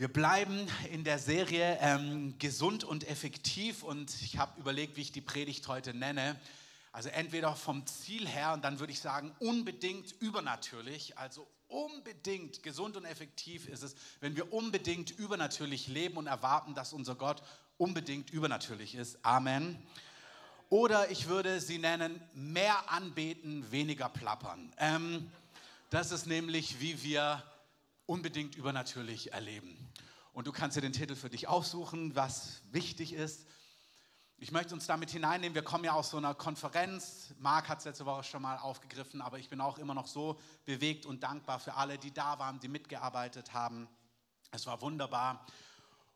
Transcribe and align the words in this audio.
Wir 0.00 0.06
bleiben 0.06 0.68
in 0.92 1.02
der 1.02 1.18
Serie 1.18 1.76
ähm, 1.80 2.38
Gesund 2.38 2.84
und 2.84 3.08
effektiv 3.08 3.82
und 3.82 4.14
ich 4.22 4.38
habe 4.38 4.60
überlegt, 4.60 4.96
wie 4.96 5.00
ich 5.00 5.10
die 5.10 5.20
Predigt 5.20 5.66
heute 5.66 5.92
nenne. 5.92 6.38
Also 6.92 7.08
entweder 7.08 7.56
vom 7.56 7.84
Ziel 7.84 8.28
her 8.28 8.52
und 8.52 8.64
dann 8.64 8.78
würde 8.78 8.92
ich 8.92 9.00
sagen 9.00 9.34
unbedingt 9.40 10.14
übernatürlich, 10.20 11.18
also 11.18 11.48
unbedingt 11.66 12.62
gesund 12.62 12.96
und 12.96 13.06
effektiv 13.06 13.66
ist 13.66 13.82
es, 13.82 13.96
wenn 14.20 14.36
wir 14.36 14.52
unbedingt 14.52 15.10
übernatürlich 15.10 15.88
leben 15.88 16.16
und 16.16 16.28
erwarten, 16.28 16.74
dass 16.74 16.92
unser 16.92 17.16
Gott 17.16 17.42
unbedingt 17.76 18.30
übernatürlich 18.30 18.94
ist. 18.94 19.18
Amen. 19.24 19.82
Oder 20.68 21.10
ich 21.10 21.26
würde 21.26 21.60
sie 21.60 21.78
nennen, 21.78 22.22
mehr 22.34 22.92
anbeten, 22.92 23.68
weniger 23.72 24.08
plappern. 24.08 24.72
Ähm, 24.78 25.28
das 25.90 26.12
ist 26.12 26.28
nämlich, 26.28 26.78
wie 26.78 27.02
wir 27.02 27.42
unbedingt 28.08 28.56
übernatürlich 28.56 29.32
erleben. 29.32 29.76
Und 30.32 30.46
du 30.46 30.52
kannst 30.52 30.76
dir 30.76 30.80
den 30.80 30.94
Titel 30.94 31.14
für 31.14 31.28
dich 31.28 31.46
aussuchen, 31.46 32.16
was 32.16 32.62
wichtig 32.70 33.12
ist. 33.12 33.46
Ich 34.38 34.50
möchte 34.50 34.72
uns 34.72 34.86
damit 34.86 35.10
hineinnehmen, 35.10 35.54
wir 35.54 35.62
kommen 35.62 35.84
ja 35.84 35.92
aus 35.92 36.10
so 36.10 36.16
einer 36.16 36.34
Konferenz. 36.34 37.34
Marc 37.38 37.68
hat 37.68 37.80
es 37.80 37.84
letzte 37.84 38.06
Woche 38.06 38.24
schon 38.24 38.40
mal 38.40 38.56
aufgegriffen, 38.56 39.20
aber 39.20 39.38
ich 39.38 39.50
bin 39.50 39.60
auch 39.60 39.78
immer 39.78 39.92
noch 39.92 40.06
so 40.06 40.40
bewegt 40.64 41.04
und 41.04 41.22
dankbar 41.22 41.60
für 41.60 41.74
alle, 41.74 41.98
die 41.98 42.12
da 42.12 42.38
waren, 42.38 42.60
die 42.60 42.68
mitgearbeitet 42.68 43.52
haben. 43.52 43.88
Es 44.52 44.64
war 44.66 44.80
wunderbar. 44.80 45.44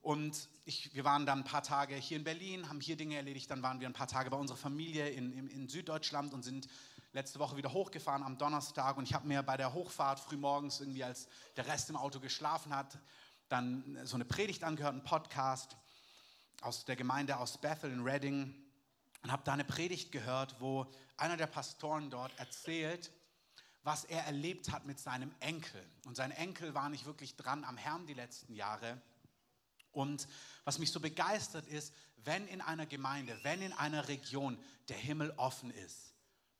Und 0.00 0.48
ich, 0.64 0.94
wir 0.94 1.04
waren 1.04 1.26
dann 1.26 1.40
ein 1.40 1.44
paar 1.44 1.62
Tage 1.62 1.94
hier 1.94 2.16
in 2.16 2.24
Berlin, 2.24 2.70
haben 2.70 2.80
hier 2.80 2.96
Dinge 2.96 3.16
erledigt. 3.16 3.50
Dann 3.50 3.62
waren 3.62 3.80
wir 3.80 3.88
ein 3.88 3.92
paar 3.92 4.08
Tage 4.08 4.30
bei 4.30 4.36
unserer 4.38 4.56
Familie 4.56 5.10
in, 5.10 5.32
in, 5.32 5.46
in 5.48 5.68
Süddeutschland 5.68 6.32
und 6.32 6.42
sind 6.42 6.68
letzte 7.12 7.38
Woche 7.38 7.56
wieder 7.56 7.72
hochgefahren 7.72 8.22
am 8.22 8.38
Donnerstag 8.38 8.96
und 8.96 9.04
ich 9.04 9.12
habe 9.12 9.28
mir 9.28 9.42
bei 9.42 9.58
der 9.58 9.74
Hochfahrt 9.74 10.18
frühmorgens 10.18 10.80
irgendwie, 10.80 11.04
als 11.04 11.28
der 11.56 11.66
Rest 11.66 11.90
im 11.90 11.96
Auto 11.96 12.20
geschlafen 12.20 12.74
hat, 12.74 12.98
dann 13.48 13.98
so 14.04 14.16
eine 14.16 14.24
Predigt 14.24 14.64
angehört, 14.64 14.94
einen 14.94 15.04
Podcast 15.04 15.76
aus 16.62 16.86
der 16.86 16.96
Gemeinde 16.96 17.36
aus 17.36 17.58
Bethel 17.58 17.92
in 17.92 18.02
Reading 18.02 18.54
und 19.22 19.30
habe 19.30 19.42
da 19.44 19.52
eine 19.52 19.64
Predigt 19.64 20.10
gehört, 20.10 20.56
wo 20.58 20.86
einer 21.18 21.36
der 21.36 21.46
Pastoren 21.48 22.08
dort 22.08 22.32
erzählt, 22.38 23.12
was 23.82 24.04
er 24.04 24.24
erlebt 24.24 24.70
hat 24.70 24.86
mit 24.86 24.98
seinem 24.98 25.34
Enkel. 25.40 25.84
Und 26.06 26.16
sein 26.16 26.30
Enkel 26.30 26.72
war 26.72 26.88
nicht 26.88 27.04
wirklich 27.04 27.36
dran 27.36 27.64
am 27.64 27.76
Herrn 27.76 28.06
die 28.06 28.14
letzten 28.14 28.54
Jahre. 28.54 29.00
Und 29.90 30.26
was 30.64 30.78
mich 30.78 30.92
so 30.92 31.00
begeistert 31.00 31.66
ist, 31.66 31.92
wenn 32.24 32.46
in 32.46 32.62
einer 32.62 32.86
Gemeinde, 32.86 33.38
wenn 33.42 33.60
in 33.60 33.72
einer 33.72 34.08
Region 34.08 34.56
der 34.88 34.96
Himmel 34.96 35.32
offen 35.36 35.70
ist, 35.72 36.11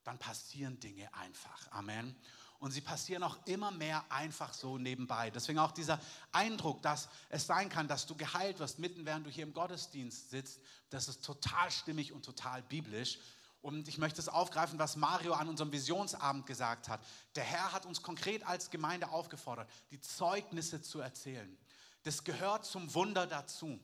dann 0.05 0.19
passieren 0.19 0.79
Dinge 0.81 1.13
einfach. 1.15 1.71
Amen. 1.71 2.17
Und 2.59 2.71
sie 2.71 2.81
passieren 2.81 3.25
auch 3.25 3.45
immer 3.47 3.73
mehr 3.73 4.05
einfach 4.09 4.55
so 4.55 4.79
nebenbei. 4.79 5.31
Deswegen 5.31 5.59
auch 5.59 5.73
dieser 5.73 5.99
Eindruck, 6.31 6.81
dass 6.81 7.09
es 7.29 7.47
sein 7.47 7.69
kann, 7.69 7.89
dass 7.89 8.07
du 8.07 8.15
geheilt 8.15 8.61
wirst, 8.61 8.79
mitten 8.79 9.05
während 9.05 9.27
du 9.27 9.31
hier 9.31 9.43
im 9.43 9.53
Gottesdienst 9.53 10.31
sitzt, 10.31 10.61
das 10.89 11.09
ist 11.09 11.25
total 11.25 11.73
stimmig 11.73 12.13
und 12.13 12.25
total 12.25 12.63
biblisch. 12.63 13.19
Und 13.63 13.89
ich 13.89 13.99
möchte 13.99 14.21
es 14.21 14.29
aufgreifen, 14.29 14.79
was 14.79 14.95
Mario 14.95 15.33
an 15.35 15.49
unserem 15.49 15.73
Visionsabend 15.73 16.47
gesagt 16.47 16.89
hat. 16.89 17.01
Der 17.35 17.45
Herr 17.45 17.73
hat 17.73 17.85
uns 17.85 18.03
konkret 18.03 18.47
als 18.47 18.71
Gemeinde 18.71 19.09
aufgefordert, 19.09 19.69
die 19.91 20.01
Zeugnisse 20.01 20.83
zu 20.83 21.01
erzählen. 21.01 21.57
Das 22.05 22.25
gehört 22.25 22.65
zum 22.65 22.93
Wunder 22.95 23.27
dazu. 23.27 23.81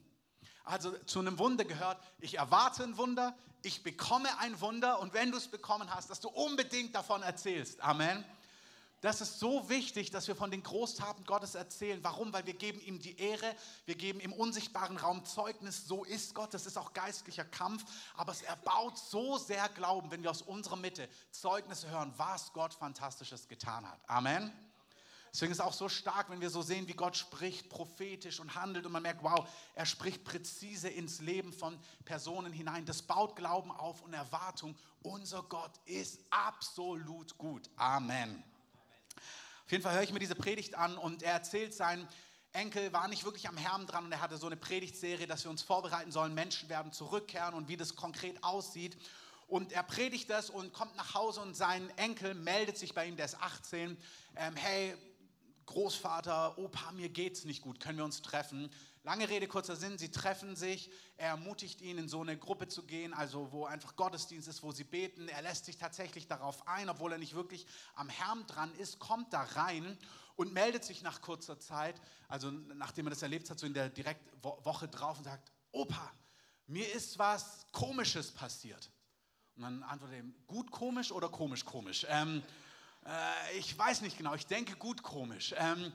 Also 0.69 0.93
zu 1.07 1.21
einem 1.21 1.39
Wunder 1.39 1.65
gehört, 1.65 1.99
ich 2.21 2.37
erwarte 2.37 2.83
ein 2.85 2.99
Wunder, 2.99 3.35
ich 3.63 3.83
bekomme 3.83 4.29
ein 4.39 4.61
Wunder 4.61 5.01
und 5.01 5.15
wenn 5.15 5.31
du 5.31 5.39
es 5.39 5.49
bekommen 5.49 5.95
hast, 5.95 6.11
dass 6.11 6.21
du 6.21 6.29
unbedingt 6.29 6.95
davon 6.95 7.23
erzählst. 7.23 7.81
Amen. 7.81 8.23
Das 9.01 9.23
ist 9.23 9.39
so 9.39 9.71
wichtig, 9.71 10.11
dass 10.11 10.29
wir 10.29 10.37
von 10.37 10.51
den 10.51 10.63
Großtaten 10.63 11.25
Gottes 11.25 11.55
erzählen. 11.55 12.01
Warum? 12.03 12.35
Weil 12.35 12.45
wir 12.45 12.53
geben 12.53 12.81
ihm 12.83 12.99
die 12.99 13.19
Ehre, 13.19 13.57
wir 13.87 13.95
geben 13.95 14.21
im 14.21 14.35
unsichtbaren 14.35 14.99
Raum 14.99 15.25
Zeugnis. 15.25 15.87
So 15.87 16.05
ist 16.05 16.35
Gott, 16.35 16.53
das 16.53 16.67
ist 16.67 16.77
auch 16.77 16.93
geistlicher 16.93 17.47
Kampf. 17.47 17.85
Aber 18.15 18.33
es 18.33 18.43
erbaut 18.43 18.99
so 18.99 19.39
sehr 19.39 19.71
Glauben, 19.71 20.11
wenn 20.11 20.23
wir 20.23 20.31
aus 20.31 20.43
unserer 20.43 20.77
Mitte 20.77 21.09
Zeugnisse 21.31 21.89
hören, 21.89 22.13
was 22.19 22.53
Gott 22.53 22.75
Fantastisches 22.75 23.49
getan 23.49 23.89
hat. 23.89 24.01
Amen. 24.07 24.53
Deswegen 25.33 25.53
ist 25.53 25.59
es 25.59 25.65
auch 25.65 25.73
so 25.73 25.89
stark, 25.89 26.31
wenn 26.31 26.41
wir 26.41 26.51
so 26.51 26.63
sehen, 26.63 26.89
wie 26.89 26.95
Gott 26.95 27.17
spricht, 27.17 27.69
prophetisch 27.69 28.41
und 28.41 28.55
handelt 28.55 28.87
und 28.87 28.93
man 28.93 29.03
merkt, 29.03 29.23
wow, 29.23 29.49
er 29.75 29.87
spricht 29.87 30.25
präzise 30.25 30.89
ins 30.89 31.21
Leben 31.21 31.53
von 31.53 31.79
Personen 32.05 32.53
hinein. 32.53 32.85
Das 32.87 33.03
baut 33.03 33.37
Glauben 33.37 33.71
auf 33.71 34.03
und 34.03 34.15
Erwartung. 34.15 34.77
Unser 35.03 35.43
Gott 35.43 35.73
ist 35.85 36.21
absolut 36.31 37.37
gut. 37.39 37.69
Amen. 37.77 38.43
Auf 39.65 39.73
jeden 39.73 39.83
Fall 39.83 39.95
höre 39.95 40.03
ich 40.03 40.13
mir 40.13 40.19
diese 40.19 40.35
Predigt 40.35 40.75
an 40.75 40.97
und 40.97 41.23
er 41.23 41.33
erzählt 41.33 41.75
sein 41.75 42.09
Enkel 42.53 42.93
war 42.93 43.09
nicht 43.09 43.25
wirklich 43.25 43.49
am 43.49 43.57
Herrn 43.57 43.87
dran 43.87 44.07
und 44.07 44.13
er 44.13 44.21
hatte 44.21 44.39
so 44.39 44.47
eine 44.47 44.57
Predigtserie, 44.57 45.27
dass 45.27 45.45
wir 45.45 45.51
uns 45.51 45.63
vorbereiten 45.63 46.11
sollen, 46.11 46.35
Menschen 46.35 46.69
werden 46.69 46.93
zurückkehren 46.93 47.55
und 47.55 47.69
wie 47.69 47.77
das 47.77 47.95
konkret 47.95 48.43
aussieht. 48.43 48.97
Und 49.47 49.73
er 49.73 49.83
predigt 49.83 50.29
das 50.29 50.51
und 50.51 50.73
kommt 50.73 50.97
nach 50.97 51.15
Hause 51.15 51.41
und 51.41 51.55
sein 51.55 51.89
Enkel 51.97 52.35
meldet 52.35 52.77
sich 52.77 52.95
bei 52.95 53.07
ihm, 53.07 53.17
der 53.17 53.27
ist 53.27 53.41
18. 53.41 53.97
Ähm, 54.37 54.57
hey, 54.57 54.95
Großvater, 55.69 56.57
Opa, 56.57 56.93
mir 56.93 57.11
geht's 57.11 57.45
nicht 57.45 57.61
gut, 57.61 57.79
können 57.79 57.99
wir 57.99 58.05
uns 58.07 58.23
treffen? 58.23 58.71
Lange 59.03 59.29
Rede, 59.29 59.47
kurzer 59.47 59.77
Sinn, 59.77 59.99
sie 59.99 60.11
treffen 60.11 60.57
sich, 60.57 60.91
er 61.19 61.29
ermutigt 61.29 61.83
ihn, 61.83 61.99
in 61.99 62.09
so 62.09 62.23
eine 62.23 62.39
Gruppe 62.39 62.69
zu 62.69 62.87
gehen, 62.87 63.13
also 63.13 63.53
wo 63.53 63.67
einfach 63.67 63.95
Gottesdienst 63.95 64.49
ist, 64.49 64.63
wo 64.63 64.73
sie 64.73 64.85
beten. 64.85 65.29
Er 65.29 65.43
lässt 65.43 65.67
sich 65.67 65.77
tatsächlich 65.77 66.27
darauf 66.27 66.67
ein, 66.67 66.89
obwohl 66.89 67.13
er 67.13 67.19
nicht 67.19 67.35
wirklich 67.35 67.67
am 67.95 68.09
Herrn 68.09 68.47
dran 68.47 68.75
ist, 68.77 68.99
kommt 68.99 69.35
da 69.35 69.43
rein 69.43 69.99
und 70.37 70.55
meldet 70.55 70.85
sich 70.85 71.03
nach 71.03 71.21
kurzer 71.21 71.59
Zeit, 71.59 72.01
also 72.29 72.51
nachdem 72.51 73.07
er 73.07 73.11
das 73.11 73.21
erlebt 73.21 73.51
hat, 73.51 73.59
so 73.59 73.67
in 73.67 73.75
der 73.75 73.91
direkt 73.91 74.23
Woche 74.43 74.89
drauf 74.89 75.19
und 75.19 75.25
sagt, 75.25 75.53
Opa, 75.71 76.11
mir 76.67 76.91
ist 76.95 77.19
was 77.19 77.67
Komisches 77.73 78.31
passiert. 78.31 78.91
Und 79.57 79.65
dann 79.65 79.83
antwortet 79.83 80.17
er 80.17 80.23
ihm, 80.23 80.35
gut 80.47 80.71
komisch 80.71 81.13
oder 81.13 81.29
komisch 81.29 81.67
komisch? 81.67 82.07
Ähm, 82.09 82.43
äh, 83.09 83.59
ich 83.59 83.77
weiß 83.77 84.03
nicht 84.03 84.19
genau, 84.19 84.35
ich 84.35 84.47
denke 84.47 84.77
gut 84.77 85.03
komisch. 85.03 85.55
Ähm, 85.57 85.93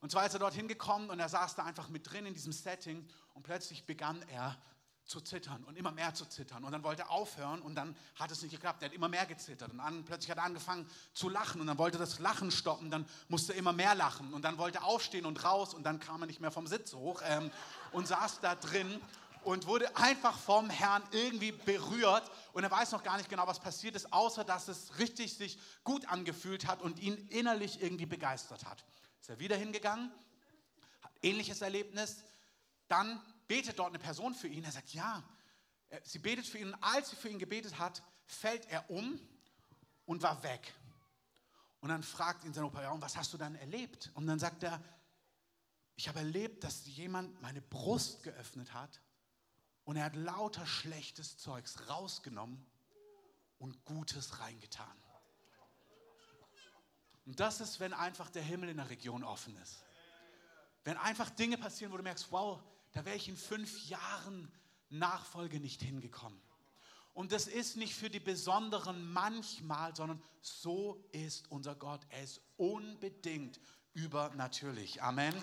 und 0.00 0.10
zwar 0.10 0.26
ist 0.26 0.34
er 0.34 0.40
dorthin 0.40 0.68
gekommen 0.68 1.10
und 1.10 1.20
er 1.20 1.28
saß 1.28 1.56
da 1.56 1.64
einfach 1.64 1.88
mit 1.88 2.10
drin 2.10 2.26
in 2.26 2.34
diesem 2.34 2.52
Setting 2.52 3.06
und 3.34 3.42
plötzlich 3.42 3.84
begann 3.84 4.22
er 4.28 4.56
zu 5.04 5.20
zittern 5.22 5.64
und 5.64 5.76
immer 5.76 5.90
mehr 5.90 6.12
zu 6.12 6.26
zittern. 6.26 6.64
Und 6.64 6.72
dann 6.72 6.82
wollte 6.82 7.02
er 7.02 7.10
aufhören 7.10 7.62
und 7.62 7.74
dann 7.74 7.96
hat 8.16 8.30
es 8.30 8.42
nicht 8.42 8.52
geklappt. 8.52 8.82
Er 8.82 8.90
hat 8.90 8.94
immer 8.94 9.08
mehr 9.08 9.24
gezittert 9.24 9.72
und 9.72 9.80
an, 9.80 10.04
plötzlich 10.04 10.30
hat 10.30 10.36
er 10.36 10.44
angefangen 10.44 10.88
zu 11.14 11.30
lachen 11.30 11.60
und 11.60 11.66
dann 11.66 11.78
wollte 11.78 11.96
das 11.96 12.18
Lachen 12.18 12.50
stoppen. 12.50 12.90
Dann 12.90 13.06
musste 13.28 13.54
er 13.54 13.58
immer 13.58 13.72
mehr 13.72 13.94
lachen 13.94 14.34
und 14.34 14.42
dann 14.42 14.58
wollte 14.58 14.78
er 14.78 14.84
aufstehen 14.84 15.24
und 15.24 15.42
raus 15.44 15.72
und 15.72 15.84
dann 15.84 15.98
kam 15.98 16.22
er 16.22 16.26
nicht 16.26 16.40
mehr 16.40 16.50
vom 16.50 16.66
Sitz 16.66 16.92
hoch 16.92 17.22
ähm, 17.24 17.50
und 17.92 18.06
saß 18.06 18.40
da 18.40 18.54
drin 18.54 19.00
und 19.44 19.66
wurde 19.66 19.96
einfach 19.96 20.38
vom 20.38 20.70
Herrn 20.70 21.02
irgendwie 21.12 21.52
berührt 21.52 22.30
und 22.52 22.64
er 22.64 22.70
weiß 22.70 22.92
noch 22.92 23.02
gar 23.02 23.16
nicht 23.16 23.28
genau, 23.28 23.46
was 23.46 23.60
passiert 23.60 23.94
ist, 23.94 24.12
außer 24.12 24.44
dass 24.44 24.68
es 24.68 24.98
richtig 24.98 25.36
sich 25.36 25.58
gut 25.84 26.06
angefühlt 26.06 26.66
hat 26.66 26.82
und 26.82 26.98
ihn 26.98 27.16
innerlich 27.28 27.82
irgendwie 27.82 28.06
begeistert 28.06 28.64
hat. 28.64 28.84
Ist 29.20 29.30
er 29.30 29.38
wieder 29.38 29.56
hingegangen, 29.56 30.12
hat 31.00 31.12
ähnliches 31.22 31.60
Erlebnis, 31.62 32.18
dann 32.88 33.20
betet 33.46 33.78
dort 33.78 33.88
eine 33.88 33.98
Person 33.98 34.34
für 34.34 34.48
ihn, 34.48 34.64
er 34.64 34.72
sagt, 34.72 34.92
ja, 34.92 35.22
sie 36.04 36.18
betet 36.18 36.46
für 36.46 36.58
ihn 36.58 36.72
und 36.72 36.82
als 36.82 37.10
sie 37.10 37.16
für 37.16 37.28
ihn 37.28 37.38
gebetet 37.38 37.78
hat, 37.78 38.02
fällt 38.24 38.66
er 38.66 38.88
um 38.90 39.18
und 40.04 40.22
war 40.22 40.42
weg. 40.42 40.74
Und 41.80 41.90
dann 41.90 42.02
fragt 42.02 42.44
ihn 42.44 42.52
sein 42.52 42.64
Opa, 42.64 42.82
ja, 42.82 42.90
und 42.90 43.00
was 43.00 43.16
hast 43.16 43.32
du 43.32 43.38
dann 43.38 43.54
erlebt? 43.54 44.10
Und 44.14 44.26
dann 44.26 44.38
sagt 44.38 44.62
er, 44.62 44.82
ich 45.96 46.08
habe 46.08 46.20
erlebt, 46.20 46.64
dass 46.64 46.86
jemand 46.86 47.40
meine 47.42 47.60
Brust 47.60 48.22
geöffnet 48.22 48.72
hat 48.72 49.00
und 49.88 49.96
er 49.96 50.04
hat 50.04 50.16
lauter 50.16 50.66
schlechtes 50.66 51.38
Zeugs 51.38 51.88
rausgenommen 51.88 52.62
und 53.58 53.86
Gutes 53.86 54.38
reingetan. 54.38 55.02
Und 57.24 57.40
das 57.40 57.62
ist, 57.62 57.80
wenn 57.80 57.94
einfach 57.94 58.28
der 58.28 58.42
Himmel 58.42 58.68
in 58.68 58.76
der 58.76 58.90
Region 58.90 59.24
offen 59.24 59.56
ist. 59.56 59.82
Wenn 60.84 60.98
einfach 60.98 61.30
Dinge 61.30 61.56
passieren, 61.56 61.90
wo 61.90 61.96
du 61.96 62.02
merkst, 62.02 62.30
wow, 62.30 62.60
da 62.92 63.06
wäre 63.06 63.16
ich 63.16 63.30
in 63.30 63.36
fünf 63.38 63.88
Jahren 63.88 64.52
Nachfolge 64.90 65.58
nicht 65.58 65.80
hingekommen. 65.80 66.38
Und 67.14 67.32
das 67.32 67.46
ist 67.46 67.78
nicht 67.78 67.94
für 67.94 68.10
die 68.10 68.20
Besonderen 68.20 69.10
manchmal, 69.10 69.96
sondern 69.96 70.22
so 70.42 71.02
ist 71.12 71.50
unser 71.50 71.74
Gott. 71.74 72.02
Er 72.10 72.24
ist 72.24 72.42
unbedingt 72.58 73.58
übernatürlich. 73.94 75.02
Amen. 75.02 75.34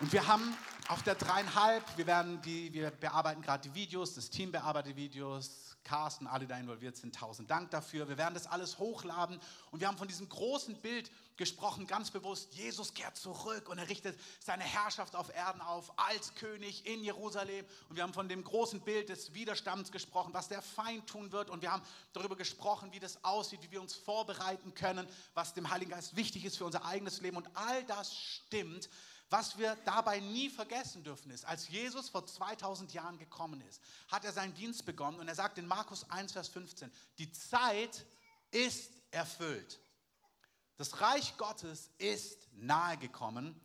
Und 0.00 0.10
wir 0.14 0.26
haben 0.26 0.56
auf 0.88 1.02
der 1.02 1.14
dreieinhalb, 1.14 1.82
wir, 1.96 2.06
werden 2.06 2.42
die, 2.42 2.72
wir 2.72 2.90
bearbeiten 2.90 3.40
gerade 3.40 3.68
die 3.68 3.74
Videos, 3.74 4.14
das 4.14 4.28
Team 4.28 4.52
bearbeitet 4.52 4.96
Videos, 4.96 5.76
Carsten, 5.82 6.26
alle, 6.26 6.40
die 6.40 6.46
da 6.46 6.58
involviert 6.58 6.96
sind, 6.96 7.14
tausend 7.14 7.50
Dank 7.50 7.70
dafür. 7.70 8.08
Wir 8.08 8.18
werden 8.18 8.34
das 8.34 8.46
alles 8.46 8.78
hochladen 8.78 9.38
und 9.70 9.80
wir 9.80 9.88
haben 9.88 9.98
von 9.98 10.08
diesem 10.08 10.28
großen 10.28 10.76
Bild 10.76 11.10
gesprochen, 11.36 11.86
ganz 11.86 12.10
bewusst, 12.10 12.54
Jesus 12.54 12.94
kehrt 12.94 13.16
zurück 13.16 13.68
und 13.68 13.78
er 13.78 13.88
richtet 13.88 14.18
seine 14.40 14.62
Herrschaft 14.62 15.16
auf 15.16 15.34
Erden 15.34 15.60
auf 15.60 15.98
als 15.98 16.34
König 16.34 16.86
in 16.86 17.02
Jerusalem. 17.02 17.64
Und 17.88 17.96
wir 17.96 18.02
haben 18.02 18.14
von 18.14 18.28
dem 18.28 18.44
großen 18.44 18.80
Bild 18.80 19.08
des 19.08 19.34
Widerstands 19.34 19.90
gesprochen, 19.90 20.32
was 20.32 20.48
der 20.48 20.62
Feind 20.62 21.06
tun 21.06 21.32
wird. 21.32 21.50
Und 21.50 21.62
wir 21.62 21.72
haben 21.72 21.82
darüber 22.12 22.36
gesprochen, 22.36 22.92
wie 22.92 23.00
das 23.00 23.24
aussieht, 23.24 23.62
wie 23.62 23.70
wir 23.72 23.80
uns 23.80 23.94
vorbereiten 23.94 24.74
können, 24.74 25.06
was 25.34 25.54
dem 25.54 25.70
Heiligen 25.70 25.90
Geist 25.90 26.14
wichtig 26.16 26.44
ist 26.44 26.56
für 26.56 26.64
unser 26.64 26.84
eigenes 26.84 27.20
Leben. 27.20 27.36
Und 27.36 27.48
all 27.54 27.84
das 27.84 28.14
stimmt. 28.14 28.88
Was 29.30 29.58
wir 29.58 29.76
dabei 29.84 30.20
nie 30.20 30.50
vergessen 30.50 31.02
dürfen 31.02 31.30
ist, 31.30 31.44
als 31.44 31.68
Jesus 31.68 32.08
vor 32.08 32.26
2000 32.26 32.92
Jahren 32.92 33.18
gekommen 33.18 33.60
ist, 33.62 33.82
hat 34.08 34.24
er 34.24 34.32
seinen 34.32 34.54
Dienst 34.54 34.84
begonnen 34.84 35.18
und 35.18 35.28
er 35.28 35.34
sagt 35.34 35.58
in 35.58 35.66
Markus 35.66 36.08
1, 36.10 36.32
Vers 36.32 36.48
15, 36.48 36.92
die 37.18 37.32
Zeit 37.32 38.04
ist 38.50 38.92
erfüllt. 39.10 39.80
Das 40.76 41.00
Reich 41.00 41.36
Gottes 41.36 41.90
ist 41.98 42.48
nahe 42.52 42.96
gekommen. 42.98 43.60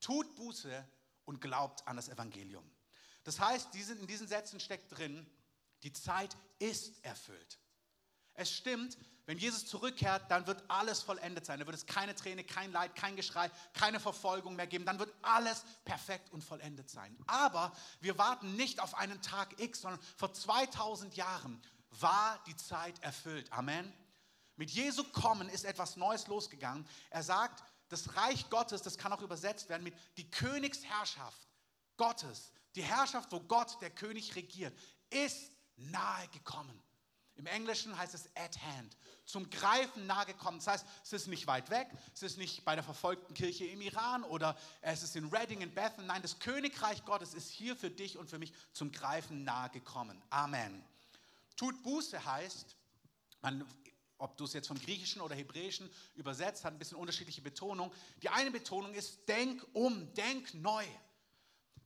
Tut 0.00 0.34
Buße 0.36 0.86
und 1.24 1.40
glaubt 1.40 1.86
an 1.86 1.96
das 1.96 2.08
Evangelium. 2.08 2.64
Das 3.24 3.40
heißt, 3.40 3.74
in 3.74 4.06
diesen 4.06 4.28
Sätzen 4.28 4.60
steckt 4.60 4.96
drin, 4.96 5.28
die 5.82 5.92
Zeit 5.92 6.36
ist 6.58 7.04
erfüllt. 7.04 7.58
Es 8.34 8.50
stimmt, 8.50 8.96
wenn 9.30 9.38
Jesus 9.38 9.64
zurückkehrt, 9.64 10.28
dann 10.28 10.48
wird 10.48 10.60
alles 10.66 11.02
vollendet 11.02 11.46
sein. 11.46 11.60
Da 11.60 11.66
wird 11.66 11.76
es 11.76 11.86
keine 11.86 12.16
Träne, 12.16 12.42
kein 12.42 12.72
Leid, 12.72 12.96
kein 12.96 13.14
Geschrei, 13.14 13.48
keine 13.74 14.00
Verfolgung 14.00 14.56
mehr 14.56 14.66
geben. 14.66 14.84
Dann 14.84 14.98
wird 14.98 15.14
alles 15.22 15.64
perfekt 15.84 16.32
und 16.32 16.42
vollendet 16.42 16.90
sein. 16.90 17.16
Aber 17.28 17.72
wir 18.00 18.18
warten 18.18 18.56
nicht 18.56 18.80
auf 18.80 18.96
einen 18.96 19.22
Tag 19.22 19.60
X, 19.60 19.82
sondern 19.82 20.00
vor 20.16 20.32
2000 20.34 21.14
Jahren 21.14 21.62
war 22.00 22.42
die 22.48 22.56
Zeit 22.56 23.00
erfüllt. 23.04 23.52
Amen. 23.52 23.92
Mit 24.56 24.72
Jesu 24.72 25.04
kommen 25.04 25.48
ist 25.48 25.64
etwas 25.64 25.94
Neues 25.94 26.26
losgegangen. 26.26 26.84
Er 27.10 27.22
sagt, 27.22 27.62
das 27.88 28.16
Reich 28.16 28.50
Gottes, 28.50 28.82
das 28.82 28.98
kann 28.98 29.12
auch 29.12 29.22
übersetzt 29.22 29.68
werden 29.68 29.84
mit 29.84 29.94
die 30.16 30.28
Königsherrschaft 30.28 31.46
Gottes, 31.96 32.50
die 32.74 32.82
Herrschaft, 32.82 33.30
wo 33.30 33.38
Gott, 33.38 33.80
der 33.80 33.90
König, 33.90 34.34
regiert, 34.34 34.76
ist 35.08 35.52
nahe 35.76 36.26
gekommen. 36.32 36.82
Im 37.40 37.46
Englischen 37.46 37.96
heißt 37.96 38.12
es 38.12 38.28
at 38.36 38.62
hand, 38.62 38.98
zum 39.24 39.48
Greifen 39.48 40.06
nahe 40.06 40.26
gekommen. 40.26 40.58
Das 40.58 40.66
heißt, 40.66 40.86
es 41.04 41.12
ist 41.14 41.26
nicht 41.26 41.46
weit 41.46 41.70
weg, 41.70 41.88
es 42.12 42.22
ist 42.22 42.36
nicht 42.36 42.66
bei 42.66 42.74
der 42.74 42.84
verfolgten 42.84 43.32
Kirche 43.32 43.64
im 43.64 43.80
Iran 43.80 44.24
oder 44.24 44.58
es 44.82 45.02
ist 45.02 45.16
in 45.16 45.24
Reading, 45.30 45.62
in 45.62 45.72
Bethel. 45.72 46.04
Nein, 46.04 46.20
das 46.20 46.38
Königreich 46.38 47.02
Gottes 47.06 47.32
ist 47.32 47.48
hier 47.48 47.76
für 47.76 47.88
dich 47.88 48.18
und 48.18 48.28
für 48.28 48.38
mich 48.38 48.52
zum 48.74 48.92
Greifen 48.92 49.42
nahe 49.42 49.70
gekommen. 49.70 50.22
Amen. 50.28 50.84
Tut 51.56 51.82
Buße 51.82 52.22
heißt, 52.22 52.76
man, 53.40 53.66
ob 54.18 54.36
du 54.36 54.44
es 54.44 54.52
jetzt 54.52 54.68
vom 54.68 54.78
Griechischen 54.78 55.22
oder 55.22 55.34
Hebräischen 55.34 55.90
übersetzt, 56.16 56.66
hat 56.66 56.74
ein 56.74 56.78
bisschen 56.78 56.98
unterschiedliche 56.98 57.40
Betonung. 57.40 57.90
Die 58.22 58.28
eine 58.28 58.50
Betonung 58.50 58.92
ist, 58.92 59.26
denk 59.26 59.66
um, 59.72 60.12
denk 60.12 60.52
neu. 60.52 60.84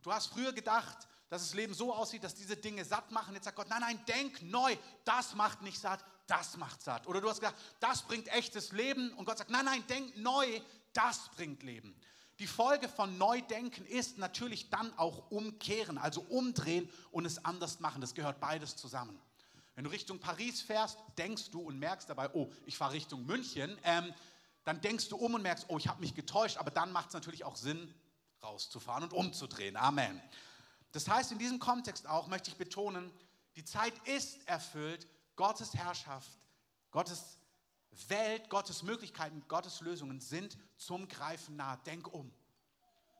Du 0.02 0.12
hast 0.12 0.26
früher 0.26 0.52
gedacht, 0.52 1.06
dass 1.34 1.42
das 1.42 1.54
Leben 1.54 1.74
so 1.74 1.92
aussieht, 1.92 2.22
dass 2.22 2.34
diese 2.34 2.56
Dinge 2.56 2.84
satt 2.84 3.10
machen. 3.10 3.34
Jetzt 3.34 3.44
sagt 3.44 3.56
Gott, 3.56 3.68
nein, 3.68 3.80
nein, 3.80 4.00
denk 4.06 4.40
neu. 4.42 4.76
Das 5.04 5.34
macht 5.34 5.62
nicht 5.62 5.80
satt, 5.80 6.04
das 6.28 6.56
macht 6.56 6.80
satt. 6.80 7.06
Oder 7.08 7.20
du 7.20 7.28
hast 7.28 7.40
gesagt, 7.40 7.58
das 7.80 8.02
bringt 8.02 8.28
echtes 8.28 8.70
Leben. 8.70 9.12
Und 9.14 9.24
Gott 9.24 9.38
sagt, 9.38 9.50
nein, 9.50 9.64
nein, 9.64 9.84
denk 9.88 10.16
neu, 10.16 10.60
das 10.92 11.28
bringt 11.34 11.64
Leben. 11.64 11.94
Die 12.38 12.46
Folge 12.46 12.88
von 12.88 13.18
Neudenken 13.18 13.84
ist 13.86 14.16
natürlich 14.18 14.70
dann 14.70 14.96
auch 14.96 15.30
umkehren, 15.30 15.98
also 15.98 16.20
umdrehen 16.20 16.88
und 17.10 17.24
es 17.26 17.44
anders 17.44 17.80
machen. 17.80 18.00
Das 18.00 18.14
gehört 18.14 18.38
beides 18.40 18.76
zusammen. 18.76 19.20
Wenn 19.74 19.84
du 19.84 19.90
Richtung 19.90 20.20
Paris 20.20 20.60
fährst, 20.60 20.98
denkst 21.18 21.50
du 21.50 21.62
und 21.62 21.78
merkst 21.80 22.08
dabei, 22.08 22.30
oh, 22.32 22.48
ich 22.64 22.76
fahre 22.76 22.92
Richtung 22.92 23.26
München, 23.26 23.76
ähm, 23.82 24.14
dann 24.62 24.80
denkst 24.80 25.08
du 25.08 25.16
um 25.16 25.34
und 25.34 25.42
merkst, 25.42 25.66
oh, 25.68 25.78
ich 25.78 25.88
habe 25.88 26.00
mich 26.00 26.14
getäuscht, 26.14 26.58
aber 26.58 26.70
dann 26.70 26.92
macht 26.92 27.08
es 27.08 27.14
natürlich 27.14 27.44
auch 27.44 27.56
Sinn, 27.56 27.92
rauszufahren 28.42 29.02
und 29.02 29.12
umzudrehen. 29.12 29.76
Amen. 29.76 30.20
Das 30.94 31.08
heißt, 31.08 31.32
in 31.32 31.38
diesem 31.38 31.58
Kontext 31.58 32.06
auch 32.06 32.28
möchte 32.28 32.50
ich 32.50 32.56
betonen, 32.56 33.10
die 33.56 33.64
Zeit 33.64 33.94
ist 34.06 34.38
erfüllt, 34.46 35.08
Gottes 35.34 35.74
Herrschaft, 35.74 36.38
Gottes 36.92 37.36
Welt, 38.06 38.48
Gottes 38.48 38.84
Möglichkeiten, 38.84 39.42
Gottes 39.48 39.80
Lösungen 39.80 40.20
sind 40.20 40.56
zum 40.76 41.08
Greifen 41.08 41.56
nah. 41.56 41.76
Denk 41.78 42.14
um. 42.14 42.32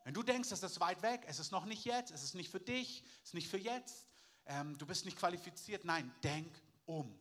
Wenn 0.05 0.15
du 0.15 0.23
denkst, 0.23 0.53
es 0.53 0.63
ist 0.63 0.79
weit 0.79 1.03
weg, 1.03 1.25
es 1.27 1.41
ist 1.41 1.51
noch 1.51 1.65
nicht 1.65 1.85
jetzt, 1.85 2.13
es 2.13 2.23
ist 2.23 2.37
nicht 2.37 2.49
für 2.49 2.61
dich, 2.61 3.03
es 3.23 3.31
ist 3.31 3.35
nicht 3.35 3.49
für 3.49 3.59
jetzt, 3.59 4.07
ähm, 4.47 4.79
du 4.79 4.87
bist 4.87 5.05
nicht 5.05 5.19
qualifiziert, 5.19 5.85
nein, 5.85 6.15
denk 6.23 6.53
um. 6.87 7.13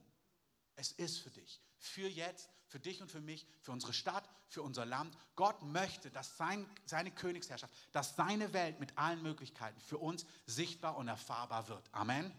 Es 0.75 0.91
ist 0.91 1.17
für 1.17 1.31
dich, 1.31 1.63
für 1.79 2.07
jetzt, 2.07 2.51
für 2.73 2.79
dich 2.79 3.03
und 3.03 3.11
für 3.11 3.21
mich, 3.21 3.45
für 3.61 3.71
unsere 3.71 3.93
Stadt, 3.93 4.27
für 4.47 4.63
unser 4.63 4.83
Land. 4.83 5.15
Gott 5.35 5.61
möchte, 5.61 6.09
dass 6.09 6.37
sein, 6.37 6.67
seine 6.87 7.11
Königsherrschaft, 7.11 7.71
dass 7.91 8.15
seine 8.15 8.51
Welt 8.51 8.79
mit 8.79 8.97
allen 8.97 9.21
Möglichkeiten 9.21 9.79
für 9.79 9.99
uns 9.99 10.25
sichtbar 10.47 10.97
und 10.97 11.07
erfahrbar 11.07 11.67
wird. 11.67 11.87
Amen. 11.91 12.33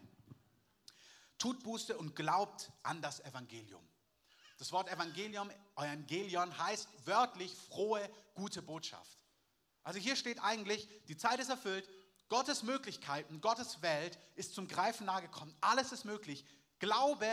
Tut 1.37 1.63
Buße 1.63 1.97
und 1.97 2.17
glaubt 2.17 2.69
an 2.83 3.01
das 3.01 3.21
Evangelium. 3.21 3.81
Das 4.57 4.73
Wort 4.73 4.91
Evangelium, 4.91 5.49
Evangelion 5.77 6.57
heißt 6.57 6.89
wörtlich 7.05 7.55
frohe, 7.55 8.09
gute 8.33 8.61
Botschaft. 8.61 9.17
Also 9.83 9.99
hier 9.99 10.17
steht 10.17 10.43
eigentlich, 10.43 10.89
die 11.07 11.15
Zeit 11.15 11.39
ist 11.39 11.49
erfüllt, 11.49 11.87
Gottes 12.27 12.63
Möglichkeiten, 12.63 13.39
Gottes 13.39 13.81
Welt 13.81 14.19
ist 14.35 14.53
zum 14.53 14.67
Greifen 14.67 15.05
nahe 15.05 15.21
gekommen. 15.21 15.55
Alles 15.61 15.93
ist 15.93 16.03
möglich. 16.03 16.43
Glaube, 16.79 17.25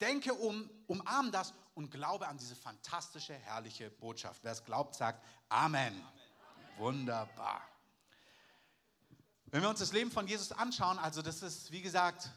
denke 0.00 0.34
um, 0.34 0.68
umarm 0.86 1.30
das 1.30 1.54
und 1.80 1.90
glaube 1.90 2.28
an 2.28 2.36
diese 2.36 2.54
fantastische, 2.54 3.32
herrliche 3.32 3.90
Botschaft. 3.90 4.44
Wer 4.44 4.52
es 4.52 4.62
glaubt, 4.62 4.94
sagt 4.94 5.24
Amen. 5.48 5.94
Amen. 5.94 6.06
Wunderbar. 6.76 7.62
Wenn 9.46 9.62
wir 9.62 9.70
uns 9.70 9.80
das 9.80 9.92
Leben 9.92 10.10
von 10.10 10.28
Jesus 10.28 10.52
anschauen, 10.52 10.98
also 10.98 11.22
das 11.22 11.42
ist, 11.42 11.72
wie 11.72 11.80
gesagt, 11.80 12.28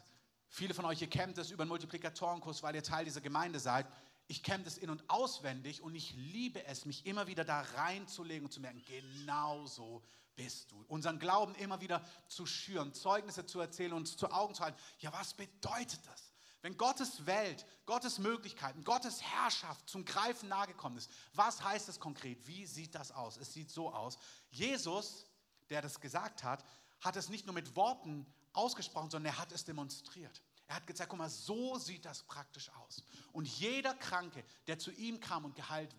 viele 0.48 0.72
von 0.72 0.86
euch, 0.86 1.02
ihr 1.02 1.10
kennt 1.10 1.36
das 1.36 1.50
über 1.50 1.64
den 1.64 1.68
Multiplikatorenkurs, 1.68 2.62
weil 2.62 2.74
ihr 2.74 2.82
Teil 2.82 3.04
dieser 3.04 3.20
Gemeinde 3.20 3.60
seid. 3.60 3.86
Ich 4.28 4.42
kenne 4.42 4.64
das 4.64 4.78
in- 4.78 4.88
und 4.88 5.04
auswendig 5.08 5.82
und 5.82 5.94
ich 5.94 6.14
liebe 6.14 6.64
es, 6.64 6.86
mich 6.86 7.04
immer 7.04 7.26
wieder 7.26 7.44
da 7.44 7.60
reinzulegen 7.60 8.46
und 8.46 8.50
zu 8.50 8.60
merken, 8.60 8.82
genau 8.86 9.66
so 9.66 10.02
bist 10.34 10.72
du. 10.72 10.82
Unseren 10.88 11.18
Glauben 11.18 11.54
immer 11.56 11.82
wieder 11.82 12.02
zu 12.28 12.46
schüren, 12.46 12.94
Zeugnisse 12.94 13.44
zu 13.44 13.60
erzählen, 13.60 13.92
uns 13.92 14.16
zu 14.16 14.32
Augen 14.32 14.54
zu 14.54 14.64
halten. 14.64 14.78
Ja, 15.00 15.12
was 15.12 15.34
bedeutet 15.34 16.00
das? 16.06 16.33
Wenn 16.64 16.78
Gottes 16.78 17.26
Welt, 17.26 17.66
Gottes 17.84 18.18
Möglichkeiten, 18.18 18.84
Gottes 18.84 19.20
Herrschaft 19.20 19.86
zum 19.86 20.06
Greifen 20.06 20.48
nahegekommen 20.48 20.96
ist, 20.96 21.10
was 21.34 21.62
heißt 21.62 21.90
es 21.90 22.00
konkret? 22.00 22.46
Wie 22.46 22.64
sieht 22.64 22.94
das 22.94 23.12
aus? 23.12 23.36
Es 23.36 23.52
sieht 23.52 23.70
so 23.70 23.92
aus. 23.92 24.16
Jesus, 24.50 25.26
der 25.68 25.82
das 25.82 26.00
gesagt 26.00 26.42
hat, 26.42 26.64
hat 27.02 27.16
es 27.16 27.28
nicht 27.28 27.44
nur 27.44 27.54
mit 27.54 27.76
Worten 27.76 28.26
ausgesprochen, 28.54 29.10
sondern 29.10 29.34
er 29.34 29.38
hat 29.38 29.52
es 29.52 29.66
demonstriert. 29.66 30.40
Er 30.66 30.76
hat 30.76 30.86
gezeigt, 30.86 31.10
guck 31.10 31.18
mal, 31.18 31.28
so 31.28 31.76
sieht 31.76 32.06
das 32.06 32.22
praktisch 32.22 32.70
aus. 32.70 33.02
Und 33.32 33.46
jeder 33.46 33.92
Kranke, 33.92 34.42
der 34.66 34.78
zu 34.78 34.90
ihm 34.90 35.20
kam 35.20 35.44
und 35.44 35.54
geheilt 35.54 35.94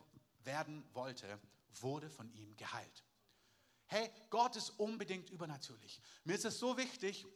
werden 0.46 0.84
wollte, 0.94 1.40
wurde 1.80 2.10
von 2.10 2.34
ihm 2.34 2.58
geheilt. 2.58 3.04
Hey, 3.86 4.10
Gott 4.32 4.56
ist 4.56 4.72
unbedingt 4.80 5.30
übernatürlich. 5.30 6.02
Mir 6.24 6.34
ist 6.34 6.46
es 6.46 6.58
so 6.58 6.76
wichtig, 6.76 7.28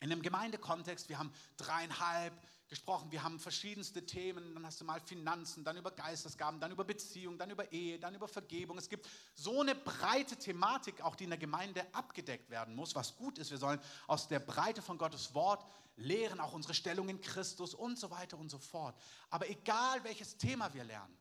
in 0.00 0.12
einem 0.12 0.22
Gemeindekontext, 0.22 1.08
wir 1.08 1.18
haben 1.18 1.32
dreieinhalb, 1.56 2.32
gesprochen. 2.68 3.10
Wir 3.10 3.22
haben 3.22 3.38
verschiedenste 3.38 4.04
Themen. 4.04 4.54
Dann 4.54 4.66
hast 4.66 4.80
du 4.80 4.84
mal 4.84 5.00
Finanzen, 5.00 5.64
dann 5.64 5.76
über 5.76 5.90
Geistesgaben, 5.90 6.60
dann 6.60 6.70
über 6.70 6.84
Beziehung, 6.84 7.38
dann 7.38 7.50
über 7.50 7.72
Ehe, 7.72 7.98
dann 7.98 8.14
über 8.14 8.28
Vergebung. 8.28 8.78
Es 8.78 8.88
gibt 8.88 9.08
so 9.34 9.60
eine 9.60 9.74
breite 9.74 10.36
Thematik, 10.36 11.00
auch 11.00 11.16
die 11.16 11.24
in 11.24 11.30
der 11.30 11.38
Gemeinde 11.38 11.86
abgedeckt 11.94 12.50
werden 12.50 12.74
muss, 12.74 12.94
was 12.94 13.16
gut 13.16 13.38
ist. 13.38 13.50
Wir 13.50 13.58
sollen 13.58 13.80
aus 14.06 14.28
der 14.28 14.40
Breite 14.40 14.82
von 14.82 14.98
Gottes 14.98 15.34
Wort 15.34 15.64
lehren, 15.96 16.40
auch 16.40 16.52
unsere 16.52 16.74
Stellung 16.74 17.08
in 17.08 17.20
Christus 17.20 17.74
und 17.74 17.98
so 17.98 18.10
weiter 18.10 18.38
und 18.38 18.50
so 18.50 18.58
fort. 18.58 18.96
Aber 19.30 19.48
egal 19.48 20.02
welches 20.04 20.36
Thema 20.36 20.72
wir 20.74 20.84
lernen, 20.84 21.16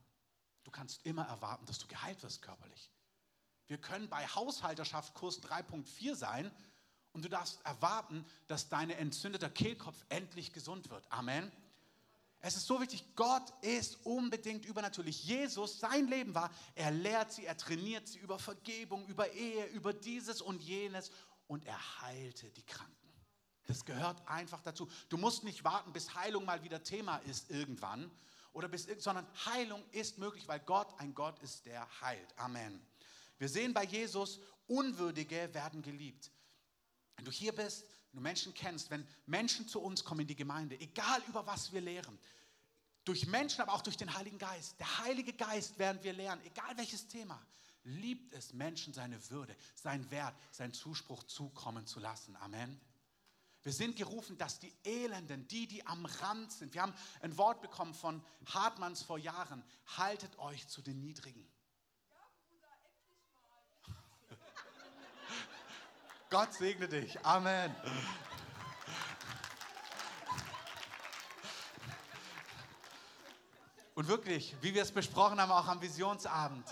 du 0.63 0.71
kannst 0.71 1.05
immer 1.05 1.23
erwarten, 1.23 1.65
dass 1.65 1.79
du 1.79 1.87
geheilt 1.87 2.21
wirst 2.23 2.41
körperlich. 2.41 2.91
Wir 3.67 3.77
können 3.77 4.07
bei 4.07 4.25
Haushalterschaft 4.27 5.13
Kurs 5.13 5.41
3.4 5.43 6.15
sein 6.15 6.51
und 7.17 7.25
du 7.25 7.29
darfst 7.29 7.59
erwarten, 7.65 8.23
dass 8.45 8.69
dein 8.69 8.91
entzündeter 8.91 9.49
Kehlkopf 9.49 10.05
endlich 10.09 10.53
gesund 10.53 10.91
wird. 10.91 11.11
Amen. 11.11 11.51
Es 12.41 12.55
ist 12.55 12.67
so 12.67 12.79
wichtig, 12.79 13.03
Gott 13.15 13.51
ist 13.61 14.05
unbedingt 14.05 14.65
übernatürlich. 14.65 15.23
Jesus, 15.23 15.79
sein 15.79 16.05
Leben 16.05 16.35
war, 16.35 16.51
er 16.75 16.91
lehrt 16.91 17.31
sie, 17.31 17.45
er 17.45 17.57
trainiert 17.57 18.07
sie 18.07 18.19
über 18.19 18.37
Vergebung, 18.37 19.07
über 19.07 19.31
Ehe, 19.31 19.65
über 19.69 19.93
dieses 19.93 20.43
und 20.43 20.61
jenes 20.61 21.09
und 21.47 21.65
er 21.65 22.01
heilte 22.03 22.51
die 22.51 22.61
Kranken. 22.61 22.93
Das 23.65 23.83
gehört 23.83 24.21
einfach 24.27 24.61
dazu. 24.61 24.87
Du 25.09 25.17
musst 25.17 25.43
nicht 25.43 25.63
warten, 25.63 25.93
bis 25.93 26.13
Heilung 26.13 26.45
mal 26.45 26.63
wieder 26.63 26.83
Thema 26.83 27.17
ist 27.17 27.49
irgendwann, 27.49 28.11
oder 28.53 28.67
bis, 28.67 28.87
sondern 28.99 29.25
Heilung 29.47 29.83
ist 29.89 30.19
möglich, 30.19 30.47
weil 30.47 30.59
Gott 30.59 30.93
ein 30.99 31.15
Gott 31.15 31.39
ist, 31.39 31.65
der 31.65 31.87
heilt. 31.99 32.37
Amen. 32.37 32.79
Wir 33.39 33.49
sehen 33.49 33.73
bei 33.73 33.85
Jesus, 33.85 34.39
Unwürdige 34.67 35.51
werden 35.53 35.81
geliebt. 35.81 36.29
Wenn 37.17 37.25
du 37.25 37.31
hier 37.31 37.53
bist, 37.53 37.83
wenn 38.11 38.17
du 38.17 38.21
Menschen 38.21 38.53
kennst, 38.53 38.89
wenn 38.89 39.05
Menschen 39.25 39.67
zu 39.67 39.81
uns 39.81 40.03
kommen 40.03 40.21
in 40.21 40.27
die 40.27 40.35
Gemeinde, 40.35 40.79
egal 40.79 41.21
über 41.27 41.45
was 41.45 41.73
wir 41.73 41.81
lehren, 41.81 42.17
durch 43.03 43.25
Menschen, 43.25 43.61
aber 43.61 43.73
auch 43.73 43.81
durch 43.81 43.97
den 43.97 44.13
Heiligen 44.13 44.37
Geist. 44.37 44.79
Der 44.79 44.99
Heilige 44.99 45.33
Geist 45.33 45.79
werden 45.79 46.03
wir 46.03 46.13
lernen, 46.13 46.41
egal 46.45 46.77
welches 46.77 47.07
Thema, 47.07 47.41
liebt 47.83 48.33
es 48.33 48.53
Menschen 48.53 48.93
seine 48.93 49.29
Würde, 49.29 49.55
seinen 49.75 50.09
Wert, 50.11 50.35
seinen 50.51 50.73
Zuspruch 50.73 51.23
zukommen 51.23 51.85
zu 51.85 51.99
lassen. 51.99 52.35
Amen. 52.37 52.79
Wir 53.63 53.73
sind 53.73 53.95
gerufen, 53.95 54.37
dass 54.37 54.59
die 54.59 54.73
Elenden, 54.83 55.47
die, 55.47 55.67
die 55.67 55.85
am 55.85 56.05
Rand 56.05 56.51
sind, 56.51 56.73
wir 56.73 56.81
haben 56.81 56.93
ein 57.21 57.37
Wort 57.37 57.61
bekommen 57.61 57.93
von 57.93 58.23
Hartmanns 58.45 59.01
vor 59.01 59.17
Jahren, 59.17 59.63
haltet 59.97 60.37
euch 60.39 60.67
zu 60.67 60.81
den 60.81 60.99
Niedrigen. 60.99 61.45
Gott 66.29 66.53
segne 66.53 66.89
dich. 66.89 67.23
Amen. 67.25 67.73
Und 73.95 74.07
wirklich, 74.09 74.55
wie 74.61 74.73
wir 74.73 74.83
es 74.83 74.91
besprochen 74.91 75.39
haben, 75.39 75.51
auch 75.51 75.67
am 75.67 75.81
Visionsabend, 75.81 76.67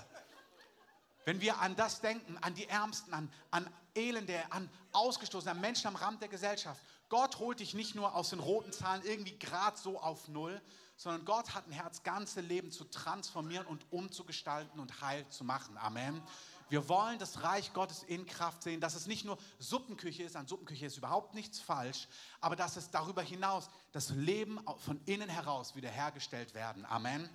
wenn 1.24 1.40
wir 1.40 1.60
an 1.60 1.76
das 1.76 2.02
denken, 2.02 2.38
an 2.40 2.54
die 2.54 2.68
Ärmsten, 2.68 3.14
an, 3.14 3.32
an 3.50 3.74
Elende, 3.96 4.40
an 4.52 4.70
Ausgestoßene, 4.92 5.52
an 5.52 5.62
Menschen 5.62 5.88
am 5.88 5.96
Rand 5.96 6.22
der 6.22 6.28
Gesellschaft, 6.28 6.82
Gott 7.08 7.40
holt 7.40 7.62
dich 7.62 7.74
nicht 7.74 7.96
nur 7.96 8.14
aus 8.14 8.32
den 8.32 8.40
roten 8.40 8.74
Zahlen 8.74 9.04
irgendwie 9.06 9.40
gerade 9.40 9.78
so 9.78 10.00
auf 10.00 10.28
Null, 10.28 10.62
sondern 10.98 11.24
Gott 11.24 11.56
hat 11.56 11.68
ein 11.68 11.72
Herz, 11.72 12.04
ganze 12.04 12.42
Leben 12.42 12.72
zu 12.72 12.84
transformieren 12.84 13.66
und 13.68 13.86
umzugestalten 13.92 14.80
und 14.80 15.02
heil 15.02 15.28
zu 15.30 15.44
machen. 15.44 15.78
Amen. 15.78 16.22
Wir 16.70 16.90
wollen 16.90 17.20
das 17.20 17.44
Reich 17.44 17.74
Gottes 17.74 18.04
in 18.04 18.26
Kraft 18.26 18.64
sehen, 18.64 18.82
dass 18.82 18.96
es 18.96 19.06
nicht 19.06 19.24
nur 19.24 19.38
Suppenküche 19.60 20.24
ist, 20.24 20.36
an 20.36 20.48
Suppenküche 20.48 20.88
ist 20.88 20.98
überhaupt 20.98 21.36
nichts 21.36 21.60
falsch, 21.60 22.08
aber 22.42 22.56
dass 22.56 22.76
es 22.76 22.90
darüber 22.90 23.22
hinaus 23.22 23.70
das 23.92 24.10
Leben 24.10 24.60
von 24.78 25.00
innen 25.06 25.30
heraus 25.30 25.76
wiederhergestellt 25.76 26.56
werden. 26.56 26.86
Amen. 26.86 27.30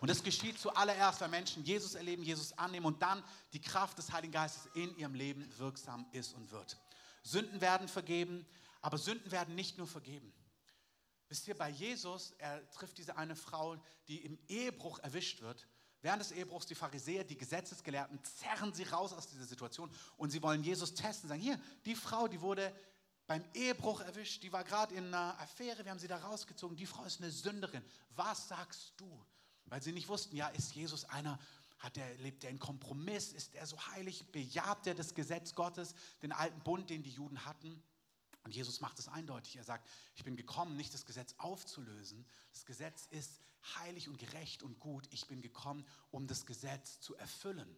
Und 0.00 0.08
das 0.08 0.22
geschieht 0.22 0.58
zuallererst, 0.58 1.20
weil 1.20 1.28
Menschen 1.28 1.64
Jesus 1.64 1.94
erleben, 1.94 2.22
Jesus 2.22 2.56
annehmen 2.58 2.86
und 2.86 3.02
dann 3.02 3.22
die 3.52 3.60
Kraft 3.60 3.98
des 3.98 4.12
Heiligen 4.12 4.32
Geistes 4.32 4.68
in 4.74 4.96
ihrem 4.96 5.14
Leben 5.14 5.48
wirksam 5.58 6.06
ist 6.12 6.34
und 6.34 6.50
wird. 6.50 6.76
Sünden 7.22 7.60
werden 7.60 7.88
vergeben, 7.88 8.46
aber 8.80 8.98
Sünden 8.98 9.30
werden 9.30 9.54
nicht 9.54 9.78
nur 9.78 9.86
vergeben. 9.86 10.32
Wisst 11.28 11.48
ihr, 11.48 11.56
bei 11.56 11.70
Jesus, 11.70 12.32
er 12.38 12.68
trifft 12.70 12.98
diese 12.98 13.16
eine 13.16 13.36
Frau, 13.36 13.76
die 14.06 14.18
im 14.18 14.38
Ehebruch 14.48 14.98
erwischt 15.00 15.40
wird 15.40 15.66
Während 16.02 16.20
des 16.20 16.32
Ehebruchs, 16.32 16.66
die 16.66 16.74
Pharisäer, 16.74 17.22
die 17.22 17.36
Gesetzesgelehrten, 17.36 18.18
zerren 18.24 18.74
sie 18.74 18.82
raus 18.82 19.12
aus 19.12 19.28
dieser 19.28 19.44
Situation 19.44 19.90
und 20.16 20.30
sie 20.30 20.42
wollen 20.42 20.64
Jesus 20.64 20.94
testen. 20.94 21.28
Sagen, 21.28 21.40
hier, 21.40 21.60
die 21.84 21.94
Frau, 21.94 22.26
die 22.26 22.40
wurde 22.40 22.74
beim 23.28 23.44
Ehebruch 23.54 24.00
erwischt, 24.00 24.42
die 24.42 24.52
war 24.52 24.64
gerade 24.64 24.94
in 24.96 25.06
einer 25.06 25.38
Affäre, 25.40 25.84
wir 25.84 25.92
haben 25.92 26.00
sie 26.00 26.08
da 26.08 26.18
rausgezogen, 26.18 26.76
die 26.76 26.86
Frau 26.86 27.04
ist 27.04 27.20
eine 27.20 27.30
Sünderin. 27.30 27.84
Was 28.16 28.48
sagst 28.48 28.94
du? 28.96 29.24
Weil 29.66 29.80
sie 29.80 29.92
nicht 29.92 30.08
wussten, 30.08 30.34
ja, 30.36 30.48
ist 30.48 30.74
Jesus 30.74 31.04
einer, 31.04 31.38
hat 31.78 31.96
er, 31.96 32.14
lebt 32.16 32.42
er 32.42 32.50
in 32.50 32.58
Kompromiss, 32.58 33.32
ist 33.32 33.54
er 33.54 33.66
so 33.66 33.78
heilig, 33.86 34.26
bejaht 34.32 34.86
er 34.88 34.94
das 34.94 35.14
Gesetz 35.14 35.54
Gottes, 35.54 35.94
den 36.20 36.32
alten 36.32 36.60
Bund, 36.60 36.90
den 36.90 37.04
die 37.04 37.10
Juden 37.10 37.44
hatten? 37.44 37.80
Und 38.44 38.54
Jesus 38.54 38.80
macht 38.80 38.98
es 38.98 39.06
eindeutig. 39.06 39.56
Er 39.56 39.64
sagt, 39.64 39.88
ich 40.16 40.24
bin 40.24 40.34
gekommen, 40.34 40.76
nicht 40.76 40.92
das 40.92 41.06
Gesetz 41.06 41.34
aufzulösen. 41.38 42.26
Das 42.52 42.66
Gesetz 42.66 43.06
ist 43.10 43.38
heilig 43.78 44.08
und 44.08 44.18
gerecht 44.18 44.62
und 44.62 44.78
gut. 44.80 45.06
Ich 45.10 45.26
bin 45.26 45.40
gekommen, 45.40 45.86
um 46.10 46.26
das 46.26 46.46
Gesetz 46.46 47.00
zu 47.00 47.16
erfüllen. 47.16 47.76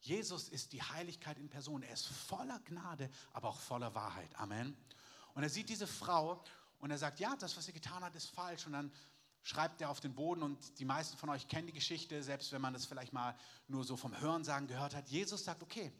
Jesus 0.00 0.48
ist 0.48 0.72
die 0.72 0.82
Heiligkeit 0.82 1.38
in 1.38 1.48
Person. 1.48 1.82
Er 1.82 1.94
ist 1.94 2.06
voller 2.06 2.60
Gnade, 2.60 3.10
aber 3.32 3.48
auch 3.48 3.60
voller 3.60 3.94
Wahrheit. 3.94 4.34
Amen. 4.38 4.76
Und 5.34 5.42
er 5.42 5.48
sieht 5.48 5.68
diese 5.68 5.86
Frau 5.86 6.42
und 6.78 6.90
er 6.90 6.98
sagt, 6.98 7.20
ja, 7.20 7.34
das, 7.36 7.56
was 7.56 7.64
sie 7.64 7.72
getan 7.72 8.04
hat, 8.04 8.14
ist 8.14 8.26
falsch. 8.26 8.66
Und 8.66 8.72
dann 8.72 8.92
schreibt 9.42 9.80
er 9.80 9.90
auf 9.90 10.00
den 10.00 10.14
Boden 10.14 10.42
und 10.42 10.78
die 10.78 10.84
meisten 10.84 11.16
von 11.16 11.28
euch 11.30 11.48
kennen 11.48 11.66
die 11.66 11.72
Geschichte, 11.72 12.22
selbst 12.22 12.52
wenn 12.52 12.60
man 12.60 12.72
das 12.72 12.86
vielleicht 12.86 13.12
mal 13.12 13.36
nur 13.68 13.84
so 13.84 13.96
vom 13.96 14.18
Hörensagen 14.18 14.68
gehört 14.68 14.94
hat. 14.94 15.08
Jesus 15.08 15.44
sagt, 15.44 15.62
okay, 15.62 15.92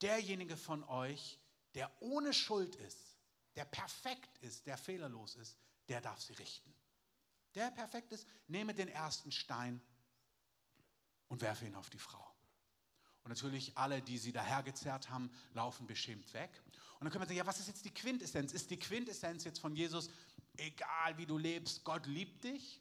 derjenige 0.00 0.56
von 0.56 0.82
euch, 0.84 1.38
der 1.74 1.90
ohne 2.00 2.32
Schuld 2.32 2.74
ist, 2.76 3.16
der 3.56 3.64
perfekt 3.64 4.38
ist, 4.38 4.66
der 4.66 4.76
fehlerlos 4.76 5.34
ist, 5.36 5.56
der 5.88 6.00
darf 6.00 6.20
sie 6.20 6.32
richten. 6.34 6.71
Der 7.54 7.70
perfekt 7.70 8.12
ist, 8.12 8.26
nehme 8.48 8.74
den 8.74 8.88
ersten 8.88 9.30
Stein 9.30 9.80
und 11.28 11.40
werfe 11.40 11.66
ihn 11.66 11.74
auf 11.74 11.90
die 11.90 11.98
Frau. 11.98 12.24
Und 13.24 13.28
natürlich 13.28 13.76
alle, 13.76 14.02
die 14.02 14.18
sie 14.18 14.32
dahergezerrt 14.32 15.10
haben, 15.10 15.30
laufen 15.54 15.86
beschämt 15.86 16.32
weg. 16.34 16.50
Und 16.98 17.04
dann 17.04 17.10
können 17.10 17.22
wir 17.22 17.26
sagen, 17.26 17.38
ja, 17.38 17.46
was 17.46 17.60
ist 17.60 17.68
jetzt 17.68 17.84
die 17.84 17.94
Quintessenz? 17.94 18.52
Ist 18.52 18.70
die 18.70 18.78
Quintessenz 18.78 19.44
jetzt 19.44 19.60
von 19.60 19.76
Jesus, 19.76 20.10
egal 20.56 21.16
wie 21.18 21.26
du 21.26 21.38
lebst, 21.38 21.84
Gott 21.84 22.06
liebt 22.06 22.44
dich? 22.44 22.80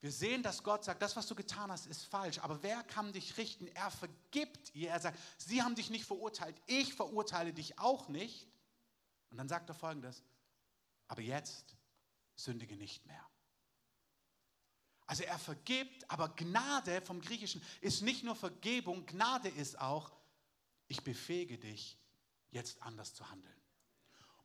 Wir 0.00 0.12
sehen, 0.12 0.42
dass 0.42 0.62
Gott 0.62 0.84
sagt, 0.84 1.00
das, 1.00 1.16
was 1.16 1.26
du 1.26 1.34
getan 1.34 1.72
hast, 1.72 1.86
ist 1.86 2.04
falsch. 2.04 2.38
Aber 2.40 2.62
wer 2.62 2.82
kann 2.82 3.14
dich 3.14 3.38
richten? 3.38 3.66
Er 3.68 3.90
vergibt 3.90 4.74
ihr. 4.74 4.90
Er 4.90 5.00
sagt, 5.00 5.18
sie 5.38 5.62
haben 5.62 5.74
dich 5.74 5.88
nicht 5.88 6.04
verurteilt. 6.04 6.60
Ich 6.66 6.92
verurteile 6.92 7.54
dich 7.54 7.78
auch 7.78 8.08
nicht. 8.08 8.46
Und 9.30 9.38
dann 9.38 9.48
sagt 9.48 9.70
er 9.70 9.74
folgendes, 9.74 10.22
aber 11.08 11.22
jetzt 11.22 11.74
sündige 12.36 12.76
nicht 12.76 13.06
mehr. 13.06 13.26
Also 15.06 15.22
er 15.24 15.38
vergibt, 15.38 16.10
aber 16.10 16.30
Gnade 16.30 17.02
vom 17.02 17.20
Griechischen 17.20 17.62
ist 17.80 18.02
nicht 18.02 18.24
nur 18.24 18.34
Vergebung, 18.34 19.04
Gnade 19.06 19.48
ist 19.48 19.78
auch, 19.78 20.12
ich 20.88 21.02
befähige 21.02 21.58
dich, 21.58 21.98
jetzt 22.50 22.82
anders 22.82 23.14
zu 23.14 23.28
handeln. 23.30 23.52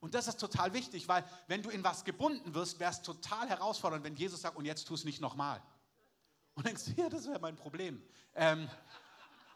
Und 0.02 0.16
das 0.16 0.28
ist 0.28 0.40
total 0.40 0.74
wichtig, 0.74 1.08
weil 1.08 1.30
wenn 1.48 1.62
du 1.62 1.70
in 1.70 1.84
was 1.84 2.06
gebunden 2.06 2.54
wirst, 2.54 2.80
wäre 2.80 2.92
es 2.92 3.02
total 3.02 3.48
herausfordernd, 3.50 4.04
wenn 4.04 4.16
Jesus 4.16 4.42
sagt, 4.42 4.58
und 4.58 4.66
jetzt 4.66 4.88
tu 4.88 4.94
es 4.94 5.04
nicht 5.04 5.22
nochmal. 5.22 5.62
Und 6.56 6.66
denkst 6.66 6.84
ja, 6.98 7.10
das 7.10 7.28
wäre 7.28 7.40
mein 7.40 7.56
Problem. 7.56 8.02
Ähm, 8.36 8.70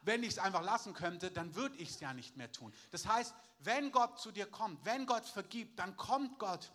wenn 0.03 0.21
ich 0.23 0.31
es 0.31 0.39
einfach 0.39 0.63
lassen 0.63 0.93
könnte, 0.93 1.31
dann 1.31 1.55
würde 1.55 1.77
ich 1.77 1.89
es 1.89 1.99
ja 1.99 2.13
nicht 2.13 2.35
mehr 2.35 2.51
tun. 2.51 2.73
Das 2.91 3.07
heißt, 3.07 3.33
wenn 3.59 3.91
Gott 3.91 4.19
zu 4.19 4.31
dir 4.31 4.45
kommt, 4.45 4.83
wenn 4.85 5.05
Gott 5.05 5.25
vergibt, 5.25 5.79
dann 5.79 5.95
kommt 5.95 6.39
Gott 6.39 6.71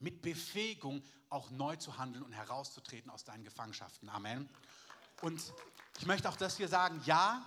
mit 0.00 0.22
Befähigung 0.22 1.02
auch 1.28 1.50
neu 1.50 1.76
zu 1.76 1.96
handeln 1.96 2.24
und 2.24 2.32
herauszutreten 2.32 3.10
aus 3.10 3.24
deinen 3.24 3.44
Gefangenschaften. 3.44 4.08
Amen. 4.08 4.48
Und 5.22 5.40
ich 5.98 6.06
möchte 6.06 6.28
auch 6.28 6.36
das 6.36 6.56
hier 6.56 6.68
sagen, 6.68 7.00
ja, 7.04 7.44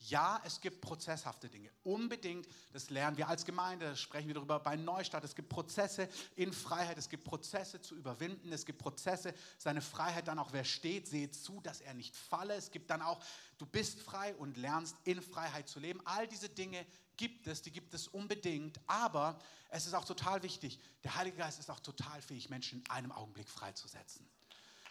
ja, 0.00 0.40
es 0.44 0.60
gibt 0.60 0.80
prozesshafte 0.80 1.48
Dinge. 1.48 1.70
Unbedingt, 1.82 2.46
das 2.72 2.88
lernen 2.90 3.16
wir 3.16 3.28
als 3.28 3.44
Gemeinde, 3.44 3.86
das 3.86 4.00
sprechen 4.00 4.28
wir 4.28 4.34
darüber 4.34 4.60
bei 4.60 4.76
Neustadt. 4.76 5.24
Es 5.24 5.34
gibt 5.34 5.48
Prozesse 5.48 6.08
in 6.36 6.52
Freiheit, 6.52 6.98
es 6.98 7.08
gibt 7.08 7.24
Prozesse 7.24 7.80
zu 7.80 7.96
überwinden, 7.96 8.52
es 8.52 8.64
gibt 8.64 8.78
Prozesse, 8.78 9.34
seine 9.58 9.80
Freiheit 9.80 10.28
dann 10.28 10.38
auch, 10.38 10.52
wer 10.52 10.64
steht, 10.64 11.08
sehe 11.08 11.30
zu, 11.30 11.60
dass 11.62 11.80
er 11.80 11.94
nicht 11.94 12.14
falle. 12.16 12.54
Es 12.54 12.70
gibt 12.70 12.90
dann 12.90 13.02
auch, 13.02 13.22
du 13.58 13.66
bist 13.66 14.00
frei 14.00 14.34
und 14.36 14.56
lernst 14.56 14.96
in 15.04 15.20
Freiheit 15.20 15.68
zu 15.68 15.80
leben. 15.80 16.00
All 16.04 16.28
diese 16.28 16.48
Dinge 16.48 16.86
gibt 17.18 17.46
es, 17.46 17.60
die 17.60 17.70
gibt 17.70 17.92
es 17.92 18.08
unbedingt, 18.08 18.80
aber 18.86 19.38
es 19.68 19.86
ist 19.86 19.92
auch 19.92 20.06
total 20.06 20.42
wichtig, 20.42 20.80
der 21.04 21.14
Heilige 21.16 21.36
Geist 21.36 21.58
ist 21.58 21.70
auch 21.70 21.80
total 21.80 22.22
fähig, 22.22 22.48
Menschen 22.48 22.80
in 22.80 22.90
einem 22.90 23.12
Augenblick 23.12 23.50
freizusetzen. 23.50 24.26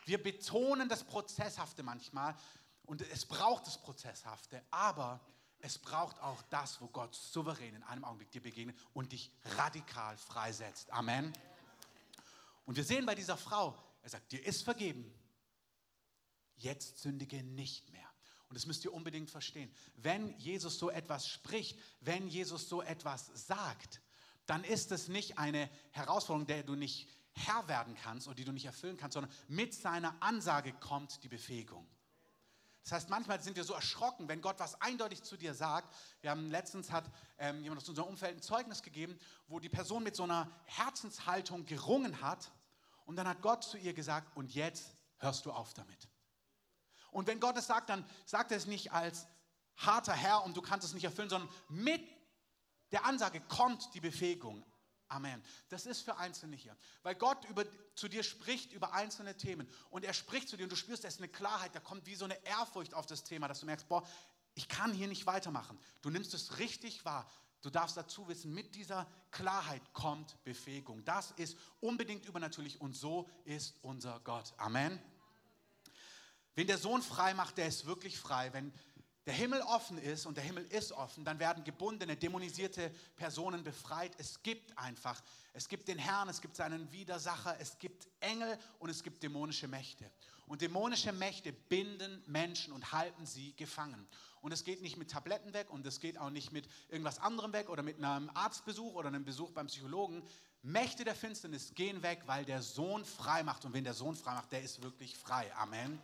Wir 0.05 0.22
betonen 0.22 0.88
das 0.88 1.03
Prozesshafte 1.03 1.81
manchmal, 1.81 2.36
und 2.86 3.01
es 3.01 3.25
braucht 3.25 3.67
das 3.67 3.81
Prozesshafte, 3.81 4.63
aber 4.72 5.19
es 5.60 5.77
braucht 5.77 6.19
auch 6.22 6.41
das, 6.43 6.79
wo 6.79 6.88
Gott 6.88 7.13
souverän 7.15 7.75
in 7.75 7.84
einem 7.84 8.05
Augenblick 8.05 8.31
dir 8.31 8.41
begegnet 8.41 8.77
und 8.93 9.12
dich 9.12 9.31
radikal 9.57 10.15
freisetzt. 10.15 10.91
Amen. 10.91 11.34
Und 12.65 12.77
wir 12.77 12.84
sehen 12.84 13.05
bei 13.05 13.15
dieser 13.15 13.36
Frau, 13.36 13.77
er 14.03 14.10
sagt, 14.10 14.31
dir 14.31 14.46
ist 14.46 14.63
vergeben. 14.63 15.13
Jetzt 16.55 17.00
sündige 17.00 17.43
nicht 17.43 17.91
mehr. 17.91 18.07
Und 18.50 18.56
das 18.56 18.66
müsst 18.66 18.86
ihr 18.86 18.94
unbedingt 18.94 19.30
verstehen. 19.30 19.72
Wenn 19.96 20.38
Jesus 20.38 20.80
so 20.80 20.89
etwas 20.89 21.27
spricht, 21.27 21.80
wenn 22.00 22.27
Jesus 22.27 22.70
so 22.70 22.82
etwas 22.82 23.30
sagt, 23.34 24.01
dann 24.46 24.63
ist 24.63 24.92
es 24.92 25.10
nicht 25.10 25.38
eine 25.38 25.70
Herausforderung, 25.92 26.48
der 26.48 26.63
du 26.63 26.75
nicht 26.75 27.10
Herr 27.34 27.68
werden 27.68 27.96
kannst 28.01 28.27
oder 28.27 28.36
die 28.36 28.46
du 28.46 28.51
nicht 28.51 28.66
erfüllen 28.66 28.98
kannst, 28.98 29.13
sondern 29.13 29.32
mit 29.48 29.74
seiner 29.74 30.16
Ansage 30.22 30.74
kommt 30.74 31.24
die 31.24 31.30
Befähigung. 31.30 31.88
Das 32.84 32.94
heißt, 32.94 33.10
manchmal 33.10 33.42
sind 33.42 33.58
wir 33.58 33.66
so 33.66 33.74
erschrocken, 33.74 34.30
wenn 34.30 34.39
Gott 34.39 34.60
was 34.60 34.82
eindeutig 34.82 35.22
zu 35.22 35.36
dir 35.36 35.54
sagt. 35.54 35.94
Wir 36.22 36.30
haben 36.32 36.50
letztens 36.50 36.89
hat 36.89 37.12
ähm, 37.38 37.62
jemand 37.62 37.82
aus 37.82 37.89
unserem 37.89 38.08
Umfeld 38.08 38.38
ein 38.38 38.42
Zeugnis 38.42 38.82
gegeben, 38.82 39.20
wo 39.48 39.60
die 39.60 39.68
Person 39.68 40.04
mit 40.04 40.16
so 40.16 40.24
einer 40.24 40.50
Herzenshaltung 40.63 41.66
gerungen 41.66 42.22
hat 42.22 42.50
und 43.06 43.18
dann 43.18 43.27
hat 43.27 43.42
Gott 43.42 43.66
zu 43.66 43.77
ihr 43.77 43.94
gesagt, 43.94 44.36
und 44.38 44.54
jetzt 44.56 44.96
hörst 45.18 45.46
du 45.46 45.51
auf 45.51 45.74
damit. 45.74 46.08
Und 47.12 47.28
wenn 47.28 47.40
Gott 47.40 47.58
es 47.58 47.68
sagt, 47.68 47.90
dann 47.90 48.06
sagt 48.26 48.52
er 48.52 48.58
es 48.58 48.66
nicht 48.66 48.92
als 48.92 49.28
harter 49.76 50.14
Herr 50.14 50.44
und 50.44 50.58
du 50.58 50.62
kannst 50.62 50.86
es 50.86 50.94
nicht 50.94 51.04
erfüllen, 51.04 51.30
sondern 51.30 51.50
mit 51.70 52.02
der 52.92 53.06
Ansage 53.06 53.42
kommt 53.42 53.94
die 53.94 54.00
Befähigung. 54.00 54.64
Amen. 55.10 55.42
Das 55.70 55.86
ist 55.86 56.02
für 56.02 56.18
Einzelne 56.18 56.56
hier. 56.56 56.76
Weil 57.04 57.16
Gott 57.16 57.46
über, 57.46 57.64
zu 57.96 58.08
dir 58.08 58.24
spricht 58.24 58.74
über 58.74 58.94
einzelne 58.94 59.38
Themen. 59.38 59.70
Und 59.90 60.04
er 60.04 60.14
spricht 60.14 60.50
zu 60.50 60.58
dir 60.58 60.64
und 60.64 60.72
du 60.72 60.76
spürst, 60.76 61.06
es 61.06 61.16
ist 61.16 61.20
eine 61.20 61.30
Klarheit, 61.30 61.74
da 61.74 61.80
kommt 61.80 62.06
wie 62.08 62.16
so 62.16 62.26
eine 62.26 62.44
Ehrfurcht 62.46 62.94
auf 62.94 63.06
das 63.06 63.24
Thema, 63.24 63.48
dass 63.48 63.62
du 63.62 63.66
merkst, 63.66 63.88
boah, 63.88 64.06
ich 64.54 64.68
kann 64.68 64.92
hier 64.92 65.08
nicht 65.08 65.26
weitermachen. 65.26 65.80
Du 66.02 66.10
nimmst 66.10 66.34
es 66.34 66.60
richtig 66.60 67.06
wahr. 67.06 67.30
Du 67.62 67.70
darfst 67.70 67.96
dazu 67.98 68.28
wissen, 68.28 68.54
mit 68.54 68.76
dieser 68.76 69.08
Klarheit 69.32 69.82
kommt 69.94 70.44
Befähigung. 70.44 71.04
Das 71.06 71.32
ist 71.32 71.58
unbedingt 71.80 72.26
übernatürlich 72.26 72.82
und 72.82 72.96
so 72.96 73.30
ist 73.46 73.76
unser 73.82 74.20
Gott. 74.22 74.54
Amen. 74.58 75.00
Wenn 76.58 76.66
der 76.66 76.80
Sohn 76.80 77.04
frei 77.04 77.36
macht, 77.36 77.60
der 77.60 77.68
ist 77.68 77.86
wirklich 77.86 78.18
frei. 78.18 78.52
Wenn 78.52 78.74
der 79.28 79.36
Himmel 79.36 79.62
offen 79.62 80.00
ist 80.00 80.26
und 80.26 80.38
der 80.38 80.44
Himmel 80.44 80.66
ist 80.66 80.92
offen, 80.92 81.24
dann 81.24 81.38
werden 81.38 81.64
gebundene, 81.64 82.18
dämonisierte 82.18 82.90
Personen 83.16 83.64
befreit. 83.64 84.12
Es 84.18 84.42
gibt 84.42 84.76
einfach, 84.76 85.22
es 85.54 85.70
gibt 85.70 85.88
den 85.88 86.00
Herrn, 86.00 86.30
es 86.30 86.42
gibt 86.42 86.56
seinen 86.56 86.92
Widersacher, 86.92 87.56
es 87.60 87.78
gibt 87.78 88.08
Engel 88.22 88.58
und 88.80 88.90
es 88.90 89.04
gibt 89.04 89.22
dämonische 89.22 89.68
Mächte. 89.68 90.10
Und 90.48 90.64
dämonische 90.64 91.14
Mächte 91.14 91.54
binden 91.54 92.24
Menschen 92.26 92.74
und 92.74 92.92
halten 92.92 93.28
sie 93.28 93.56
gefangen. 93.56 94.08
Und 94.42 94.52
es 94.52 94.64
geht 94.64 94.82
nicht 94.82 94.98
mit 94.98 95.12
Tabletten 95.12 95.54
weg 95.54 95.70
und 95.70 95.86
es 95.86 96.00
geht 96.00 96.18
auch 96.18 96.32
nicht 96.32 96.52
mit 96.52 96.68
irgendwas 96.90 97.20
anderem 97.20 97.54
weg 97.54 97.70
oder 97.70 97.84
mit 97.84 98.04
einem 98.04 98.32
Arztbesuch 98.34 98.96
oder 98.96 99.10
einem 99.10 99.26
Besuch 99.26 99.52
beim 99.52 99.68
Psychologen. 99.68 100.24
Mächte 100.64 101.04
der 101.04 101.14
Finsternis 101.14 101.76
gehen 101.76 102.02
weg, 102.02 102.24
weil 102.26 102.46
der 102.46 102.64
Sohn 102.64 103.06
frei 103.06 103.44
macht. 103.44 103.64
Und 103.64 103.74
wenn 103.74 103.84
der 103.84 103.94
Sohn 103.94 104.16
frei 104.16 104.34
macht, 104.34 104.52
der 104.52 104.64
ist 104.64 104.82
wirklich 104.82 105.16
frei. 105.16 105.54
Amen. 105.56 106.02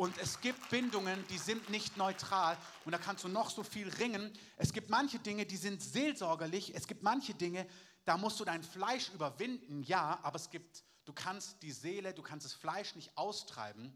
Und 0.00 0.16
es 0.16 0.40
gibt 0.40 0.70
Bindungen, 0.70 1.26
die 1.28 1.36
sind 1.36 1.68
nicht 1.68 1.98
neutral. 1.98 2.56
Und 2.86 2.92
da 2.92 2.96
kannst 2.96 3.22
du 3.22 3.28
noch 3.28 3.50
so 3.50 3.62
viel 3.62 3.86
ringen. 3.86 4.32
Es 4.56 4.72
gibt 4.72 4.88
manche 4.88 5.18
Dinge, 5.18 5.44
die 5.44 5.58
sind 5.58 5.82
seelsorgerlich. 5.82 6.74
Es 6.74 6.86
gibt 6.86 7.02
manche 7.02 7.34
Dinge, 7.34 7.66
da 8.06 8.16
musst 8.16 8.40
du 8.40 8.46
dein 8.46 8.62
Fleisch 8.62 9.10
überwinden, 9.10 9.82
ja, 9.82 10.18
aber 10.22 10.36
es 10.36 10.48
gibt, 10.48 10.84
du 11.04 11.12
kannst 11.12 11.62
die 11.62 11.72
Seele, 11.72 12.14
du 12.14 12.22
kannst 12.22 12.46
das 12.46 12.54
Fleisch 12.54 12.94
nicht 12.94 13.14
austreiben, 13.18 13.94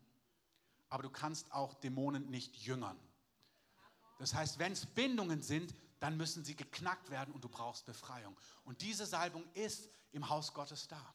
aber 0.91 1.05
du 1.05 1.09
kannst 1.09 1.51
auch 1.53 1.73
Dämonen 1.73 2.29
nicht 2.29 2.55
jüngern. 2.55 3.01
Das 4.19 4.35
heißt, 4.35 4.59
wenn 4.59 4.73
es 4.73 4.85
Bindungen 4.85 5.41
sind, 5.41 5.75
dann 6.01 6.19
müssen 6.19 6.45
sie 6.45 6.55
geknackt 6.55 7.09
werden 7.09 7.33
und 7.33 7.43
du 7.43 7.49
brauchst 7.49 7.87
Befreiung. 7.87 8.37
Und 8.65 8.83
diese 8.83 9.07
Salbung 9.07 9.49
ist 9.55 9.89
im 10.13 10.29
Haus 10.29 10.53
Gottes 10.53 10.87
da. 10.87 11.15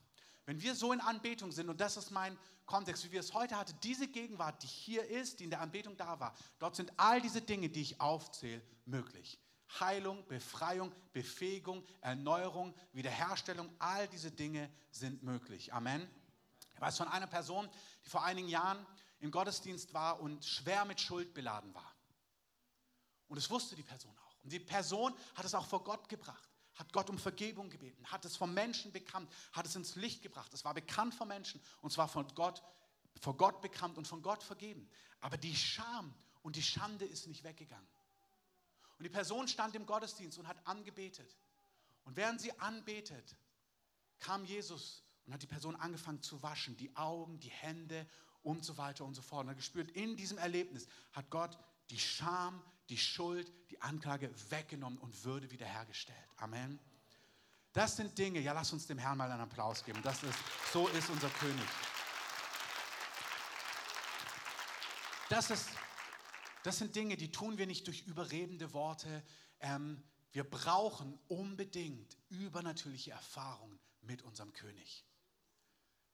Wenn 0.50 0.64
wir 0.64 0.74
so 0.74 0.92
in 0.92 1.00
Anbetung 1.00 1.52
sind, 1.52 1.70
und 1.70 1.80
das 1.80 1.96
ist 1.96 2.10
mein 2.10 2.36
Kontext, 2.66 3.04
wie 3.04 3.12
wir 3.12 3.20
es 3.20 3.36
heute 3.36 3.56
hatten, 3.56 3.78
diese 3.84 4.08
Gegenwart, 4.08 4.64
die 4.64 4.68
hier 4.68 5.08
ist, 5.08 5.40
die 5.40 5.44
in 5.44 5.52
der 5.52 5.62
Anbetung 5.62 5.96
da 5.96 6.20
war, 6.20 6.34
dort 6.58 6.76
sind 6.76 6.92
all 6.98 7.22
diese 7.22 7.40
Dinge, 7.40 7.70
die 7.70 7.84
ich 7.84 8.02
aufzähle, 8.02 8.64
möglich. 8.86 9.40
Heilung, 9.80 10.26
Befreiung, 10.28 10.92
Befähigung, 11.14 11.86
Erneuerung, 12.02 12.74
Wiederherstellung, 12.94 13.70
all 13.78 14.08
diese 14.08 14.32
Dinge 14.32 14.72
sind 14.90 15.22
möglich. 15.22 15.72
Amen. 15.72 16.10
Ich 16.74 16.82
weiß 16.82 16.98
von 16.98 17.10
einer 17.10 17.28
Person, 17.28 17.70
die 18.04 18.10
vor 18.10 18.24
einigen 18.24 18.48
Jahren 18.48 18.84
im 19.20 19.30
Gottesdienst 19.30 19.94
war 19.94 20.20
und 20.20 20.44
schwer 20.44 20.84
mit 20.86 21.00
Schuld 21.00 21.36
beladen 21.36 21.76
war. 21.76 21.96
Und 23.28 23.38
es 23.38 23.52
wusste 23.52 23.76
die 23.76 23.84
Person 23.84 24.18
auch. 24.18 24.44
Und 24.44 24.52
die 24.52 24.60
Person 24.60 25.14
hat 25.36 25.46
es 25.46 25.54
auch 25.54 25.68
vor 25.68 25.84
Gott 25.84 26.10
gebracht 26.10 26.49
hat 26.80 26.94
Gott 26.94 27.10
um 27.10 27.20
Vergebung 27.20 27.70
gebeten, 27.70 28.06
hat 28.06 28.24
es 28.24 28.38
vom 28.38 28.54
Menschen 28.54 28.94
bekannt, 28.94 29.30
hat 29.52 29.66
es 29.66 29.76
ins 29.76 29.96
Licht 29.96 30.24
gebracht. 30.24 30.54
Es 30.54 30.64
war 30.64 30.74
bekannt 30.74 31.14
vom 31.14 31.28
Menschen 31.28 31.62
und 31.82 31.92
zwar 31.92 32.08
von 32.08 32.26
Gott, 32.36 32.64
vor 33.20 33.36
Gott 33.36 33.62
bekannt 33.62 33.98
und 33.98 34.08
von 34.08 34.22
Gott 34.22 34.42
vergeben. 34.42 34.90
Aber 35.20 35.38
die 35.38 35.56
Scham 35.56 36.14
und 36.42 36.56
die 36.56 36.64
Schande 36.64 37.04
ist 37.04 37.28
nicht 37.28 37.44
weggegangen. 37.44 37.88
Und 38.98 39.04
die 39.04 39.10
Person 39.10 39.50
stand 39.50 39.76
im 39.76 39.86
Gottesdienst 39.86 40.38
und 40.40 40.48
hat 40.48 40.66
angebetet. 40.66 41.36
Und 42.06 42.16
während 42.16 42.40
sie 42.40 42.58
anbetet, 42.60 43.36
kam 44.20 44.46
Jesus 44.46 45.04
und 45.26 45.34
hat 45.34 45.42
die 45.42 45.48
Person 45.48 45.76
angefangen 45.76 46.22
zu 46.22 46.42
waschen, 46.42 46.78
die 46.78 46.96
Augen, 46.96 47.40
die 47.42 47.50
Hände 47.50 48.08
und 48.42 48.64
so 48.64 48.78
weiter 48.78 49.04
und 49.04 49.16
so 49.16 49.22
fort. 49.22 49.44
Und 49.44 49.50
er 49.50 49.56
gespürt, 49.56 49.92
in 49.92 50.16
diesem 50.16 50.38
Erlebnis 50.38 50.88
hat 51.12 51.30
Gott 51.30 51.58
die 51.90 52.00
Scham, 52.00 52.64
die 52.90 52.98
Schuld, 52.98 53.52
die 53.70 53.82
Anklage 53.82 54.30
weggenommen 54.50 55.00
und 55.00 55.24
Würde 55.24 55.50
wiederhergestellt. 55.52 56.18
Amen. 56.38 56.80
Das 57.74 57.96
sind 57.96 58.18
Dinge, 58.18 58.40
ja, 58.40 58.54
lass 58.54 58.74
uns 58.74 58.88
dem 58.88 58.98
Herrn 58.98 59.18
mal 59.18 59.32
einen 59.32 59.42
Applaus 59.42 59.84
geben. 59.84 60.02
Das 60.02 60.24
ist, 60.24 60.40
so 60.74 60.88
ist 60.88 61.10
unser 61.10 61.30
König. 61.30 61.68
Das, 65.30 65.52
ist, 65.52 65.70
das 66.64 66.80
sind 66.80 66.96
Dinge, 66.96 67.16
die 67.16 67.32
tun 67.32 67.60
wir 67.60 67.68
nicht 67.68 67.86
durch 67.86 68.02
überredende 68.08 68.74
Worte. 68.74 69.24
Ähm, 69.60 70.04
wir 70.32 70.44
brauchen 70.44 71.20
unbedingt 71.28 72.18
übernatürliche 72.30 73.12
Erfahrungen 73.12 73.80
mit 74.02 74.24
unserem 74.24 74.52
König. 74.54 75.06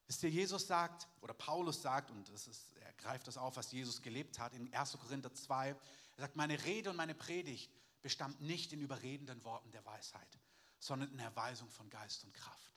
Wisst 0.07 0.23
ihr, 0.23 0.29
Jesus 0.29 0.67
sagt, 0.67 1.07
oder 1.21 1.33
Paulus 1.33 1.81
sagt, 1.81 2.11
und 2.11 2.29
das 2.29 2.47
ist, 2.47 2.73
er 2.77 2.93
greift 2.93 3.27
das 3.27 3.37
auf, 3.37 3.55
was 3.55 3.71
Jesus 3.71 4.01
gelebt 4.01 4.37
hat, 4.37 4.53
in 4.53 4.71
1. 4.73 4.97
Korinther 4.99 5.33
2, 5.33 5.75
er 6.17 6.21
sagt, 6.21 6.35
meine 6.35 6.63
Rede 6.63 6.89
und 6.89 6.95
meine 6.95 7.15
Predigt 7.15 7.71
bestammt 8.01 8.39
nicht 8.41 8.71
in 8.73 8.81
überredenden 8.81 9.43
Worten 9.43 9.71
der 9.71 9.85
Weisheit, 9.85 10.39
sondern 10.79 11.11
in 11.11 11.19
Erweisung 11.19 11.69
von 11.69 11.89
Geist 11.89 12.23
und 12.23 12.33
Kraft. 12.33 12.71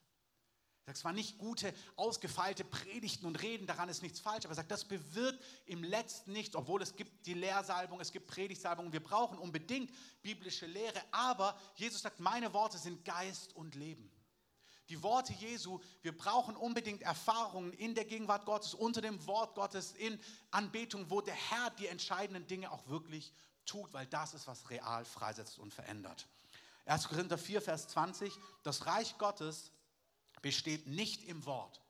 Er 0.84 0.86
sagt, 0.86 0.98
es 0.98 1.04
waren 1.04 1.14
nicht 1.14 1.38
gute, 1.38 1.74
ausgefeilte 1.96 2.64
Predigten 2.64 3.26
und 3.26 3.40
Reden, 3.42 3.66
daran 3.66 3.90
ist 3.90 4.02
nichts 4.02 4.20
falsch, 4.20 4.46
aber 4.46 4.52
er 4.52 4.56
sagt, 4.56 4.70
das 4.70 4.86
bewirkt 4.86 5.44
im 5.66 5.84
Letzten 5.84 6.32
nichts, 6.32 6.56
obwohl 6.56 6.80
es 6.82 6.96
gibt 6.96 7.26
die 7.26 7.34
Lehrsalbung, 7.34 8.00
es 8.00 8.10
gibt 8.10 8.26
Predigtsalbung, 8.26 8.92
wir 8.92 9.02
brauchen 9.02 9.38
unbedingt 9.38 9.92
biblische 10.22 10.66
Lehre, 10.66 11.02
aber 11.10 11.58
Jesus 11.76 12.00
sagt, 12.00 12.20
meine 12.20 12.52
Worte 12.54 12.78
sind 12.78 13.04
Geist 13.04 13.54
und 13.54 13.74
Leben 13.74 14.10
die 14.88 15.02
Worte 15.02 15.32
Jesu, 15.34 15.80
wir 16.02 16.16
brauchen 16.16 16.56
unbedingt 16.56 17.02
Erfahrungen 17.02 17.72
in 17.74 17.94
der 17.94 18.04
Gegenwart 18.04 18.46
Gottes, 18.46 18.74
unter 18.74 19.00
dem 19.00 19.24
Wort 19.26 19.54
Gottes, 19.54 19.92
in 19.92 20.18
Anbetung, 20.50 21.10
wo 21.10 21.20
der 21.20 21.34
Herr 21.34 21.70
die 21.70 21.86
entscheidenden 21.86 22.46
Dinge 22.46 22.70
auch 22.70 22.86
wirklich 22.88 23.32
tut, 23.66 23.92
weil 23.92 24.06
das 24.06 24.34
ist, 24.34 24.46
was 24.46 24.70
real 24.70 25.04
freisetzt 25.04 25.58
und 25.58 25.72
verändert. 25.74 26.26
1. 26.86 27.08
Korinther 27.08 27.36
4, 27.36 27.60
Vers 27.60 27.88
20, 27.88 28.32
das 28.62 28.86
Reich 28.86 29.18
Gottes 29.18 29.70
besteht 30.40 30.86
nicht 30.86 31.24
im 31.24 31.44
Wort, 31.44 31.82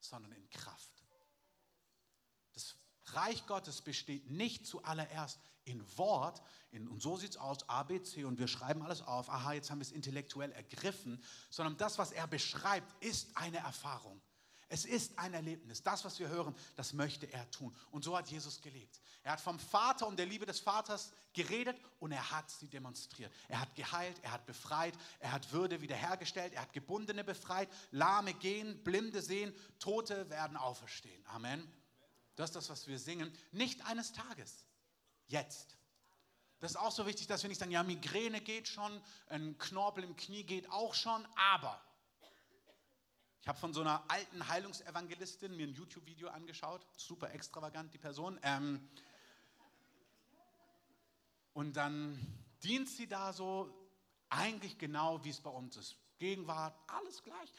sondern 0.00 0.30
in 0.32 0.48
Kraft. 0.50 0.87
Reich 3.14 3.46
Gottes 3.46 3.80
besteht 3.82 4.30
nicht 4.30 4.66
zuallererst 4.66 5.38
in 5.64 5.84
Wort, 5.96 6.42
in, 6.70 6.88
und 6.88 7.00
so 7.00 7.16
sieht 7.16 7.30
es 7.30 7.36
aus, 7.36 7.68
A, 7.68 7.82
B, 7.82 8.02
C, 8.02 8.24
und 8.24 8.38
wir 8.38 8.48
schreiben 8.48 8.82
alles 8.82 9.02
auf, 9.02 9.30
aha, 9.30 9.52
jetzt 9.52 9.70
haben 9.70 9.78
wir 9.78 9.86
es 9.86 9.92
intellektuell 9.92 10.52
ergriffen, 10.52 11.22
sondern 11.50 11.76
das, 11.76 11.98
was 11.98 12.12
er 12.12 12.26
beschreibt, 12.26 13.02
ist 13.02 13.28
eine 13.36 13.58
Erfahrung. 13.58 14.20
Es 14.70 14.84
ist 14.84 15.18
ein 15.18 15.32
Erlebnis. 15.32 15.82
Das, 15.82 16.04
was 16.04 16.18
wir 16.18 16.28
hören, 16.28 16.54
das 16.76 16.92
möchte 16.92 17.32
er 17.32 17.50
tun. 17.50 17.74
Und 17.90 18.04
so 18.04 18.16
hat 18.16 18.28
Jesus 18.28 18.60
gelebt. 18.60 19.00
Er 19.22 19.32
hat 19.32 19.40
vom 19.40 19.58
Vater 19.58 20.06
und 20.06 20.18
der 20.18 20.26
Liebe 20.26 20.44
des 20.44 20.60
Vaters 20.60 21.12
geredet 21.32 21.80
und 22.00 22.12
er 22.12 22.30
hat 22.30 22.50
sie 22.50 22.68
demonstriert. 22.68 23.32
Er 23.48 23.60
hat 23.60 23.74
geheilt, 23.74 24.18
er 24.22 24.32
hat 24.32 24.44
befreit, 24.44 24.94
er 25.20 25.32
hat 25.32 25.52
Würde 25.52 25.80
wiederhergestellt, 25.80 26.52
er 26.52 26.62
hat 26.62 26.72
Gebundene 26.74 27.24
befreit, 27.24 27.68
Lahme 27.92 28.34
gehen, 28.34 28.82
Blinde 28.84 29.22
sehen, 29.22 29.54
Tote 29.78 30.28
werden 30.28 30.56
auferstehen. 30.56 31.24
Amen. 31.28 31.66
Das 32.38 32.50
ist 32.50 32.54
das, 32.54 32.70
was 32.70 32.86
wir 32.86 33.00
singen. 33.00 33.36
Nicht 33.50 33.84
eines 33.86 34.12
Tages 34.12 34.64
jetzt. 35.26 35.76
Das 36.60 36.70
ist 36.70 36.76
auch 36.76 36.92
so 36.92 37.04
wichtig, 37.04 37.26
dass 37.26 37.42
wir 37.42 37.48
nicht 37.48 37.58
sagen, 37.58 37.72
ja, 37.72 37.82
Migräne 37.82 38.40
geht 38.40 38.68
schon, 38.68 39.02
ein 39.28 39.58
Knorpel 39.58 40.04
im 40.04 40.14
Knie 40.14 40.44
geht 40.44 40.70
auch 40.70 40.94
schon, 40.94 41.26
aber 41.34 41.82
ich 43.40 43.48
habe 43.48 43.58
von 43.58 43.74
so 43.74 43.80
einer 43.80 44.08
alten 44.08 44.46
Heilungsevangelistin 44.46 45.56
mir 45.56 45.66
ein 45.66 45.74
YouTube-Video 45.74 46.28
angeschaut, 46.28 46.86
super 46.96 47.32
extravagant 47.32 47.92
die 47.92 47.98
Person. 47.98 48.38
Ähm, 48.44 48.88
und 51.54 51.72
dann 51.72 52.24
dient 52.62 52.88
sie 52.88 53.08
da 53.08 53.32
so 53.32 53.68
eigentlich 54.28 54.78
genau, 54.78 55.24
wie 55.24 55.30
es 55.30 55.40
bei 55.40 55.50
uns 55.50 55.76
ist. 55.76 55.96
Gegenwart, 56.18 56.78
alles 56.86 57.20
gleich. 57.24 57.52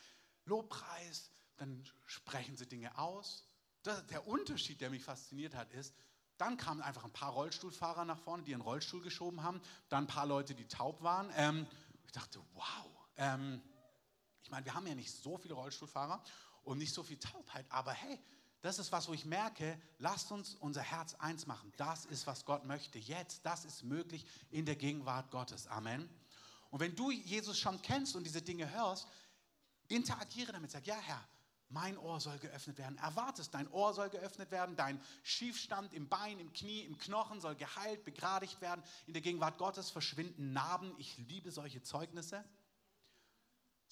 Lobpreis, 0.46 1.32
dann 1.58 1.86
sprechen 2.06 2.56
sie 2.56 2.66
Dinge 2.66 2.98
aus. 2.98 3.49
Das, 3.84 4.06
der 4.08 4.28
Unterschied, 4.28 4.82
der 4.82 4.90
mich 4.90 5.04
fasziniert 5.04 5.56
hat, 5.56 5.72
ist, 5.72 5.94
dann 6.38 6.58
kamen 6.58 6.82
einfach 6.82 7.04
ein 7.04 7.12
paar 7.12 7.32
Rollstuhlfahrer 7.34 8.06
nach 8.06 8.20
vorne, 8.20 8.44
die 8.44 8.54
einen 8.54 8.62
Rollstuhl 8.62 9.02
geschoben 9.02 9.44
haben. 9.44 9.62
Dann 9.90 10.06
ein 10.06 10.08
paar 10.08 10.26
Leute, 10.26 10.56
die 10.56 10.68
taub 10.68 11.02
waren. 11.02 11.32
Ähm, 11.36 11.68
ich 12.06 12.12
dachte, 12.12 12.40
wow. 12.54 12.88
Ähm, 13.18 13.62
ich 14.42 14.50
meine, 14.50 14.66
wir 14.66 14.74
haben 14.74 14.88
ja 14.88 14.96
nicht 14.96 15.12
so 15.12 15.38
viele 15.38 15.54
Rollstuhlfahrer 15.54 16.24
und 16.64 16.78
nicht 16.78 16.94
so 16.94 17.04
viel 17.04 17.20
Taubheit, 17.20 17.66
aber 17.70 17.92
hey, 17.92 18.20
das 18.62 18.78
ist 18.78 18.92
was, 18.92 19.08
wo 19.08 19.14
ich 19.14 19.26
merke, 19.26 19.80
lasst 20.00 20.32
uns 20.32 20.56
unser 20.56 20.82
Herz 20.82 21.16
eins 21.16 21.48
machen. 21.48 21.72
Das 21.78 22.06
ist, 22.06 22.28
was 22.28 22.46
Gott 22.46 22.66
möchte. 22.66 23.00
Jetzt, 23.00 23.46
das 23.46 23.64
ist 23.64 23.84
möglich 23.84 24.26
in 24.50 24.66
der 24.66 24.76
Gegenwart 24.76 25.32
Gottes. 25.32 25.68
Amen. 25.68 26.10
Und 26.70 26.82
wenn 26.82 26.96
du 26.96 27.10
Jesus 27.10 27.58
schon 27.58 27.82
kennst 27.82 28.16
und 28.16 28.26
diese 28.26 28.42
Dinge 28.42 28.70
hörst, 28.70 29.08
interagiere 29.88 30.52
damit. 30.52 30.72
Sag, 30.72 30.86
ja, 30.86 30.98
Herr, 30.98 31.26
mein 31.70 31.98
Ohr 31.98 32.20
soll 32.20 32.38
geöffnet 32.40 32.78
werden. 32.80 32.98
Erwartest, 32.98 33.54
dein 33.54 33.72
Ohr 33.72 33.94
soll 33.94 34.10
geöffnet 34.10 34.50
werden, 34.52 34.76
dein 34.76 35.00
Schiefstand 35.22 35.94
im 35.94 36.10
Bein, 36.10 36.40
im 36.40 36.52
Knie, 36.52 36.82
im 36.82 36.98
Knochen 36.98 37.40
soll 37.40 37.56
geheilt, 37.56 38.04
begradigt 38.04 38.60
werden. 38.60 38.84
In 39.06 39.14
der 39.14 39.22
Gegenwart 39.22 39.58
Gottes 39.60 39.92
verschwinden 39.92 40.52
Narben. 40.52 40.94
Ich 40.98 41.18
liebe 41.18 41.52
solche 41.52 41.82
Zeugnisse. 41.84 42.44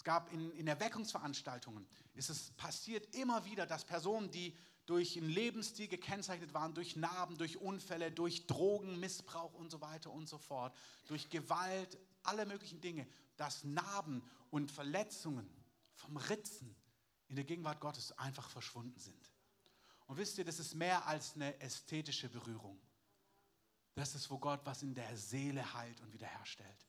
gab 0.03 0.31
in, 0.31 0.51
in 0.53 0.67
Erweckungsveranstaltungen, 0.67 1.87
ist 2.13 2.29
es 2.29 2.51
passiert 2.51 3.13
immer 3.15 3.45
wieder, 3.45 3.67
dass 3.67 3.85
Personen, 3.85 4.31
die 4.31 4.57
durch 4.87 5.17
einen 5.17 5.29
Lebensstil 5.29 5.89
gekennzeichnet 5.89 6.53
waren, 6.53 6.73
durch 6.73 6.95
Narben, 6.95 7.37
durch 7.37 7.57
Unfälle, 7.57 8.09
durch 8.11 8.47
Drogenmissbrauch 8.47 9.53
und 9.53 9.69
so 9.69 9.81
weiter 9.81 10.11
und 10.11 10.27
so 10.27 10.37
fort, 10.37 10.73
durch 11.07 11.29
Gewalt, 11.29 11.97
alle 12.23 12.45
möglichen 12.45 12.79
Dinge, 12.79 13.05
dass 13.35 13.65
Narben 13.65 14.23
und 14.49 14.71
Verletzungen 14.71 15.47
vom 15.93 16.15
Ritzen 16.15 16.73
in 17.29 17.35
der 17.35 17.45
Gegenwart 17.45 17.79
Gottes 17.79 18.17
einfach 18.17 18.49
verschwunden 18.49 18.99
sind. 18.99 19.31
Und 20.07 20.17
wisst 20.17 20.37
ihr, 20.37 20.45
das 20.45 20.59
ist 20.59 20.75
mehr 20.75 21.05
als 21.05 21.35
eine 21.35 21.59
ästhetische 21.59 22.29
Berührung. 22.29 22.79
Das 23.95 24.15
ist, 24.15 24.29
wo 24.29 24.37
Gott 24.37 24.61
was 24.63 24.83
in 24.83 24.93
der 24.93 25.17
Seele 25.17 25.73
heilt 25.73 25.99
und 26.01 26.13
wiederherstellt. 26.13 26.87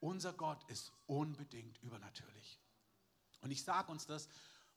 Unser 0.00 0.32
Gott 0.32 0.62
ist 0.70 0.92
unbedingt 1.06 1.82
übernatürlich. 1.82 2.60
Und 3.40 3.50
ich 3.50 3.62
sage 3.62 3.90
uns 3.90 4.06
das, 4.06 4.28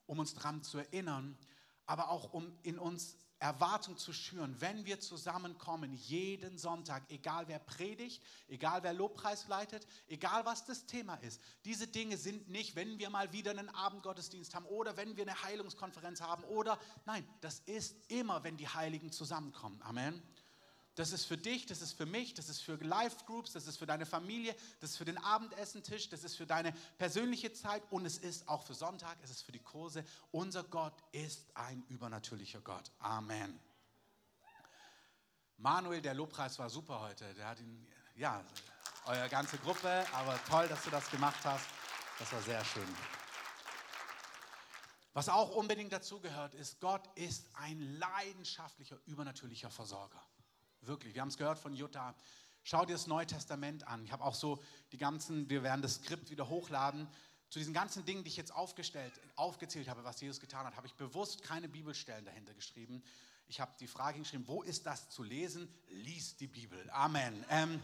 um 0.06 0.18
uns 0.18 0.34
daran 0.34 0.62
zu 0.62 0.78
erinnern, 0.78 1.38
aber 1.86 2.10
auch 2.10 2.32
um 2.32 2.58
in 2.62 2.78
uns 2.78 3.16
Erwartung 3.40 3.96
zu 3.96 4.12
schüren, 4.12 4.54
wenn 4.60 4.84
wir 4.84 5.00
zusammenkommen, 5.00 5.94
jeden 5.94 6.58
Sonntag, 6.58 7.02
egal 7.08 7.48
wer 7.48 7.58
predigt, 7.58 8.22
egal 8.48 8.82
wer 8.82 8.92
Lobpreis 8.92 9.48
leitet, 9.48 9.86
egal 10.08 10.44
was 10.44 10.66
das 10.66 10.84
Thema 10.84 11.14
ist. 11.16 11.40
Diese 11.64 11.86
Dinge 11.86 12.18
sind 12.18 12.50
nicht, 12.50 12.76
wenn 12.76 12.98
wir 12.98 13.08
mal 13.08 13.32
wieder 13.32 13.50
einen 13.52 13.70
Abendgottesdienst 13.70 14.54
haben 14.54 14.66
oder 14.66 14.98
wenn 14.98 15.16
wir 15.16 15.24
eine 15.24 15.42
Heilungskonferenz 15.42 16.20
haben 16.20 16.44
oder 16.44 16.78
nein, 17.06 17.26
das 17.40 17.60
ist 17.60 17.96
immer, 18.08 18.44
wenn 18.44 18.58
die 18.58 18.68
Heiligen 18.68 19.10
zusammenkommen. 19.10 19.80
Amen. 19.82 20.22
Das 20.96 21.12
ist 21.12 21.24
für 21.24 21.36
dich, 21.36 21.66
das 21.66 21.82
ist 21.82 21.92
für 21.92 22.04
mich, 22.04 22.34
das 22.34 22.48
ist 22.48 22.60
für 22.60 22.74
Live-Groups, 22.74 23.52
das 23.52 23.66
ist 23.66 23.76
für 23.78 23.86
deine 23.86 24.06
Familie, 24.06 24.54
das 24.80 24.90
ist 24.90 24.96
für 24.96 25.04
den 25.04 25.18
Abendessentisch, 25.18 26.08
das 26.08 26.24
ist 26.24 26.36
für 26.36 26.46
deine 26.46 26.72
persönliche 26.98 27.52
Zeit 27.52 27.82
und 27.90 28.04
es 28.04 28.18
ist 28.18 28.48
auch 28.48 28.62
für 28.62 28.74
Sonntag, 28.74 29.16
es 29.22 29.30
ist 29.30 29.42
für 29.42 29.52
die 29.52 29.60
Kurse. 29.60 30.04
Unser 30.32 30.64
Gott 30.64 30.94
ist 31.12 31.44
ein 31.54 31.84
übernatürlicher 31.88 32.60
Gott. 32.60 32.90
Amen. 32.98 33.58
Manuel, 35.58 36.00
der 36.00 36.14
Lobpreis 36.14 36.58
war 36.58 36.68
super 36.70 37.00
heute. 37.00 37.34
Der 37.34 37.46
hat 37.46 37.60
ihn, 37.60 37.86
ja, 38.16 38.42
eure 39.06 39.28
ganze 39.28 39.58
Gruppe, 39.58 40.06
aber 40.12 40.38
toll, 40.48 40.66
dass 40.68 40.82
du 40.82 40.90
das 40.90 41.08
gemacht 41.10 41.44
hast. 41.44 41.66
Das 42.18 42.32
war 42.32 42.42
sehr 42.42 42.64
schön. 42.64 42.88
Was 45.12 45.28
auch 45.28 45.54
unbedingt 45.54 45.92
dazugehört, 45.92 46.54
ist, 46.54 46.80
Gott 46.80 47.08
ist 47.16 47.46
ein 47.54 47.98
leidenschaftlicher, 47.98 48.98
übernatürlicher 49.06 49.70
Versorger. 49.70 50.22
Wirklich, 50.82 51.14
wir 51.14 51.20
haben 51.20 51.28
es 51.28 51.36
gehört 51.36 51.58
von 51.58 51.74
Jutta. 51.74 52.14
Schau 52.62 52.84
dir 52.84 52.92
das 52.92 53.06
Neue 53.06 53.26
Testament 53.26 53.86
an. 53.86 54.04
Ich 54.04 54.12
habe 54.12 54.24
auch 54.24 54.34
so 54.34 54.62
die 54.92 54.98
ganzen, 54.98 55.48
wir 55.48 55.62
werden 55.62 55.82
das 55.82 55.96
Skript 55.96 56.30
wieder 56.30 56.48
hochladen. 56.48 57.08
Zu 57.48 57.58
diesen 57.58 57.74
ganzen 57.74 58.04
Dingen, 58.04 58.22
die 58.22 58.28
ich 58.28 58.36
jetzt 58.36 58.54
aufgestellt, 58.54 59.12
aufgezählt 59.36 59.88
habe, 59.88 60.04
was 60.04 60.20
Jesus 60.20 60.40
getan 60.40 60.66
hat, 60.66 60.76
habe 60.76 60.86
ich 60.86 60.94
bewusst 60.94 61.42
keine 61.42 61.68
Bibelstellen 61.68 62.24
dahinter 62.24 62.54
geschrieben. 62.54 63.02
Ich 63.48 63.60
habe 63.60 63.72
die 63.80 63.88
Frage 63.88 64.20
geschrieben, 64.20 64.44
wo 64.46 64.62
ist 64.62 64.86
das 64.86 65.10
zu 65.10 65.22
lesen? 65.22 65.68
Lies 65.88 66.36
die 66.36 66.46
Bibel. 66.46 66.88
Amen. 66.90 67.44
Ähm, 67.50 67.82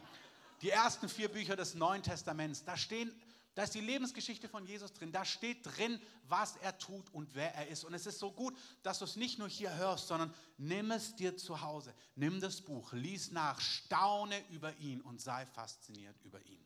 die 0.62 0.70
ersten 0.70 1.08
vier 1.08 1.28
Bücher 1.28 1.56
des 1.56 1.74
Neuen 1.74 2.02
Testaments, 2.02 2.64
da 2.64 2.76
stehen 2.76 3.12
da 3.56 3.62
ist 3.62 3.74
die 3.74 3.80
Lebensgeschichte 3.80 4.50
von 4.50 4.66
Jesus 4.66 4.92
drin. 4.92 5.12
Da 5.12 5.24
steht 5.24 5.64
drin, 5.64 5.98
was 6.28 6.56
er 6.56 6.76
tut 6.76 7.08
und 7.14 7.34
wer 7.34 7.54
er 7.54 7.68
ist. 7.68 7.84
Und 7.84 7.94
es 7.94 8.04
ist 8.04 8.18
so 8.18 8.30
gut, 8.30 8.54
dass 8.82 8.98
du 8.98 9.06
es 9.06 9.16
nicht 9.16 9.38
nur 9.38 9.48
hier 9.48 9.74
hörst, 9.74 10.08
sondern 10.08 10.32
nimm 10.58 10.90
es 10.90 11.16
dir 11.16 11.38
zu 11.38 11.62
Hause. 11.62 11.94
Nimm 12.16 12.38
das 12.38 12.60
Buch, 12.60 12.92
lies 12.92 13.30
nach, 13.30 13.58
staune 13.58 14.46
über 14.50 14.76
ihn 14.76 15.00
und 15.00 15.22
sei 15.22 15.46
fasziniert 15.46 16.20
über 16.22 16.38
ihn. 16.44 16.62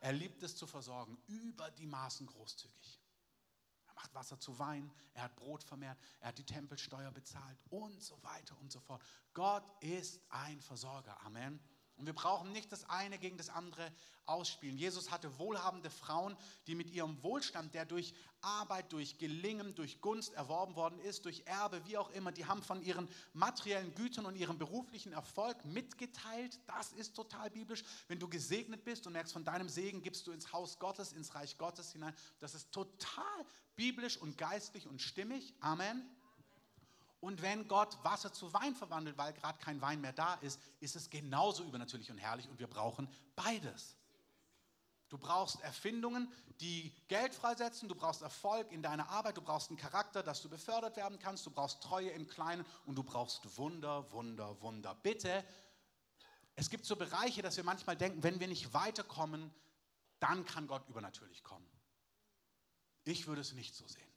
Er 0.00 0.12
liebt 0.12 0.42
es 0.42 0.56
zu 0.56 0.66
versorgen, 0.66 1.16
über 1.28 1.70
die 1.70 1.86
Maßen 1.86 2.26
großzügig. 2.26 3.00
Er 3.86 3.94
macht 3.94 4.12
Wasser 4.12 4.40
zu 4.40 4.58
Wein, 4.58 4.90
er 5.12 5.22
hat 5.22 5.36
Brot 5.36 5.62
vermehrt, 5.62 5.96
er 6.18 6.30
hat 6.30 6.38
die 6.38 6.44
Tempelsteuer 6.44 7.12
bezahlt 7.12 7.58
und 7.70 8.02
so 8.02 8.20
weiter 8.24 8.58
und 8.58 8.72
so 8.72 8.80
fort. 8.80 9.00
Gott 9.34 9.64
ist 9.80 10.20
ein 10.30 10.60
Versorger. 10.60 11.16
Amen. 11.20 11.60
Und 11.96 12.06
wir 12.06 12.12
brauchen 12.12 12.52
nicht 12.52 12.72
das 12.72 12.88
eine 12.90 13.18
gegen 13.18 13.36
das 13.36 13.48
andere 13.48 13.92
ausspielen. 14.26 14.76
Jesus 14.76 15.10
hatte 15.10 15.38
wohlhabende 15.38 15.90
Frauen, 15.90 16.36
die 16.66 16.74
mit 16.74 16.90
ihrem 16.90 17.22
Wohlstand, 17.22 17.74
der 17.74 17.84
durch 17.84 18.14
Arbeit, 18.40 18.92
durch 18.92 19.18
Gelingen, 19.18 19.74
durch 19.74 20.00
Gunst 20.00 20.34
erworben 20.34 20.74
worden 20.74 20.98
ist, 20.98 21.24
durch 21.24 21.42
Erbe, 21.46 21.84
wie 21.86 21.96
auch 21.96 22.10
immer, 22.10 22.32
die 22.32 22.46
haben 22.46 22.62
von 22.62 22.82
ihren 22.82 23.08
materiellen 23.32 23.94
Gütern 23.94 24.26
und 24.26 24.36
ihrem 24.36 24.58
beruflichen 24.58 25.12
Erfolg 25.12 25.64
mitgeteilt. 25.64 26.58
Das 26.66 26.92
ist 26.92 27.14
total 27.14 27.50
biblisch. 27.50 27.84
Wenn 28.08 28.18
du 28.18 28.28
gesegnet 28.28 28.84
bist 28.84 29.06
und 29.06 29.12
merkst, 29.12 29.32
von 29.32 29.44
deinem 29.44 29.68
Segen 29.68 30.02
gibst 30.02 30.26
du 30.26 30.32
ins 30.32 30.52
Haus 30.52 30.78
Gottes, 30.78 31.12
ins 31.12 31.34
Reich 31.34 31.58
Gottes 31.58 31.92
hinein. 31.92 32.14
Das 32.40 32.54
ist 32.54 32.72
total 32.72 33.24
biblisch 33.76 34.16
und 34.16 34.36
geistlich 34.38 34.86
und 34.86 35.00
stimmig. 35.00 35.54
Amen. 35.60 36.08
Und 37.24 37.40
wenn 37.40 37.66
Gott 37.68 37.96
Wasser 38.04 38.34
zu 38.34 38.52
Wein 38.52 38.74
verwandelt, 38.74 39.16
weil 39.16 39.32
gerade 39.32 39.58
kein 39.58 39.80
Wein 39.80 40.02
mehr 40.02 40.12
da 40.12 40.34
ist, 40.42 40.60
ist 40.80 40.94
es 40.94 41.08
genauso 41.08 41.64
übernatürlich 41.64 42.10
und 42.10 42.18
herrlich 42.18 42.46
und 42.50 42.58
wir 42.58 42.66
brauchen 42.66 43.08
beides. 43.34 43.96
Du 45.08 45.16
brauchst 45.16 45.58
Erfindungen, 45.62 46.30
die 46.60 46.92
Geld 47.08 47.34
freisetzen, 47.34 47.88
du 47.88 47.94
brauchst 47.94 48.20
Erfolg 48.20 48.70
in 48.70 48.82
deiner 48.82 49.08
Arbeit, 49.08 49.38
du 49.38 49.40
brauchst 49.40 49.70
einen 49.70 49.78
Charakter, 49.78 50.22
dass 50.22 50.42
du 50.42 50.50
befördert 50.50 50.98
werden 50.98 51.18
kannst, 51.18 51.46
du 51.46 51.50
brauchst 51.50 51.82
Treue 51.82 52.10
im 52.10 52.26
Kleinen 52.26 52.66
und 52.84 52.94
du 52.96 53.02
brauchst 53.02 53.56
Wunder, 53.56 54.12
Wunder, 54.12 54.60
Wunder. 54.60 54.94
Bitte, 54.94 55.42
es 56.56 56.68
gibt 56.68 56.84
so 56.84 56.94
Bereiche, 56.94 57.40
dass 57.40 57.56
wir 57.56 57.64
manchmal 57.64 57.96
denken, 57.96 58.22
wenn 58.22 58.38
wir 58.38 58.48
nicht 58.48 58.74
weiterkommen, 58.74 59.50
dann 60.20 60.44
kann 60.44 60.66
Gott 60.66 60.86
übernatürlich 60.90 61.42
kommen. 61.42 61.66
Ich 63.04 63.26
würde 63.26 63.40
es 63.40 63.54
nicht 63.54 63.74
so 63.74 63.88
sehen. 63.88 64.13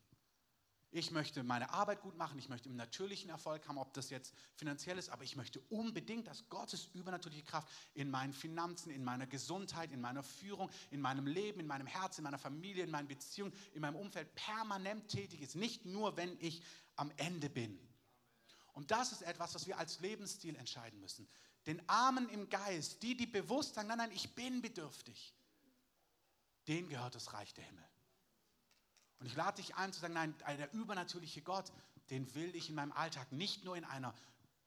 Ich 0.92 1.12
möchte 1.12 1.44
meine 1.44 1.70
Arbeit 1.72 2.02
gut 2.02 2.18
machen, 2.18 2.40
ich 2.40 2.48
möchte 2.48 2.70
im 2.70 2.78
natürlichen 2.78 3.30
Erfolg 3.30 3.68
haben, 3.68 3.78
ob 3.78 3.94
das 3.94 4.10
jetzt 4.10 4.34
finanziell 4.56 4.98
ist, 4.98 5.10
aber 5.10 5.24
ich 5.24 5.36
möchte 5.36 5.60
unbedingt, 5.70 6.28
dass 6.28 6.48
Gottes 6.48 6.90
übernatürliche 6.94 7.44
Kraft 7.44 7.68
in 7.94 8.10
meinen 8.10 8.32
Finanzen, 8.34 8.90
in 8.90 9.04
meiner 9.04 9.28
Gesundheit, 9.28 9.92
in 9.92 10.00
meiner 10.00 10.24
Führung, 10.24 10.70
in 10.90 11.02
meinem 11.02 11.28
Leben, 11.28 11.60
in 11.60 11.68
meinem 11.68 11.88
Herz, 11.88 12.18
in 12.18 12.24
meiner 12.24 12.40
Familie, 12.40 12.86
in 12.86 12.92
meinen 12.92 13.08
Beziehungen, 13.08 13.54
in 13.74 13.82
meinem 13.82 13.98
Umfeld 13.98 14.34
permanent 14.36 15.10
tätig 15.10 15.42
ist. 15.42 15.56
Nicht 15.56 15.86
nur, 15.86 16.16
wenn 16.16 16.38
ich 16.40 16.64
am 16.96 17.12
Ende 17.18 17.50
bin. 17.50 17.78
Und 18.74 18.92
das 18.92 19.12
ist 19.12 19.24
etwas, 19.24 19.56
was 19.56 19.68
wir 19.68 19.78
als 19.78 20.00
Lebensstil 20.00 20.56
entscheiden 20.56 21.00
müssen. 21.02 21.28
Den 21.66 21.82
Armen 21.90 22.30
im 22.30 22.50
Geist, 22.50 23.04
die, 23.04 23.18
die 23.18 23.26
bewusst 23.26 23.76
sagen, 23.76 23.90
nein, 23.90 23.98
nein, 23.98 24.12
ich 24.14 24.34
bin 24.36 24.62
bedürftig, 24.62 25.34
denen 26.68 26.88
gehört 26.88 27.16
das 27.16 27.34
Reich 27.34 27.54
der 27.54 27.66
Himmel. 27.66 27.84
Und 29.20 29.26
ich 29.26 29.36
lade 29.36 29.62
dich 29.62 29.76
ein 29.76 29.92
zu 29.92 30.00
sagen, 30.00 30.14
nein, 30.14 30.36
der 30.58 30.74
übernatürliche 30.74 31.42
Gott, 31.42 31.72
den 32.10 32.34
will 32.36 32.56
ich 32.56 32.70
in 32.70 32.76
meinem 32.76 32.92
Alltag, 32.92 33.32
nicht 33.32 33.64
nur 33.66 33.76
in 33.76 33.84
einer 33.84 34.14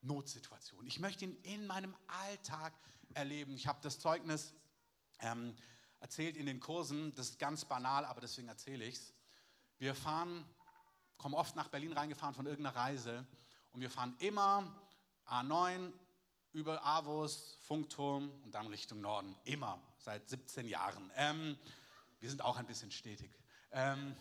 Notsituation. 0.02 0.86
Ich 0.86 0.98
möchte 0.98 1.24
ihn 1.24 1.36
in 1.42 1.66
meinem 1.66 1.94
Alltag 2.06 2.72
erleben. 3.14 3.54
Ich 3.54 3.66
habe 3.66 3.78
das 3.82 3.98
Zeugnis 3.98 4.54
ähm, 5.20 5.54
erzählt 6.00 6.36
in 6.36 6.46
den 6.46 6.60
Kursen, 6.60 7.14
das 7.14 7.30
ist 7.30 7.38
ganz 7.38 7.64
banal, 7.64 8.04
aber 8.04 8.20
deswegen 8.20 8.48
erzähle 8.48 8.84
ich 8.84 8.96
es. 8.96 9.14
Wir 9.78 9.94
fahren, 9.94 10.44
kommen 11.18 11.34
oft 11.34 11.56
nach 11.56 11.68
Berlin 11.68 11.92
reingefahren 11.92 12.34
von 12.34 12.46
irgendeiner 12.46 12.76
Reise 12.76 13.26
und 13.72 13.80
wir 13.80 13.90
fahren 13.90 14.14
immer 14.18 14.74
A9 15.26 15.92
über 16.52 16.84
Avus, 16.84 17.58
Funkturm 17.62 18.30
und 18.42 18.54
dann 18.54 18.66
Richtung 18.66 19.00
Norden. 19.00 19.36
Immer, 19.44 19.80
seit 19.98 20.28
17 20.28 20.66
Jahren. 20.66 21.10
Ähm, 21.14 21.56
wir 22.18 22.28
sind 22.28 22.42
auch 22.42 22.56
ein 22.56 22.66
bisschen 22.66 22.90
stetig. 22.90 23.30
Ähm, 23.70 24.16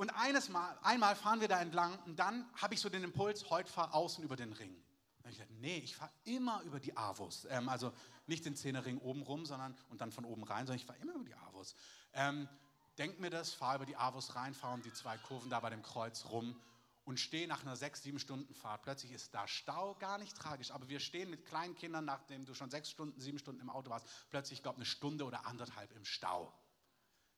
und 0.00 0.08
eines 0.08 0.48
Mal, 0.48 0.78
einmal 0.82 1.14
fahren 1.14 1.42
wir 1.42 1.48
da 1.48 1.60
entlang 1.60 1.98
und 2.06 2.18
dann 2.18 2.48
habe 2.56 2.72
ich 2.72 2.80
so 2.80 2.88
den 2.88 3.04
Impuls, 3.04 3.50
heute 3.50 3.70
fahr 3.70 3.94
außen 3.94 4.24
über 4.24 4.34
den 4.34 4.54
Ring. 4.54 4.74
Und 5.22 5.30
ich 5.30 5.36
dachte, 5.36 5.52
nee, 5.52 5.76
ich 5.76 5.94
fahre 5.94 6.10
immer 6.24 6.62
über 6.62 6.80
die 6.80 6.96
Avus. 6.96 7.46
Ähm, 7.50 7.68
also 7.68 7.92
nicht 8.26 8.46
den 8.46 8.56
Zehnerring 8.56 8.96
oben 8.96 9.20
rum, 9.20 9.44
sondern 9.44 9.76
und 9.90 10.00
dann 10.00 10.10
von 10.10 10.24
oben 10.24 10.42
rein, 10.42 10.66
sondern 10.66 10.78
ich 10.78 10.86
fahre 10.86 10.98
immer 11.00 11.12
über 11.12 11.24
die 11.24 11.34
Avus. 11.34 11.74
Ähm, 12.14 12.48
denk 12.96 13.20
mir 13.20 13.28
das, 13.28 13.52
fahre 13.52 13.76
über 13.76 13.84
die 13.84 13.98
Avus 13.98 14.34
rein, 14.36 14.54
fahre 14.54 14.72
um 14.72 14.82
die 14.82 14.92
zwei 14.94 15.18
Kurven 15.18 15.50
da 15.50 15.60
bei 15.60 15.68
dem 15.68 15.82
Kreuz 15.82 16.24
rum 16.30 16.58
und 17.04 17.20
stehe 17.20 17.46
nach 17.46 17.60
einer 17.60 17.76
sechs, 17.76 18.02
sieben 18.02 18.18
Stunden 18.18 18.54
Fahrt. 18.54 18.80
Plötzlich 18.80 19.12
ist 19.12 19.34
da 19.34 19.46
Stau, 19.46 19.96
gar 19.96 20.16
nicht 20.16 20.34
tragisch, 20.34 20.70
aber 20.70 20.88
wir 20.88 21.00
stehen 21.00 21.28
mit 21.28 21.44
kleinen 21.44 21.74
Kindern, 21.74 22.06
nachdem 22.06 22.46
du 22.46 22.54
schon 22.54 22.70
sechs 22.70 22.88
Stunden, 22.88 23.20
sieben 23.20 23.38
Stunden 23.38 23.60
im 23.60 23.68
Auto 23.68 23.90
warst, 23.90 24.06
plötzlich, 24.30 24.60
ich 24.60 24.62
glaube, 24.62 24.76
eine 24.76 24.86
Stunde 24.86 25.26
oder 25.26 25.44
anderthalb 25.44 25.94
im 25.94 26.06
Stau. 26.06 26.50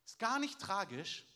Ist 0.07 0.21
gar 0.21 0.39
nicht 0.39 0.61
tragisch, 0.61 1.27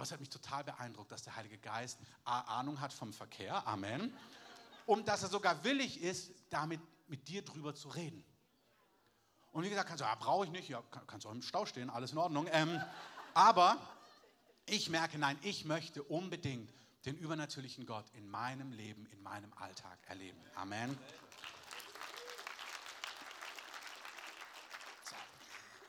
aber 0.00 0.06
es 0.06 0.12
hat 0.12 0.20
mich 0.20 0.30
total 0.30 0.64
beeindruckt, 0.64 1.12
dass 1.12 1.24
der 1.24 1.36
Heilige 1.36 1.58
Geist 1.58 1.98
Ahnung 2.24 2.80
hat 2.80 2.90
vom 2.90 3.12
Verkehr, 3.12 3.66
Amen, 3.68 4.16
und 4.86 5.06
dass 5.06 5.22
er 5.22 5.28
sogar 5.28 5.62
willig 5.62 6.00
ist, 6.00 6.32
damit 6.48 6.80
mit 7.06 7.28
dir 7.28 7.44
drüber 7.44 7.74
zu 7.74 7.90
reden. 7.90 8.24
Und 9.52 9.62
wie 9.62 9.68
gesagt, 9.68 9.88
kannst 9.88 10.00
du, 10.00 10.06
ja, 10.06 10.14
brauche 10.14 10.46
ich 10.46 10.52
nicht, 10.52 10.70
ja, 10.70 10.82
kannst 11.06 11.26
du 11.26 11.28
auch 11.28 11.34
im 11.34 11.42
Stau 11.42 11.66
stehen, 11.66 11.90
alles 11.90 12.12
in 12.12 12.18
Ordnung. 12.18 12.48
Ähm, 12.50 12.80
aber 13.34 13.76
ich 14.64 14.88
merke, 14.88 15.18
nein, 15.18 15.38
ich 15.42 15.66
möchte 15.66 16.02
unbedingt 16.02 16.72
den 17.04 17.18
übernatürlichen 17.18 17.84
Gott 17.84 18.08
in 18.14 18.26
meinem 18.26 18.72
Leben, 18.72 19.04
in 19.12 19.22
meinem 19.22 19.52
Alltag 19.52 19.98
erleben. 20.06 20.40
Amen. 20.54 20.98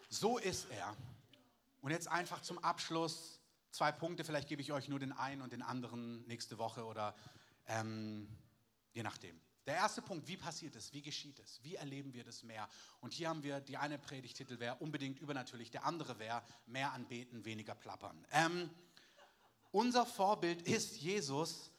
So 0.10 0.38
ist 0.38 0.69
er. 0.69 0.97
Und 1.80 1.91
jetzt 1.91 2.10
einfach 2.10 2.41
zum 2.41 2.62
Abschluss 2.62 3.40
zwei 3.71 3.91
Punkte. 3.91 4.23
Vielleicht 4.23 4.47
gebe 4.47 4.62
ich 4.62 4.71
euch 4.71 4.88
nur 4.88 4.99
den 4.99 5.12
einen 5.12 5.41
und 5.41 5.53
den 5.53 5.62
anderen 5.62 6.25
nächste 6.27 6.57
Woche 6.57 6.86
oder 6.86 7.15
ähm, 7.67 8.27
je 8.93 9.03
nachdem. 9.03 9.39
Der 9.65 9.75
erste 9.75 10.01
Punkt, 10.01 10.27
wie 10.27 10.38
passiert 10.38 10.75
es, 10.75 10.91
wie 10.91 11.01
geschieht 11.01 11.39
es, 11.39 11.63
wie 11.63 11.75
erleben 11.75 12.13
wir 12.13 12.23
das 12.23 12.43
mehr? 12.43 12.67
Und 12.99 13.13
hier 13.13 13.29
haben 13.29 13.43
wir, 13.43 13.62
die 13.62 13.77
eine 13.77 13.99
Predigtitel 13.99 14.60
wäre 14.60 14.75
unbedingt 14.77 15.19
übernatürlich, 15.19 15.69
der 15.69 15.86
andere 15.86 16.17
wäre 16.17 16.41
mehr 16.65 16.91
anbeten, 16.93 17.45
weniger 17.45 17.75
plappern. 17.75 18.25
Ähm, 18.31 18.69
unser 19.71 20.05
Vorbild 20.05 20.63
ist 20.63 20.97
Jesus 20.97 21.71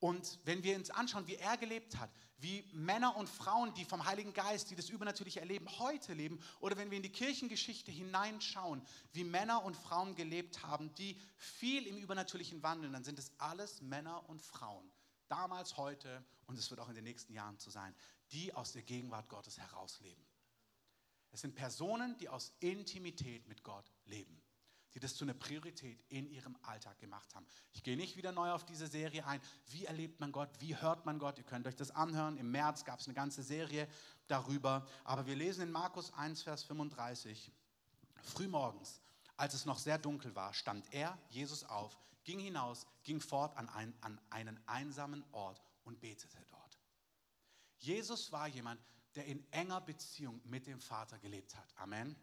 und 0.00 0.40
wenn 0.44 0.64
wir 0.64 0.76
uns 0.76 0.90
anschauen, 0.90 1.28
wie 1.28 1.36
er 1.36 1.56
gelebt 1.56 1.96
hat, 1.96 2.10
wie 2.42 2.64
Männer 2.72 3.16
und 3.16 3.28
Frauen, 3.28 3.72
die 3.74 3.84
vom 3.84 4.04
Heiligen 4.04 4.34
Geist, 4.34 4.70
die 4.70 4.74
das 4.74 4.88
Übernatürliche 4.88 5.40
erleben, 5.40 5.66
heute 5.78 6.12
leben, 6.12 6.42
oder 6.60 6.76
wenn 6.76 6.90
wir 6.90 6.96
in 6.96 7.02
die 7.02 7.12
Kirchengeschichte 7.12 7.92
hineinschauen, 7.92 8.82
wie 9.12 9.22
Männer 9.22 9.64
und 9.64 9.76
Frauen 9.76 10.16
gelebt 10.16 10.62
haben, 10.64 10.92
die 10.94 11.16
viel 11.36 11.86
im 11.86 11.96
Übernatürlichen 11.96 12.62
wandeln, 12.62 12.92
dann 12.92 13.04
sind 13.04 13.18
es 13.18 13.32
alles 13.38 13.80
Männer 13.80 14.28
und 14.28 14.42
Frauen, 14.42 14.90
damals, 15.28 15.76
heute 15.76 16.24
und 16.46 16.58
es 16.58 16.68
wird 16.70 16.80
auch 16.80 16.88
in 16.88 16.96
den 16.96 17.04
nächsten 17.04 17.32
Jahren 17.32 17.58
zu 17.58 17.70
sein, 17.70 17.94
die 18.32 18.52
aus 18.52 18.72
der 18.72 18.82
Gegenwart 18.82 19.28
Gottes 19.28 19.58
herausleben. 19.58 20.24
Es 21.30 21.42
sind 21.42 21.54
Personen, 21.54 22.16
die 22.18 22.28
aus 22.28 22.52
Intimität 22.60 23.46
mit 23.46 23.62
Gott 23.62 23.90
leben 24.04 24.41
die 24.94 25.00
das 25.00 25.14
zu 25.14 25.24
einer 25.24 25.34
Priorität 25.34 26.02
in 26.08 26.26
ihrem 26.30 26.56
Alltag 26.62 26.98
gemacht 26.98 27.34
haben. 27.34 27.46
Ich 27.72 27.82
gehe 27.82 27.96
nicht 27.96 28.16
wieder 28.16 28.32
neu 28.32 28.50
auf 28.50 28.64
diese 28.64 28.86
Serie 28.86 29.26
ein. 29.26 29.40
Wie 29.70 29.86
erlebt 29.86 30.20
man 30.20 30.32
Gott? 30.32 30.50
Wie 30.60 30.76
hört 30.76 31.06
man 31.06 31.18
Gott? 31.18 31.38
Ihr 31.38 31.44
könnt 31.44 31.66
euch 31.66 31.76
das 31.76 31.90
anhören. 31.90 32.36
Im 32.36 32.50
März 32.50 32.84
gab 32.84 33.00
es 33.00 33.06
eine 33.06 33.14
ganze 33.14 33.42
Serie 33.42 33.88
darüber. 34.26 34.86
Aber 35.04 35.26
wir 35.26 35.36
lesen 35.36 35.62
in 35.62 35.72
Markus 35.72 36.12
1, 36.12 36.42
Vers 36.42 36.64
35. 36.64 37.52
Frühmorgens, 38.22 39.00
als 39.36 39.54
es 39.54 39.64
noch 39.64 39.78
sehr 39.78 39.98
dunkel 39.98 40.34
war, 40.34 40.54
stand 40.54 40.92
er, 40.92 41.18
Jesus, 41.28 41.64
auf, 41.64 41.98
ging 42.24 42.38
hinaus, 42.38 42.86
ging 43.02 43.20
fort 43.20 43.56
an, 43.56 43.68
ein, 43.70 43.94
an 44.00 44.20
einen 44.30 44.60
einsamen 44.66 45.24
Ort 45.32 45.60
und 45.84 46.00
betete 46.00 46.38
dort. 46.50 46.78
Jesus 47.78 48.30
war 48.30 48.46
jemand, 48.46 48.80
der 49.14 49.26
in 49.26 49.44
enger 49.52 49.80
Beziehung 49.80 50.40
mit 50.44 50.66
dem 50.66 50.80
Vater 50.80 51.18
gelebt 51.18 51.56
hat. 51.56 51.68
Amen. 51.76 52.16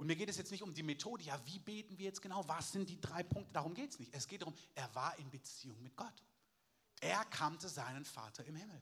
Und 0.00 0.06
mir 0.06 0.16
geht 0.16 0.30
es 0.30 0.38
jetzt 0.38 0.50
nicht 0.50 0.62
um 0.62 0.72
die 0.72 0.82
Methode, 0.82 1.22
ja, 1.24 1.38
wie 1.44 1.58
beten 1.58 1.98
wir 1.98 2.06
jetzt 2.06 2.22
genau, 2.22 2.48
was 2.48 2.72
sind 2.72 2.88
die 2.88 2.98
drei 2.98 3.22
Punkte, 3.22 3.52
darum 3.52 3.74
geht 3.74 3.90
es 3.90 3.98
nicht. 3.98 4.14
Es 4.14 4.26
geht 4.26 4.40
darum, 4.40 4.54
er 4.74 4.94
war 4.94 5.14
in 5.18 5.28
Beziehung 5.28 5.78
mit 5.82 5.94
Gott. 5.94 6.24
Er 7.02 7.22
kannte 7.26 7.68
seinen 7.68 8.06
Vater 8.06 8.42
im 8.46 8.56
Himmel. 8.56 8.80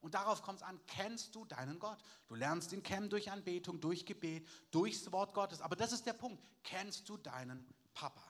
Und 0.00 0.14
darauf 0.14 0.42
kommt 0.42 0.58
es 0.58 0.66
an, 0.66 0.80
kennst 0.88 1.32
du 1.36 1.44
deinen 1.44 1.78
Gott? 1.78 2.02
Du 2.26 2.34
lernst 2.34 2.72
ihn 2.72 2.82
kennen 2.82 3.08
durch 3.08 3.30
Anbetung, 3.30 3.80
durch 3.80 4.04
Gebet, 4.04 4.48
durchs 4.72 5.12
Wort 5.12 5.32
Gottes. 5.32 5.60
Aber 5.60 5.76
das 5.76 5.92
ist 5.92 6.06
der 6.06 6.14
Punkt, 6.14 6.42
kennst 6.64 7.08
du 7.08 7.16
deinen 7.16 7.64
Papa? 7.94 8.27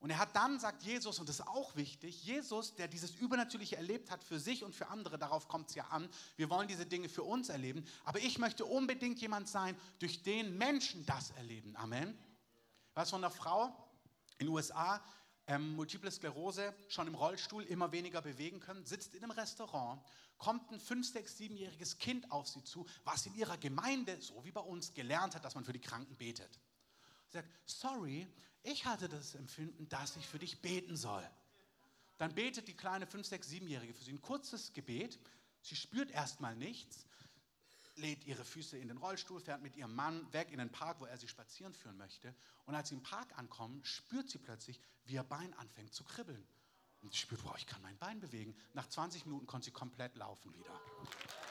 Und 0.00 0.10
er 0.10 0.18
hat 0.18 0.36
dann, 0.36 0.60
sagt 0.60 0.82
Jesus, 0.82 1.18
und 1.18 1.28
das 1.28 1.40
ist 1.40 1.46
auch 1.46 1.74
wichtig, 1.74 2.22
Jesus, 2.22 2.74
der 2.74 2.86
dieses 2.86 3.12
Übernatürliche 3.14 3.76
erlebt 3.76 4.10
hat 4.10 4.22
für 4.22 4.38
sich 4.38 4.62
und 4.62 4.74
für 4.74 4.88
andere, 4.88 5.18
darauf 5.18 5.48
kommt 5.48 5.70
es 5.70 5.74
ja 5.74 5.86
an, 5.86 6.08
wir 6.36 6.50
wollen 6.50 6.68
diese 6.68 6.84
Dinge 6.84 7.08
für 7.08 7.22
uns 7.22 7.48
erleben, 7.48 7.84
aber 8.04 8.18
ich 8.18 8.38
möchte 8.38 8.66
unbedingt 8.66 9.20
jemand 9.20 9.48
sein, 9.48 9.76
durch 9.98 10.22
den 10.22 10.58
Menschen 10.58 11.04
das 11.06 11.30
erleben. 11.30 11.74
Amen. 11.76 12.16
Was 12.94 13.10
von 13.10 13.24
einer 13.24 13.30
Frau 13.30 13.66
in 14.38 14.46
den 14.46 14.54
USA, 14.54 15.02
ähm, 15.46 15.74
Multiple 15.76 16.10
Sklerose, 16.10 16.74
schon 16.88 17.06
im 17.06 17.14
Rollstuhl 17.14 17.62
immer 17.64 17.90
weniger 17.90 18.20
bewegen 18.20 18.60
können, 18.60 18.84
sitzt 18.84 19.14
in 19.14 19.24
einem 19.24 19.32
Restaurant, 19.32 20.02
kommt 20.38 20.70
ein 20.70 20.80
5-, 20.80 21.14
6-, 21.14 21.38
7-jähriges 21.38 21.98
Kind 21.98 22.30
auf 22.30 22.48
sie 22.48 22.62
zu, 22.64 22.86
was 23.04 23.26
in 23.26 23.34
ihrer 23.34 23.56
Gemeinde, 23.56 24.20
so 24.20 24.44
wie 24.44 24.50
bei 24.50 24.60
uns, 24.60 24.92
gelernt 24.92 25.34
hat, 25.34 25.44
dass 25.44 25.54
man 25.54 25.64
für 25.64 25.72
die 25.72 25.80
Kranken 25.80 26.16
betet. 26.16 26.60
Sagt, 27.28 27.48
sorry, 27.64 28.26
ich 28.62 28.84
hatte 28.84 29.08
das 29.08 29.34
Empfinden, 29.34 29.88
dass 29.88 30.16
ich 30.16 30.26
für 30.26 30.38
dich 30.38 30.60
beten 30.60 30.96
soll. 30.96 31.28
Dann 32.18 32.34
betet 32.34 32.68
die 32.68 32.74
kleine 32.74 33.06
5-, 33.06 33.30
6-, 33.30 33.48
7-Jährige 33.50 33.94
für 33.94 34.04
sie 34.04 34.12
ein 34.12 34.22
kurzes 34.22 34.72
Gebet. 34.72 35.18
Sie 35.62 35.76
spürt 35.76 36.10
erstmal 36.10 36.56
nichts, 36.56 37.06
lädt 37.96 38.24
ihre 38.24 38.44
Füße 38.44 38.78
in 38.78 38.88
den 38.88 38.96
Rollstuhl, 38.96 39.40
fährt 39.40 39.62
mit 39.62 39.76
ihrem 39.76 39.94
Mann 39.94 40.32
weg 40.32 40.50
in 40.50 40.58
den 40.58 40.70
Park, 40.70 41.00
wo 41.00 41.04
er 41.04 41.18
sie 41.18 41.28
spazieren 41.28 41.74
führen 41.74 41.96
möchte. 41.96 42.34
Und 42.64 42.74
als 42.74 42.88
sie 42.88 42.94
im 42.94 43.02
Park 43.02 43.36
ankommen, 43.38 43.84
spürt 43.84 44.30
sie 44.30 44.38
plötzlich, 44.38 44.80
wie 45.04 45.14
ihr 45.14 45.24
Bein 45.24 45.52
anfängt 45.54 45.94
zu 45.94 46.04
kribbeln. 46.04 46.46
Und 47.02 47.12
sie 47.12 47.18
spürt, 47.18 47.44
wow, 47.44 47.54
ich 47.56 47.66
kann 47.66 47.82
mein 47.82 47.98
Bein 47.98 48.20
bewegen. 48.20 48.56
Nach 48.72 48.88
20 48.88 49.26
Minuten 49.26 49.46
konnte 49.46 49.66
sie 49.66 49.70
komplett 49.70 50.16
laufen 50.16 50.52
wieder. 50.54 50.80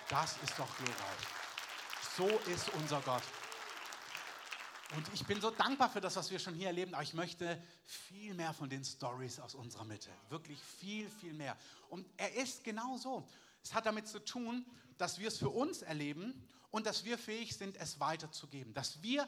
Das 0.10 0.38
ist 0.44 0.58
doch 0.58 0.78
glorreich. 0.78 1.28
So 2.18 2.28
ist 2.52 2.70
unser 2.74 3.02
Gott. 3.02 3.24
Und 4.94 5.14
ich 5.14 5.26
bin 5.26 5.42
so 5.42 5.50
dankbar 5.50 5.90
für 5.90 6.00
das, 6.00 6.16
was 6.16 6.30
wir 6.30 6.40
schon 6.40 6.54
hier 6.54 6.68
erleben, 6.68 6.94
aber 6.94 7.04
ich 7.04 7.14
möchte 7.14 7.62
viel 7.84 8.34
mehr 8.34 8.54
von 8.54 8.70
den 8.70 8.84
Stories 8.84 9.40
aus 9.40 9.56
unserer 9.56 9.84
Mitte. 9.84 10.12
Wirklich 10.30 10.60
viel, 10.60 11.10
viel 11.10 11.34
mehr. 11.34 11.58
Und 11.90 12.08
er 12.18 12.36
ist 12.36 12.64
genau 12.64 12.98
so. 12.98 13.28
Es 13.64 13.74
hat 13.74 13.86
damit 13.86 14.08
zu 14.08 14.24
tun, 14.24 14.66
dass 14.98 15.18
wir 15.18 15.28
es 15.28 15.38
für 15.38 15.50
uns 15.50 15.82
erleben 15.82 16.48
und 16.70 16.86
dass 16.86 17.04
wir 17.04 17.18
fähig 17.18 17.56
sind, 17.56 17.78
es 17.78 18.00
weiterzugeben. 18.00 18.74
Dass 18.74 19.02
wir 19.02 19.28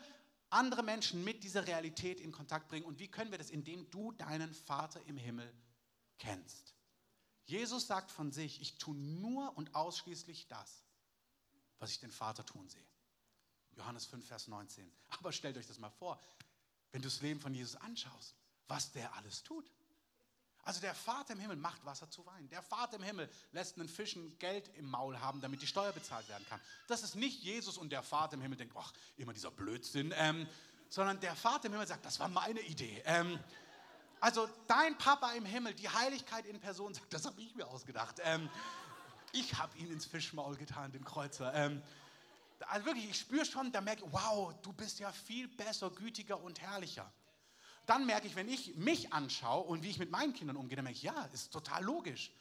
andere 0.50 0.84
Menschen 0.84 1.24
mit 1.24 1.44
dieser 1.44 1.66
Realität 1.68 2.22
in 2.22 2.32
Kontakt 2.32 2.68
bringen. 2.68 2.86
Und 2.86 3.00
wie 3.00 3.08
können 3.08 3.32
wir 3.32 3.38
das? 3.38 3.50
Indem 3.50 3.90
du 3.90 4.12
deinen 4.14 4.54
Vater 4.54 5.02
im 5.08 5.18
Himmel 5.18 5.52
kennst. 6.20 6.76
Jesus 7.46 7.88
sagt 7.88 8.12
von 8.12 8.32
sich, 8.32 8.62
ich 8.62 8.78
tue 8.78 8.96
nur 8.96 9.58
und 9.58 9.74
ausschließlich 9.76 10.48
das, 10.48 10.84
was 11.80 11.92
ich 11.92 12.00
den 12.00 12.12
Vater 12.12 12.46
tun 12.46 12.68
sehe. 12.70 12.86
Johannes 13.78 14.06
5, 14.06 14.26
Vers 14.26 14.48
19. 14.48 14.92
Aber 15.20 15.32
stellt 15.32 15.58
euch 15.58 15.68
das 15.68 15.80
mal 15.80 15.90
vor, 15.90 16.20
wenn 16.92 17.02
du 17.02 17.08
das 17.08 17.22
Leben 17.22 17.40
von 17.40 17.54
Jesus 17.54 17.76
anschaust, 17.76 18.36
was 18.68 18.92
der 18.92 19.14
alles 19.16 19.44
tut. 19.44 19.70
Also 20.64 20.82
der 20.82 20.94
Vater 20.94 21.32
im 21.32 21.40
Himmel 21.40 21.56
macht 21.56 21.86
Wasser 21.86 22.10
zu 22.10 22.26
Wein. 22.26 22.50
Der 22.50 22.62
Vater 22.62 22.98
im 22.98 23.04
Himmel 23.04 23.30
lässt 23.54 23.80
einen 23.80 23.88
Fischen 23.88 24.38
Geld 24.38 24.70
im 24.76 24.90
Maul 24.90 25.18
haben, 25.18 25.40
damit 25.40 25.62
die 25.62 25.68
Steuer 25.68 25.94
bezahlt 25.94 26.28
werden 26.28 26.46
kann. 26.50 26.60
Das 26.88 27.04
ist 27.04 27.16
nicht 27.16 27.42
Jesus 27.42 27.78
und 27.78 27.90
der 27.90 28.04
Vater 28.04 28.34
im 28.34 28.42
Himmel 28.42 28.58
denkt, 28.58 28.76
ach, 28.78 28.92
immer 29.16 29.32
dieser 29.32 29.52
Blödsinn, 29.52 30.14
ähm, 30.18 30.46
sondern 30.90 31.22
der 31.22 31.38
Vater 31.38 31.68
im 31.68 31.72
Himmel 31.72 31.88
sagt, 31.88 32.06
das 32.06 32.20
war 32.20 32.28
meine 32.28 32.60
Idee. 32.60 33.02
Ähm, 33.06 33.40
also 34.20 34.50
dein 34.68 34.98
Papa 34.98 35.32
im 35.34 35.46
Himmel, 35.46 35.74
die 35.74 35.88
Heiligkeit 35.88 36.46
in 36.46 36.60
Person 36.60 36.94
sagt, 36.94 37.14
das 37.14 37.26
habe 37.26 37.40
ich 37.40 37.56
mir 37.56 37.68
ausgedacht. 37.68 38.20
Ähm, 38.24 38.50
ich 39.32 39.54
habe 39.58 39.78
ihn 39.78 39.90
ins 39.90 40.06
Fischmaul 40.06 40.58
getan, 40.58 40.92
den 40.92 41.06
Kreuzer. 41.06 41.54
Also 42.60 42.86
wirklich, 42.86 43.10
ich 43.10 43.20
spüre 43.20 43.46
schon, 43.46 43.72
da 43.72 43.82
merke 43.82 44.06
ich, 44.06 44.12
wow, 44.12 44.54
du 44.62 44.74
bist 44.74 45.00
ja 45.00 45.12
viel 45.12 45.48
besser, 45.48 45.90
gütiger 45.92 46.42
und 46.42 46.60
herrlicher. 46.60 47.12
Dann 47.86 48.06
merke 48.06 48.28
ich, 48.28 48.36
wenn 48.36 48.50
ich 48.50 48.76
mich 48.76 49.14
anschaue 49.14 49.64
und 49.66 49.84
wie 49.84 49.90
ich 49.90 50.00
mit 50.00 50.12
meinen 50.12 50.34
Kindern 50.34 50.58
umgehe, 50.58 50.76
dann 50.76 50.84
merke 50.84 50.98
ich, 50.98 51.04
ja, 51.04 51.26
ist 51.34 51.54
total 51.54 51.84
logisch. 51.84 52.32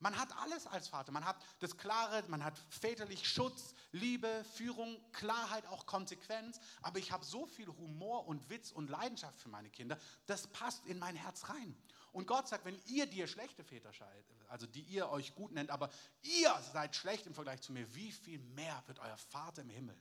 Man 0.00 0.18
hat 0.18 0.36
alles 0.36 0.66
als 0.66 0.88
Vater. 0.88 1.12
Man 1.12 1.24
hat 1.24 1.36
das 1.60 1.78
Klare, 1.78 2.22
man 2.28 2.44
hat 2.44 2.58
väterlich 2.68 3.26
Schutz, 3.26 3.74
Liebe, 3.92 4.44
Führung, 4.52 5.00
Klarheit, 5.12 5.66
auch 5.68 5.86
Konsequenz. 5.86 6.60
Aber 6.82 6.98
ich 6.98 7.10
habe 7.10 7.24
so 7.24 7.46
viel 7.46 7.68
Humor 7.68 8.26
und 8.26 8.50
Witz 8.50 8.70
und 8.70 8.90
Leidenschaft 8.90 9.40
für 9.40 9.48
meine 9.48 9.70
Kinder, 9.70 9.98
das 10.26 10.48
passt 10.48 10.84
in 10.84 10.98
mein 10.98 11.16
Herz 11.16 11.48
rein. 11.48 11.74
Und 12.14 12.28
Gott 12.28 12.46
sagt, 12.46 12.64
wenn 12.64 12.80
ihr, 12.86 13.06
die 13.06 13.18
ihr 13.18 13.26
schlechte 13.26 13.64
Väter 13.64 13.92
seid, 13.92 14.24
also 14.48 14.68
die 14.68 14.82
ihr 14.82 15.08
euch 15.10 15.34
gut 15.34 15.50
nennt, 15.50 15.70
aber 15.70 15.90
ihr 16.22 16.54
seid 16.72 16.94
schlecht 16.94 17.26
im 17.26 17.34
Vergleich 17.34 17.60
zu 17.60 17.72
mir, 17.72 17.92
wie 17.96 18.12
viel 18.12 18.38
mehr 18.38 18.80
wird 18.86 19.00
euer 19.00 19.16
Vater 19.16 19.62
im 19.62 19.68
Himmel, 19.68 20.00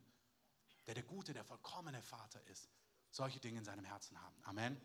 der 0.86 0.94
der 0.94 1.02
gute, 1.02 1.34
der 1.34 1.44
vollkommene 1.44 2.04
Vater 2.04 2.40
ist, 2.52 2.70
solche 3.10 3.40
Dinge 3.40 3.58
in 3.58 3.66
seinem 3.66 3.84
Herzen 3.84 4.22
haben. 4.22 4.36
Amen. 4.44 4.80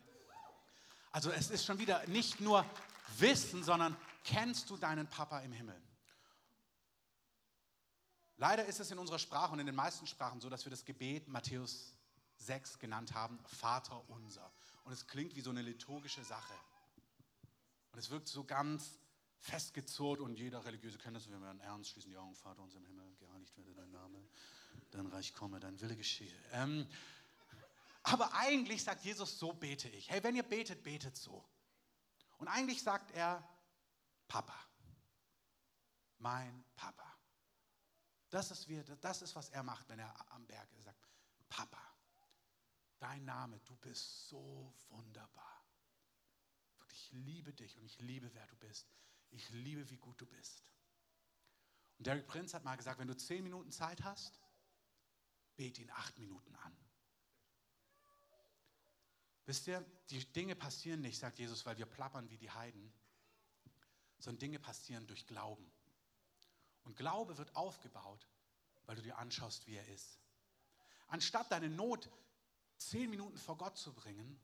Also 1.10 1.30
es 1.30 1.50
ist 1.50 1.66
schon 1.66 1.78
wieder 1.78 2.06
nicht 2.06 2.40
nur 2.40 2.64
Wissen, 3.18 3.62
sondern 3.62 3.94
kennst 4.24 4.70
du 4.70 4.78
deinen 4.78 5.06
Papa 5.06 5.40
im 5.40 5.52
Himmel? 5.52 5.78
Leider 8.38 8.64
ist 8.64 8.80
es 8.80 8.90
in 8.90 8.98
unserer 8.98 9.18
Sprache 9.18 9.52
und 9.52 9.58
in 9.58 9.66
den 9.66 9.74
meisten 9.74 10.06
Sprachen 10.06 10.40
so, 10.40 10.48
dass 10.48 10.64
wir 10.64 10.70
das 10.70 10.86
Gebet 10.86 11.28
Matthäus 11.28 11.94
6 12.38 12.78
genannt 12.78 13.12
haben, 13.12 13.38
Vater 13.44 14.02
unser. 14.08 14.50
Und 14.84 14.92
es 14.92 15.06
klingt 15.06 15.36
wie 15.36 15.42
so 15.42 15.50
eine 15.50 15.60
liturgische 15.60 16.24
Sache. 16.24 16.54
Und 17.98 18.04
es 18.04 18.10
wirkt 18.10 18.28
so 18.28 18.44
ganz 18.44 19.00
festgezurrt 19.40 20.20
und 20.20 20.38
jeder 20.38 20.64
religiöse 20.64 20.98
kennt 20.98 21.16
das, 21.16 21.28
wir 21.28 21.42
werden 21.42 21.58
ernst, 21.58 21.90
schließen 21.90 22.12
die 22.12 22.16
Augen, 22.16 22.32
Vater 22.36 22.62
uns 22.62 22.76
im 22.76 22.86
Himmel, 22.86 23.12
geheiligt 23.16 23.56
werde 23.56 23.74
dein 23.74 23.90
Name, 23.90 24.24
dein 24.92 25.06
Reich 25.06 25.34
komme, 25.34 25.58
dein 25.58 25.80
Wille 25.80 25.96
geschehe. 25.96 26.32
Ähm, 26.52 26.86
aber 28.04 28.32
eigentlich 28.34 28.84
sagt 28.84 29.04
Jesus, 29.04 29.36
so 29.40 29.52
bete 29.52 29.88
ich. 29.88 30.08
Hey, 30.08 30.22
wenn 30.22 30.36
ihr 30.36 30.44
betet, 30.44 30.84
betet 30.84 31.16
so. 31.16 31.44
Und 32.36 32.46
eigentlich 32.46 32.84
sagt 32.84 33.10
er, 33.10 33.42
Papa, 34.28 34.54
mein 36.18 36.64
Papa. 36.76 37.18
Das 38.30 38.52
ist, 38.52 38.68
wir, 38.68 38.84
das 38.84 39.22
ist, 39.22 39.34
was 39.34 39.48
er 39.48 39.64
macht, 39.64 39.88
wenn 39.88 39.98
er 39.98 40.14
am 40.30 40.46
Berg 40.46 40.70
ist. 40.70 40.78
Er 40.78 40.84
sagt, 40.84 41.00
Papa, 41.48 41.82
dein 43.00 43.24
Name, 43.24 43.58
du 43.64 43.74
bist 43.74 44.28
so 44.28 44.72
wunderbar 44.88 45.57
ich 46.98 47.12
liebe 47.12 47.52
dich 47.52 47.76
und 47.76 47.84
ich 47.84 47.98
liebe, 48.00 48.32
wer 48.34 48.46
du 48.46 48.56
bist. 48.56 48.88
Ich 49.30 49.48
liebe, 49.50 49.88
wie 49.90 49.96
gut 49.96 50.20
du 50.20 50.26
bist. 50.26 50.64
Und 51.98 52.06
Derek 52.06 52.26
Prince 52.26 52.56
hat 52.56 52.64
mal 52.64 52.76
gesagt, 52.76 52.98
wenn 52.98 53.08
du 53.08 53.16
zehn 53.16 53.42
Minuten 53.42 53.70
Zeit 53.70 54.02
hast, 54.02 54.40
bete 55.56 55.82
ihn 55.82 55.90
acht 55.90 56.18
Minuten 56.18 56.54
an. 56.56 56.76
Wisst 59.46 59.66
ihr, 59.66 59.84
die 60.10 60.24
Dinge 60.32 60.54
passieren 60.54 61.00
nicht, 61.00 61.18
sagt 61.18 61.38
Jesus, 61.38 61.64
weil 61.64 61.78
wir 61.78 61.86
plappern 61.86 62.28
wie 62.30 62.36
die 62.36 62.50
Heiden, 62.50 62.92
sondern 64.18 64.40
Dinge 64.40 64.58
passieren 64.58 65.06
durch 65.06 65.26
Glauben. 65.26 65.70
Und 66.84 66.96
Glaube 66.96 67.38
wird 67.38 67.54
aufgebaut, 67.56 68.26
weil 68.86 68.96
du 68.96 69.02
dir 69.02 69.18
anschaust, 69.18 69.66
wie 69.66 69.76
er 69.76 69.88
ist. 69.88 70.18
Anstatt 71.08 71.50
deine 71.50 71.70
Not 71.70 72.10
zehn 72.76 73.08
Minuten 73.10 73.38
vor 73.38 73.56
Gott 73.56 73.76
zu 73.76 73.94
bringen, 73.94 74.38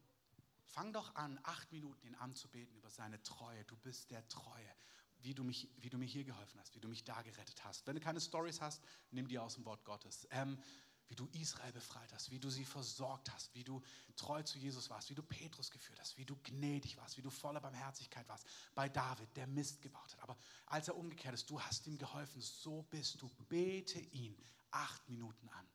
fang 0.74 0.92
doch 0.92 1.14
an, 1.14 1.38
acht 1.44 1.70
Minuten 1.70 2.04
ihn 2.04 2.16
anzubeten 2.16 2.74
über 2.74 2.90
seine 2.90 3.22
Treue. 3.22 3.64
Du 3.64 3.76
bist 3.76 4.10
der 4.10 4.26
Treue, 4.28 4.74
wie 5.20 5.32
du, 5.32 5.44
mich, 5.44 5.68
wie 5.78 5.88
du 5.88 5.98
mir 5.98 6.04
hier 6.04 6.24
geholfen 6.24 6.58
hast, 6.60 6.74
wie 6.74 6.80
du 6.80 6.88
mich 6.88 7.04
da 7.04 7.22
gerettet 7.22 7.64
hast. 7.64 7.86
Wenn 7.86 7.94
du 7.94 8.00
keine 8.00 8.20
Stories 8.20 8.60
hast, 8.60 8.82
nimm 9.12 9.28
die 9.28 9.38
aus 9.38 9.54
dem 9.54 9.64
Wort 9.64 9.84
Gottes. 9.84 10.26
Ähm, 10.30 10.58
wie 11.06 11.14
du 11.14 11.28
Israel 11.32 11.70
befreit 11.70 12.12
hast, 12.12 12.30
wie 12.30 12.40
du 12.40 12.50
sie 12.50 12.64
versorgt 12.64 13.30
hast, 13.32 13.54
wie 13.54 13.62
du 13.62 13.82
treu 14.16 14.42
zu 14.42 14.58
Jesus 14.58 14.88
warst, 14.90 15.10
wie 15.10 15.14
du 15.14 15.22
Petrus 15.22 15.70
geführt 15.70 16.00
hast, 16.00 16.16
wie 16.16 16.24
du 16.24 16.34
gnädig 16.42 16.96
warst, 16.96 17.18
wie 17.18 17.22
du 17.22 17.30
voller 17.30 17.60
Barmherzigkeit 17.60 18.26
warst. 18.26 18.46
Bei 18.74 18.88
David, 18.88 19.28
der 19.36 19.46
Mist 19.46 19.82
gebaut 19.82 20.12
hat. 20.12 20.22
Aber 20.22 20.36
als 20.66 20.88
er 20.88 20.96
umgekehrt 20.96 21.34
ist, 21.34 21.48
du 21.50 21.60
hast 21.60 21.86
ihm 21.86 21.98
geholfen, 21.98 22.40
so 22.40 22.82
bist 22.84 23.20
du. 23.20 23.28
Bete 23.48 24.00
ihn 24.00 24.36
acht 24.70 25.08
Minuten 25.08 25.48
an. 25.50 25.68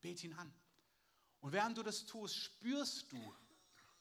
Bete 0.00 0.26
ihn 0.26 0.32
an. 0.34 0.54
Und 1.40 1.52
während 1.52 1.76
du 1.76 1.82
das 1.82 2.06
tust, 2.06 2.36
spürst 2.36 3.12
du, 3.12 3.34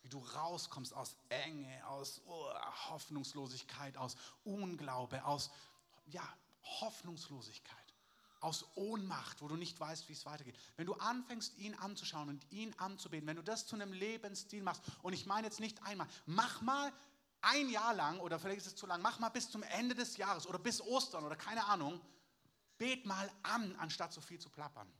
wie 0.01 0.09
du 0.09 0.19
rauskommst 0.19 0.93
aus 0.93 1.15
Enge, 1.29 1.85
aus 1.87 2.21
oh, 2.25 2.49
Hoffnungslosigkeit, 2.89 3.97
aus 3.97 4.15
Unglaube, 4.43 5.23
aus 5.25 5.51
ja, 6.05 6.23
Hoffnungslosigkeit, 6.79 7.95
aus 8.39 8.65
Ohnmacht, 8.75 9.41
wo 9.41 9.47
du 9.47 9.55
nicht 9.55 9.79
weißt, 9.79 10.07
wie 10.09 10.13
es 10.13 10.25
weitergeht. 10.25 10.57
Wenn 10.75 10.85
du 10.85 10.93
anfängst, 10.93 11.57
ihn 11.57 11.75
anzuschauen 11.75 12.29
und 12.29 12.51
ihn 12.51 12.73
anzubeten, 12.77 13.27
wenn 13.27 13.35
du 13.35 13.43
das 13.43 13.67
zu 13.67 13.75
einem 13.75 13.93
Lebensstil 13.93 14.63
machst, 14.63 14.83
und 15.01 15.13
ich 15.13 15.25
meine 15.25 15.47
jetzt 15.47 15.59
nicht 15.59 15.81
einmal, 15.83 16.07
mach 16.25 16.61
mal 16.61 16.91
ein 17.41 17.69
Jahr 17.69 17.93
lang, 17.93 18.19
oder 18.19 18.39
vielleicht 18.39 18.61
ist 18.61 18.67
es 18.67 18.75
zu 18.75 18.85
lang, 18.85 19.01
mach 19.01 19.19
mal 19.19 19.29
bis 19.29 19.49
zum 19.49 19.63
Ende 19.63 19.95
des 19.95 20.17
Jahres 20.17 20.47
oder 20.47 20.59
bis 20.59 20.81
Ostern 20.81 21.25
oder 21.25 21.35
keine 21.35 21.65
Ahnung, 21.65 22.01
bet 22.77 23.05
mal 23.05 23.29
an, 23.43 23.75
anstatt 23.77 24.13
so 24.13 24.21
viel 24.21 24.39
zu 24.39 24.49
plappern. 24.49 24.91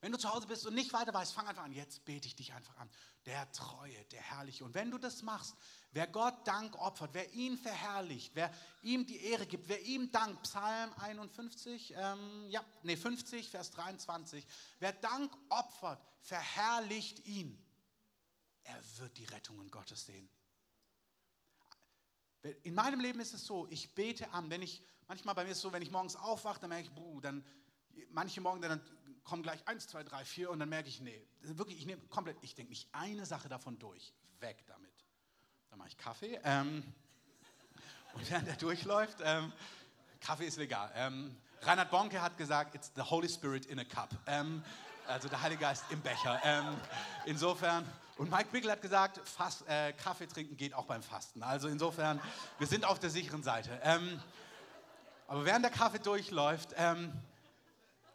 Wenn 0.00 0.12
du 0.12 0.18
zu 0.18 0.32
Hause 0.32 0.46
bist 0.46 0.64
und 0.64 0.74
nicht 0.74 0.92
weiter 0.92 1.12
weißt, 1.12 1.32
fang 1.32 1.48
einfach 1.48 1.64
an. 1.64 1.72
Jetzt 1.72 2.04
bete 2.04 2.28
ich 2.28 2.36
dich 2.36 2.52
einfach 2.52 2.76
an. 2.76 2.88
Der 3.26 3.50
Treue, 3.50 4.04
der 4.12 4.20
Herrliche. 4.20 4.64
Und 4.64 4.74
wenn 4.74 4.92
du 4.92 4.98
das 4.98 5.22
machst, 5.22 5.56
wer 5.90 6.06
Gott 6.06 6.46
Dank 6.46 6.76
opfert, 6.78 7.10
wer 7.14 7.32
ihn 7.32 7.58
verherrlicht, 7.58 8.32
wer 8.34 8.52
ihm 8.82 9.06
die 9.06 9.20
Ehre 9.24 9.46
gibt, 9.46 9.68
wer 9.68 9.82
ihm 9.82 10.12
dankt, 10.12 10.42
Psalm 10.44 10.92
51, 10.98 11.94
ähm, 11.96 12.48
ja, 12.48 12.64
nee, 12.84 12.96
50, 12.96 13.50
Vers 13.50 13.72
23, 13.72 14.46
wer 14.78 14.92
Dank 14.92 15.36
opfert, 15.48 16.00
verherrlicht 16.20 17.26
ihn. 17.26 17.60
Er 18.62 18.80
wird 18.98 19.18
die 19.18 19.24
Rettungen 19.24 19.68
Gottes 19.70 20.06
sehen. 20.06 20.28
In 22.62 22.74
meinem 22.74 23.00
Leben 23.00 23.18
ist 23.18 23.34
es 23.34 23.44
so, 23.44 23.66
ich 23.68 23.94
bete 23.96 24.30
an, 24.30 24.48
wenn 24.48 24.62
ich, 24.62 24.80
manchmal 25.08 25.34
bei 25.34 25.42
mir 25.42 25.50
ist 25.50 25.56
es 25.56 25.62
so, 25.62 25.72
wenn 25.72 25.82
ich 25.82 25.90
morgens 25.90 26.14
aufwache, 26.14 26.60
dann 26.60 26.68
merke 26.68 26.84
ich, 26.84 26.94
buh, 26.94 27.20
dann, 27.20 27.44
manche 28.10 28.40
Morgen, 28.40 28.60
dann 28.60 28.80
kommen 29.24 29.42
gleich 29.42 29.66
eins, 29.68 29.86
zwei, 29.86 30.02
drei, 30.02 30.24
vier 30.24 30.50
und 30.50 30.58
dann 30.58 30.68
merke 30.68 30.88
ich, 30.88 31.00
nee, 31.00 31.26
wirklich, 31.40 31.78
ich 31.78 31.86
nehme 31.86 32.00
komplett, 32.08 32.38
ich 32.40 32.54
denke 32.54 32.70
nicht 32.70 32.88
eine 32.92 33.26
Sache 33.26 33.48
davon 33.48 33.78
durch. 33.78 34.12
Weg 34.40 34.64
damit. 34.66 34.90
Dann 35.68 35.78
mache 35.78 35.88
ich 35.88 35.98
Kaffee. 35.98 36.40
Ähm, 36.44 36.82
und 38.14 38.30
während 38.30 38.48
der 38.48 38.56
durchläuft, 38.56 39.18
ähm, 39.22 39.52
Kaffee 40.20 40.46
ist 40.46 40.56
legal. 40.56 40.90
Ähm, 40.94 41.36
Reinhard 41.62 41.90
Bonke 41.90 42.22
hat 42.22 42.36
gesagt, 42.38 42.74
it's 42.74 42.92
the 42.94 43.02
Holy 43.02 43.28
Spirit 43.28 43.66
in 43.66 43.78
a 43.78 43.84
cup. 43.84 44.10
Ähm, 44.26 44.62
also 45.06 45.28
der 45.28 45.42
Heilige 45.42 45.62
Geist 45.62 45.84
im 45.90 46.00
Becher. 46.00 46.40
Ähm, 46.44 46.76
insofern, 47.26 47.84
und 48.16 48.30
Mike 48.30 48.48
Bickel 48.52 48.70
hat 48.70 48.82
gesagt, 48.82 49.20
Fass, 49.28 49.62
äh, 49.62 49.92
Kaffee 49.92 50.26
trinken 50.26 50.56
geht 50.56 50.74
auch 50.74 50.86
beim 50.86 51.02
Fasten. 51.02 51.42
Also 51.42 51.68
insofern, 51.68 52.20
wir 52.58 52.66
sind 52.66 52.84
auf 52.84 52.98
der 52.98 53.10
sicheren 53.10 53.42
Seite. 53.42 53.80
Ähm, 53.82 54.20
aber 55.26 55.44
während 55.44 55.64
der 55.64 55.72
Kaffee 55.72 55.98
durchläuft, 55.98 56.74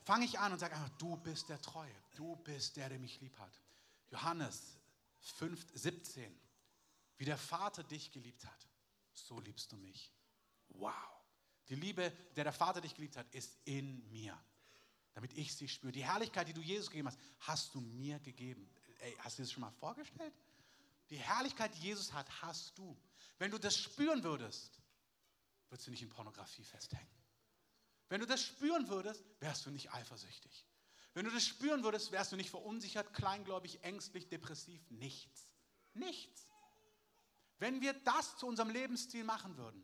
fange 0.03 0.25
ich 0.25 0.39
an 0.39 0.53
und 0.53 0.59
sage 0.59 0.75
einfach, 0.75 0.97
du 0.97 1.17
bist 1.17 1.49
der 1.49 1.61
Treue, 1.61 1.95
du 2.15 2.35
bist 2.37 2.77
der, 2.77 2.89
der 2.89 2.99
mich 2.99 3.19
lieb 3.21 3.37
hat. 3.39 3.59
Johannes 4.11 4.77
5, 5.19 5.65
17, 5.73 6.39
wie 7.17 7.25
der 7.25 7.37
Vater 7.37 7.83
dich 7.83 8.11
geliebt 8.11 8.45
hat, 8.45 8.67
so 9.13 9.39
liebst 9.39 9.71
du 9.71 9.77
mich. 9.77 10.11
Wow. 10.69 10.93
Die 11.69 11.75
Liebe, 11.75 12.11
der 12.35 12.43
der 12.43 12.53
Vater 12.53 12.81
dich 12.81 12.95
geliebt 12.95 13.15
hat, 13.15 13.33
ist 13.33 13.57
in 13.65 14.09
mir, 14.11 14.37
damit 15.13 15.33
ich 15.33 15.55
sie 15.55 15.67
spüre. 15.67 15.91
Die 15.91 16.03
Herrlichkeit, 16.03 16.47
die 16.47 16.53
du 16.53 16.61
Jesus 16.61 16.89
gegeben 16.89 17.07
hast, 17.07 17.19
hast 17.39 17.73
du 17.73 17.79
mir 17.79 18.19
gegeben. 18.19 18.69
Ey, 18.99 19.15
hast 19.19 19.37
du 19.37 19.43
das 19.43 19.51
schon 19.51 19.61
mal 19.61 19.71
vorgestellt? 19.71 20.33
Die 21.09 21.17
Herrlichkeit, 21.17 21.73
die 21.75 21.81
Jesus 21.87 22.11
hat, 22.11 22.29
hast 22.41 22.77
du. 22.77 22.97
Wenn 23.37 23.51
du 23.51 23.57
das 23.57 23.77
spüren 23.77 24.23
würdest, 24.23 24.81
würdest 25.69 25.87
du 25.87 25.91
nicht 25.91 26.03
in 26.03 26.09
Pornografie 26.09 26.63
festhängen. 26.63 27.22
Wenn 28.13 28.19
du 28.19 28.27
das 28.27 28.43
spüren 28.43 28.89
würdest, 28.89 29.25
wärst 29.39 29.65
du 29.65 29.71
nicht 29.71 29.91
eifersüchtig. 29.91 30.67
Wenn 31.15 31.25
du 31.25 31.31
das 31.31 31.47
spüren 31.47 31.83
würdest, 31.83 32.11
wärst 32.11 32.31
du 32.31 32.35
nicht 32.35 32.51
verunsichert, 32.51 33.11
kleingläubig, 33.11 33.83
ängstlich, 33.83 34.29
depressiv. 34.29 34.79
Nichts. 34.91 35.47
Nichts. 35.95 36.47
Wenn 37.57 37.81
wir 37.81 37.93
das 37.93 38.37
zu 38.37 38.45
unserem 38.45 38.69
Lebensstil 38.69 39.23
machen 39.23 39.57
würden, 39.57 39.83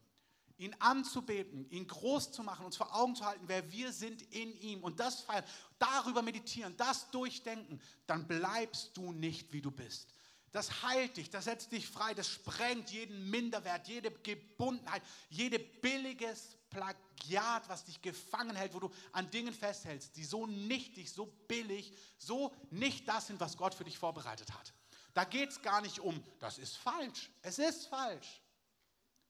ihn 0.57 0.75
anzubeten, 0.77 1.67
ihn 1.71 1.87
groß 1.87 2.31
zu 2.31 2.43
machen, 2.43 2.67
uns 2.67 2.77
vor 2.77 2.95
Augen 2.95 3.15
zu 3.15 3.25
halten, 3.25 3.47
wer 3.47 3.71
wir 3.71 3.91
sind 3.91 4.21
in 4.31 4.55
ihm 4.61 4.83
und 4.83 4.99
das 4.99 5.21
feiern, 5.21 5.45
darüber 5.79 6.21
meditieren, 6.21 6.77
das 6.77 7.09
durchdenken, 7.09 7.81
dann 8.05 8.27
bleibst 8.27 8.95
du 8.95 9.11
nicht, 9.11 9.51
wie 9.53 9.61
du 9.61 9.71
bist. 9.71 10.13
Das 10.51 10.83
heilt 10.83 11.17
dich, 11.17 11.31
das 11.31 11.45
setzt 11.45 11.71
dich 11.71 11.87
frei, 11.87 12.13
das 12.13 12.27
sprengt 12.27 12.91
jeden 12.91 13.27
Minderwert, 13.31 13.87
jede 13.87 14.11
Gebundenheit, 14.11 15.01
jede 15.31 15.57
billiges 15.57 16.58
Plagiat, 16.69 17.67
was 17.67 17.85
dich 17.85 18.01
gefangen 18.01 18.55
hält, 18.55 18.73
wo 18.73 18.79
du 18.79 18.91
an 19.11 19.29
Dingen 19.31 19.53
festhältst, 19.53 20.15
die 20.15 20.23
so 20.23 20.45
nichtig, 20.45 21.11
so 21.11 21.25
billig, 21.47 21.93
so 22.17 22.53
nicht 22.69 23.07
das 23.07 23.27
sind, 23.27 23.39
was 23.39 23.57
Gott 23.57 23.73
für 23.73 23.83
dich 23.83 23.97
vorbereitet 23.97 24.53
hat. 24.53 24.73
Da 25.13 25.23
geht 25.23 25.49
es 25.49 25.61
gar 25.61 25.81
nicht 25.81 25.99
um, 25.99 26.23
das 26.39 26.57
ist 26.57 26.77
falsch. 26.77 27.29
Es 27.41 27.59
ist 27.59 27.87
falsch. 27.87 28.41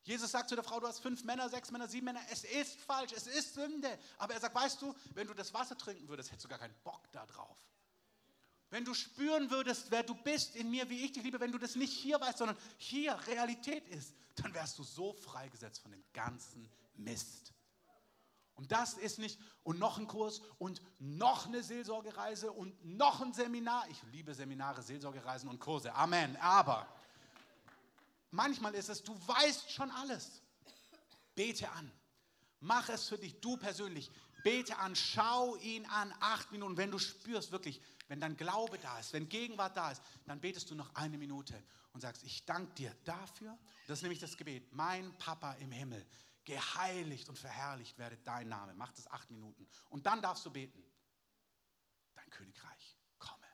Jesus 0.03 0.31
sagt 0.31 0.49
zu 0.49 0.55
der 0.55 0.63
Frau, 0.63 0.79
du 0.79 0.87
hast 0.87 0.99
fünf 0.99 1.23
Männer, 1.23 1.49
sechs 1.49 1.71
Männer, 1.71 1.87
sieben 1.87 2.05
Männer. 2.05 2.21
Es 2.31 2.43
ist 2.43 2.79
falsch, 2.81 3.11
es 3.15 3.27
ist 3.27 3.53
Sünde. 3.53 3.99
Aber 4.17 4.33
er 4.33 4.39
sagt, 4.39 4.55
weißt 4.55 4.81
du, 4.81 4.93
wenn 5.13 5.27
du 5.27 5.33
das 5.33 5.53
Wasser 5.53 5.77
trinken 5.77 6.07
würdest, 6.07 6.31
hättest 6.31 6.45
du 6.45 6.49
gar 6.49 6.59
keinen 6.59 6.75
Bock 6.83 7.11
da 7.11 7.25
drauf. 7.25 7.57
Wenn 8.71 8.85
du 8.85 8.93
spüren 8.93 9.49
würdest, 9.49 9.89
wer 9.89 10.03
du 10.03 10.13
bist 10.15 10.55
in 10.55 10.69
mir, 10.69 10.89
wie 10.89 11.03
ich 11.03 11.11
dich 11.11 11.23
liebe, 11.23 11.39
wenn 11.39 11.51
du 11.51 11.57
das 11.57 11.75
nicht 11.75 11.93
hier 11.93 12.19
weißt, 12.19 12.37
sondern 12.37 12.57
hier 12.77 13.13
Realität 13.27 13.87
ist, 13.87 14.13
dann 14.35 14.53
wärst 14.53 14.77
du 14.77 14.83
so 14.83 15.13
freigesetzt 15.13 15.81
von 15.81 15.91
dem 15.91 16.03
ganzen 16.13 16.71
Mist. 16.99 17.53
Und 18.55 18.71
das 18.73 18.95
ist 18.95 19.19
nicht, 19.19 19.39
und 19.63 19.79
noch 19.79 19.97
ein 19.97 20.07
Kurs 20.07 20.41
und 20.57 20.81
noch 20.99 21.47
eine 21.47 21.63
Seelsorgereise 21.63 22.51
und 22.51 22.83
noch 22.83 23.21
ein 23.21 23.33
Seminar. 23.33 23.87
Ich 23.89 24.03
liebe 24.11 24.33
Seminare, 24.33 24.81
Seelsorgereisen 24.81 25.49
und 25.49 25.59
Kurse. 25.59 25.93
Amen. 25.95 26.35
Aber 26.37 26.85
manchmal 28.31 28.75
ist 28.75 28.89
es, 28.89 29.01
du 29.01 29.15
weißt 29.27 29.71
schon 29.71 29.89
alles. 29.91 30.41
Bete 31.35 31.69
an. 31.71 31.89
Mach 32.59 32.89
es 32.89 33.07
für 33.07 33.17
dich, 33.17 33.39
du 33.39 33.55
persönlich. 33.55 34.11
Bete 34.43 34.77
an, 34.77 34.95
schau 34.95 35.55
ihn 35.57 35.85
an, 35.85 36.13
acht 36.19 36.51
Minuten. 36.51 36.75
Wenn 36.75 36.91
du 36.91 36.99
spürst 36.99 37.51
wirklich, 37.51 37.81
wenn 38.09 38.19
dein 38.19 38.35
Glaube 38.35 38.77
da 38.79 38.99
ist, 38.99 39.13
wenn 39.13 39.29
Gegenwart 39.29 39.77
da 39.77 39.91
ist, 39.91 40.01
dann 40.25 40.41
betest 40.41 40.69
du 40.69 40.75
noch 40.75 40.93
eine 40.95 41.17
Minute 41.17 41.63
und 41.93 42.01
sagst, 42.01 42.23
ich 42.23 42.45
danke 42.45 42.73
dir 42.73 42.93
dafür. 43.05 43.57
Das 43.87 43.99
ist 43.99 44.01
nämlich 44.01 44.19
das 44.19 44.35
Gebet. 44.35 44.73
Mein 44.73 45.17
Papa 45.17 45.53
im 45.53 45.71
Himmel, 45.71 46.05
geheiligt 46.49 47.29
und 47.29 47.37
verherrlicht 47.37 47.99
werde 47.99 48.17
dein 48.17 48.49
Name. 48.49 48.73
Mach 48.73 48.91
das 48.93 49.07
acht 49.07 49.29
Minuten. 49.29 49.69
Und 49.89 50.07
dann 50.07 50.19
darfst 50.19 50.43
du 50.47 50.49
beten. 50.49 50.83
Dein 52.15 52.27
Königreich, 52.31 52.97
komme. 53.19 53.45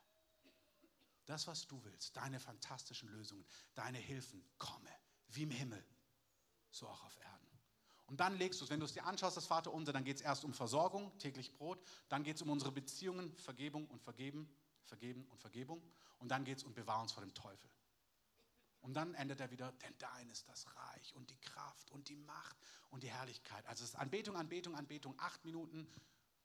Das, 1.25 1.45
was 1.45 1.67
du 1.67 1.83
willst, 1.83 2.15
deine 2.15 2.39
fantastischen 2.39 3.09
Lösungen, 3.09 3.45
deine 3.73 3.97
Hilfen, 3.97 4.47
komme. 4.57 4.89
Wie 5.27 5.43
im 5.43 5.51
Himmel, 5.51 5.85
so 6.71 6.87
auch 6.87 7.03
auf 7.03 7.17
Erden. 7.17 7.59
Und 8.05 8.21
dann 8.21 8.37
legst 8.37 8.61
du 8.61 8.63
es, 8.63 8.69
wenn 8.69 8.79
du 8.79 8.85
es 8.85 8.93
dir 8.93 9.05
anschaust, 9.05 9.35
das 9.35 9.47
Vater 9.47 9.73
unser, 9.73 9.91
dann 9.91 10.05
geht 10.05 10.15
es 10.15 10.21
erst 10.21 10.45
um 10.45 10.53
Versorgung, 10.53 11.17
täglich 11.17 11.53
Brot, 11.53 11.83
dann 12.07 12.23
geht 12.23 12.37
es 12.37 12.43
um 12.43 12.49
unsere 12.49 12.71
Beziehungen, 12.71 13.35
Vergebung 13.35 13.87
und 13.87 14.01
Vergeben, 14.01 14.47
Vergeben 14.85 15.25
und 15.25 15.41
Vergebung. 15.41 15.83
Und 16.19 16.29
dann 16.29 16.45
geht 16.45 16.59
es 16.59 16.63
um 16.63 16.73
Bewahr 16.73 17.01
uns 17.01 17.11
vor 17.11 17.23
dem 17.23 17.33
Teufel. 17.33 17.69
Und 18.85 18.93
dann 18.93 19.15
endet 19.15 19.41
er 19.41 19.49
wieder, 19.49 19.71
denn 19.71 19.97
dein 19.97 20.29
ist 20.29 20.47
das 20.47 20.67
Reich 20.75 21.15
und 21.15 21.31
die 21.31 21.39
Kraft 21.41 21.89
und 21.89 22.07
die 22.07 22.15
Macht 22.15 22.55
und 22.91 23.01
die 23.01 23.09
Herrlichkeit. 23.09 23.65
Also 23.65 23.83
es 23.83 23.89
ist 23.89 23.95
Anbetung, 23.95 24.35
Anbetung, 24.35 24.75
Anbetung, 24.75 25.15
acht 25.17 25.43
Minuten, 25.43 25.87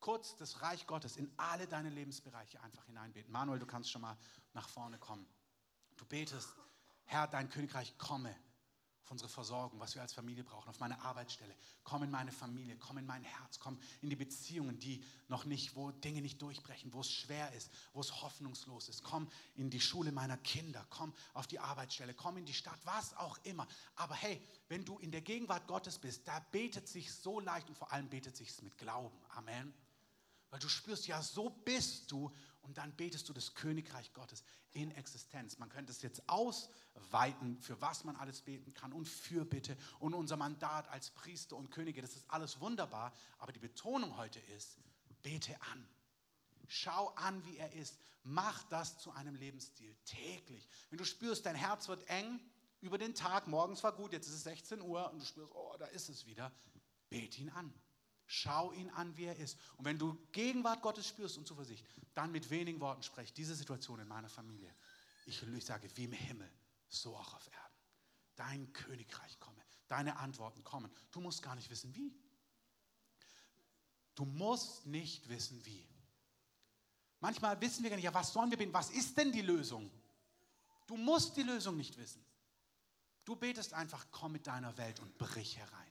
kurz 0.00 0.36
das 0.36 0.62
Reich 0.62 0.86
Gottes 0.86 1.18
in 1.18 1.30
alle 1.36 1.66
deine 1.66 1.90
Lebensbereiche 1.90 2.62
einfach 2.62 2.86
hineinbeten. 2.86 3.30
Manuel, 3.30 3.58
du 3.58 3.66
kannst 3.66 3.90
schon 3.90 4.00
mal 4.00 4.16
nach 4.54 4.70
vorne 4.70 4.98
kommen. 4.98 5.28
Du 5.96 6.06
betest, 6.06 6.48
Herr, 7.04 7.26
dein 7.26 7.50
Königreich 7.50 7.98
komme 7.98 8.34
auf 9.04 9.10
unsere 9.10 9.28
Versorgung, 9.28 9.80
was 9.80 9.94
wir 9.94 10.02
als 10.02 10.12
Familie 10.12 10.44
brauchen, 10.44 10.68
auf 10.68 10.78
meine 10.78 11.00
Arbeitsstelle. 11.02 11.54
Komm 11.84 12.04
in 12.04 12.10
meine 12.10 12.32
Familie, 12.32 12.76
komm 12.76 12.98
in 12.98 13.06
mein 13.06 13.24
Herz, 13.24 13.58
komm 13.58 13.78
in 14.02 14.10
die 14.10 14.16
Beziehungen, 14.16 14.78
die 14.78 15.04
noch 15.28 15.44
nicht, 15.44 15.74
wo 15.74 15.90
Dinge 15.90 16.22
nicht 16.22 16.40
durchbrechen, 16.40 16.92
wo 16.92 17.00
es 17.00 17.10
schwer 17.10 17.52
ist, 17.52 17.70
wo 17.92 18.00
es 18.00 18.22
hoffnungslos 18.22 18.88
ist. 18.88 19.02
Komm 19.02 19.28
in 19.54 19.70
die 19.70 19.80
Schule 19.80 20.12
meiner 20.12 20.36
Kinder, 20.38 20.86
komm 20.90 21.12
auf 21.34 21.46
die 21.46 21.58
Arbeitsstelle, 21.58 22.14
komm 22.14 22.36
in 22.36 22.46
die 22.46 22.54
Stadt, 22.54 22.78
was 22.84 23.16
auch 23.16 23.38
immer. 23.44 23.66
Aber 23.96 24.14
hey, 24.14 24.40
wenn 24.68 24.84
du 24.84 24.98
in 24.98 25.10
der 25.10 25.22
Gegenwart 25.22 25.66
Gottes 25.66 25.98
bist, 25.98 26.26
da 26.28 26.38
betet 26.52 26.88
sich 26.88 27.12
so 27.12 27.40
leicht 27.40 27.68
und 27.68 27.76
vor 27.76 27.92
allem 27.92 28.08
betet 28.08 28.36
sich 28.36 28.50
es 28.50 28.62
mit 28.62 28.76
Glauben. 28.78 29.16
Amen. 29.30 29.74
Weil 30.50 30.58
du 30.58 30.68
spürst, 30.68 31.06
ja, 31.06 31.22
so 31.22 31.50
bist 31.50 32.10
du 32.10 32.32
und 32.70 32.78
dann 32.78 32.94
betest 32.94 33.28
du 33.28 33.32
das 33.32 33.54
Königreich 33.54 34.12
Gottes 34.12 34.44
in 34.70 34.92
Existenz. 34.92 35.58
Man 35.58 35.68
könnte 35.70 35.90
es 35.90 36.02
jetzt 36.02 36.22
ausweiten, 36.28 37.60
für 37.60 37.80
was 37.80 38.04
man 38.04 38.14
alles 38.14 38.42
beten 38.42 38.72
kann 38.74 38.92
und 38.92 39.08
für 39.08 39.44
Bitte 39.44 39.76
und 39.98 40.14
unser 40.14 40.36
Mandat 40.36 40.86
als 40.86 41.10
Priester 41.10 41.56
und 41.56 41.72
Könige. 41.72 42.00
Das 42.00 42.14
ist 42.14 42.30
alles 42.30 42.60
wunderbar, 42.60 43.12
aber 43.38 43.50
die 43.50 43.58
Betonung 43.58 44.16
heute 44.16 44.38
ist, 44.56 44.78
bete 45.20 45.60
an. 45.62 45.84
Schau 46.68 47.08
an, 47.16 47.44
wie 47.44 47.56
er 47.56 47.72
ist. 47.72 47.98
Mach 48.22 48.62
das 48.68 48.98
zu 48.98 49.10
einem 49.10 49.34
Lebensstil 49.34 49.92
täglich. 50.04 50.68
Wenn 50.90 50.98
du 50.98 51.04
spürst, 51.04 51.46
dein 51.46 51.56
Herz 51.56 51.88
wird 51.88 52.08
eng 52.08 52.38
über 52.82 52.98
den 52.98 53.16
Tag, 53.16 53.48
morgens 53.48 53.82
war 53.82 53.90
gut, 53.90 54.12
jetzt 54.12 54.28
ist 54.28 54.34
es 54.34 54.44
16 54.44 54.80
Uhr 54.80 55.10
und 55.10 55.18
du 55.18 55.26
spürst, 55.26 55.52
oh, 55.56 55.74
da 55.76 55.86
ist 55.86 56.08
es 56.08 56.24
wieder, 56.24 56.52
bete 57.08 57.40
ihn 57.40 57.50
an. 57.50 57.74
Schau 58.32 58.70
ihn 58.70 58.88
an, 58.90 59.16
wie 59.16 59.24
er 59.24 59.34
ist. 59.38 59.58
Und 59.76 59.84
wenn 59.84 59.98
du 59.98 60.16
Gegenwart 60.30 60.82
Gottes 60.82 61.08
spürst 61.08 61.36
und 61.36 61.48
Zuversicht, 61.48 61.84
dann 62.14 62.30
mit 62.30 62.48
wenigen 62.48 62.78
Worten 62.78 63.02
sprech 63.02 63.32
diese 63.32 63.56
Situation 63.56 63.98
in 63.98 64.06
meiner 64.06 64.28
Familie. 64.28 64.72
Ich, 65.26 65.42
ich 65.42 65.64
sage, 65.64 65.90
wie 65.96 66.04
im 66.04 66.12
Himmel, 66.12 66.48
so 66.88 67.16
auch 67.16 67.34
auf 67.34 67.44
Erden. 67.48 67.74
Dein 68.36 68.72
Königreich 68.72 69.40
komme, 69.40 69.60
deine 69.88 70.16
Antworten 70.16 70.62
kommen. 70.62 70.92
Du 71.10 71.20
musst 71.20 71.42
gar 71.42 71.56
nicht 71.56 71.70
wissen, 71.70 71.92
wie. 71.96 72.14
Du 74.14 74.24
musst 74.24 74.86
nicht 74.86 75.28
wissen, 75.28 75.66
wie. 75.66 75.84
Manchmal 77.18 77.60
wissen 77.60 77.82
wir 77.82 77.90
gar 77.90 77.96
nicht, 77.96 78.04
ja, 78.04 78.14
was 78.14 78.32
sollen 78.32 78.52
wir 78.52 78.58
beten? 78.58 78.72
Was 78.72 78.90
ist 78.90 79.18
denn 79.18 79.32
die 79.32 79.42
Lösung? 79.42 79.90
Du 80.86 80.96
musst 80.96 81.36
die 81.36 81.42
Lösung 81.42 81.76
nicht 81.76 81.98
wissen. 81.98 82.24
Du 83.24 83.34
betest 83.34 83.72
einfach, 83.72 84.06
komm 84.12 84.30
mit 84.30 84.46
deiner 84.46 84.76
Welt 84.76 85.00
und 85.00 85.18
brich 85.18 85.56
herein. 85.56 85.89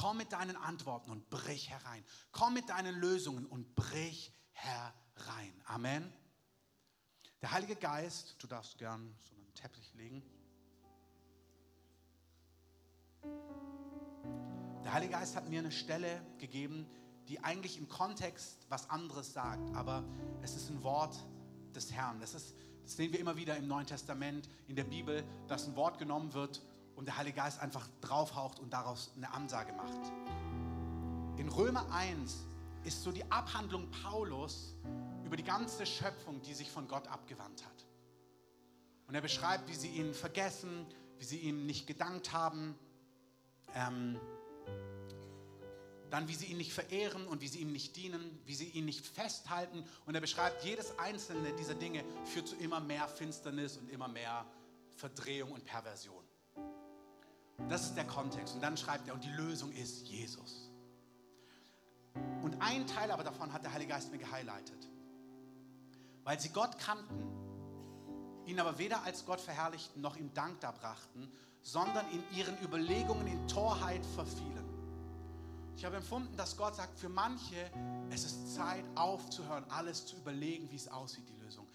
Komm 0.00 0.18
mit 0.18 0.32
deinen 0.32 0.56
Antworten 0.56 1.10
und 1.10 1.28
brich 1.28 1.70
herein. 1.70 2.04
Komm 2.30 2.54
mit 2.54 2.68
deinen 2.68 2.94
Lösungen 2.94 3.44
und 3.46 3.74
brich 3.74 4.32
herein. 4.52 5.60
Amen. 5.64 6.12
Der 7.42 7.50
Heilige 7.50 7.74
Geist, 7.74 8.36
du 8.38 8.46
darfst 8.46 8.78
gern 8.78 9.12
so 9.20 9.34
einen 9.34 9.52
Teppich 9.54 9.92
legen. 9.94 10.22
Der 14.84 14.92
Heilige 14.92 15.14
Geist 15.14 15.34
hat 15.34 15.48
mir 15.48 15.58
eine 15.58 15.72
Stelle 15.72 16.24
gegeben, 16.38 16.88
die 17.26 17.42
eigentlich 17.42 17.76
im 17.76 17.88
Kontext 17.88 18.66
was 18.68 18.88
anderes 18.90 19.32
sagt, 19.32 19.74
aber 19.74 20.04
es 20.42 20.54
ist 20.54 20.70
ein 20.70 20.84
Wort 20.84 21.26
des 21.74 21.90
Herrn. 21.90 22.20
Das, 22.20 22.34
ist, 22.34 22.54
das 22.84 22.94
sehen 22.94 23.12
wir 23.12 23.18
immer 23.18 23.34
wieder 23.34 23.56
im 23.56 23.66
Neuen 23.66 23.88
Testament, 23.88 24.48
in 24.68 24.76
der 24.76 24.84
Bibel, 24.84 25.24
dass 25.48 25.66
ein 25.66 25.74
Wort 25.74 25.98
genommen 25.98 26.34
wird 26.34 26.62
und 26.98 27.06
der 27.06 27.16
Heilige 27.16 27.36
Geist 27.36 27.60
einfach 27.60 27.88
draufhaucht 28.00 28.58
und 28.58 28.72
daraus 28.72 29.12
eine 29.16 29.32
Ansage 29.32 29.72
macht. 29.72 30.12
In 31.36 31.48
Römer 31.48 31.88
1 31.92 32.44
ist 32.82 33.04
so 33.04 33.12
die 33.12 33.30
Abhandlung 33.30 33.88
Paulus 34.02 34.74
über 35.24 35.36
die 35.36 35.44
ganze 35.44 35.86
Schöpfung, 35.86 36.42
die 36.42 36.54
sich 36.54 36.72
von 36.72 36.88
Gott 36.88 37.06
abgewandt 37.06 37.64
hat. 37.64 37.86
Und 39.06 39.14
er 39.14 39.20
beschreibt, 39.20 39.68
wie 39.68 39.76
sie 39.76 39.90
ihn 39.90 40.12
vergessen, 40.12 40.86
wie 41.18 41.24
sie 41.24 41.38
ihm 41.38 41.66
nicht 41.66 41.86
gedankt 41.86 42.32
haben, 42.32 42.74
ähm, 43.76 44.18
dann 46.10 46.26
wie 46.26 46.34
sie 46.34 46.46
ihn 46.46 46.56
nicht 46.56 46.72
verehren 46.72 47.28
und 47.28 47.42
wie 47.42 47.48
sie 47.48 47.60
ihm 47.60 47.70
nicht 47.70 47.94
dienen, 47.94 48.40
wie 48.44 48.56
sie 48.56 48.70
ihn 48.70 48.86
nicht 48.86 49.06
festhalten. 49.06 49.84
Und 50.04 50.16
er 50.16 50.20
beschreibt, 50.20 50.64
jedes 50.64 50.98
einzelne 50.98 51.52
dieser 51.52 51.76
Dinge 51.76 52.04
führt 52.24 52.48
zu 52.48 52.56
immer 52.56 52.80
mehr 52.80 53.06
Finsternis 53.06 53.76
und 53.76 53.88
immer 53.88 54.08
mehr 54.08 54.44
Verdrehung 54.96 55.52
und 55.52 55.64
Perversion. 55.64 56.27
Das 57.66 57.84
ist 57.84 57.96
der 57.96 58.06
Kontext. 58.06 58.54
Und 58.54 58.62
dann 58.62 58.76
schreibt 58.76 59.08
er, 59.08 59.14
und 59.14 59.24
die 59.24 59.32
Lösung 59.32 59.72
ist 59.72 60.06
Jesus. 60.06 60.70
Und 62.42 62.56
ein 62.60 62.86
Teil 62.86 63.10
aber 63.10 63.24
davon 63.24 63.52
hat 63.52 63.64
der 63.64 63.72
Heilige 63.72 63.92
Geist 63.92 64.12
mir 64.12 64.18
gehighlightet. 64.18 64.88
Weil 66.24 66.38
sie 66.38 66.50
Gott 66.50 66.78
kannten, 66.78 67.26
ihn 68.46 68.60
aber 68.60 68.78
weder 68.78 69.02
als 69.02 69.26
Gott 69.26 69.40
verherrlichten 69.40 70.00
noch 70.00 70.16
ihm 70.16 70.32
Dank 70.34 70.60
darbrachten, 70.60 71.30
sondern 71.62 72.06
in 72.10 72.22
ihren 72.36 72.56
Überlegungen 72.62 73.26
in 73.26 73.46
Torheit 73.48 74.04
verfielen. 74.06 74.64
Ich 75.76 75.84
habe 75.84 75.96
empfunden, 75.96 76.36
dass 76.36 76.56
Gott 76.56 76.74
sagt, 76.74 76.98
für 76.98 77.08
manche, 77.08 77.70
es 78.10 78.24
ist 78.24 78.54
Zeit 78.54 78.84
aufzuhören, 78.94 79.64
alles 79.68 80.06
zu 80.06 80.16
überlegen, 80.16 80.70
wie 80.70 80.76
es 80.76 80.88
aussieht, 80.88 81.28
die 81.28 81.44
Lösung. 81.44 81.68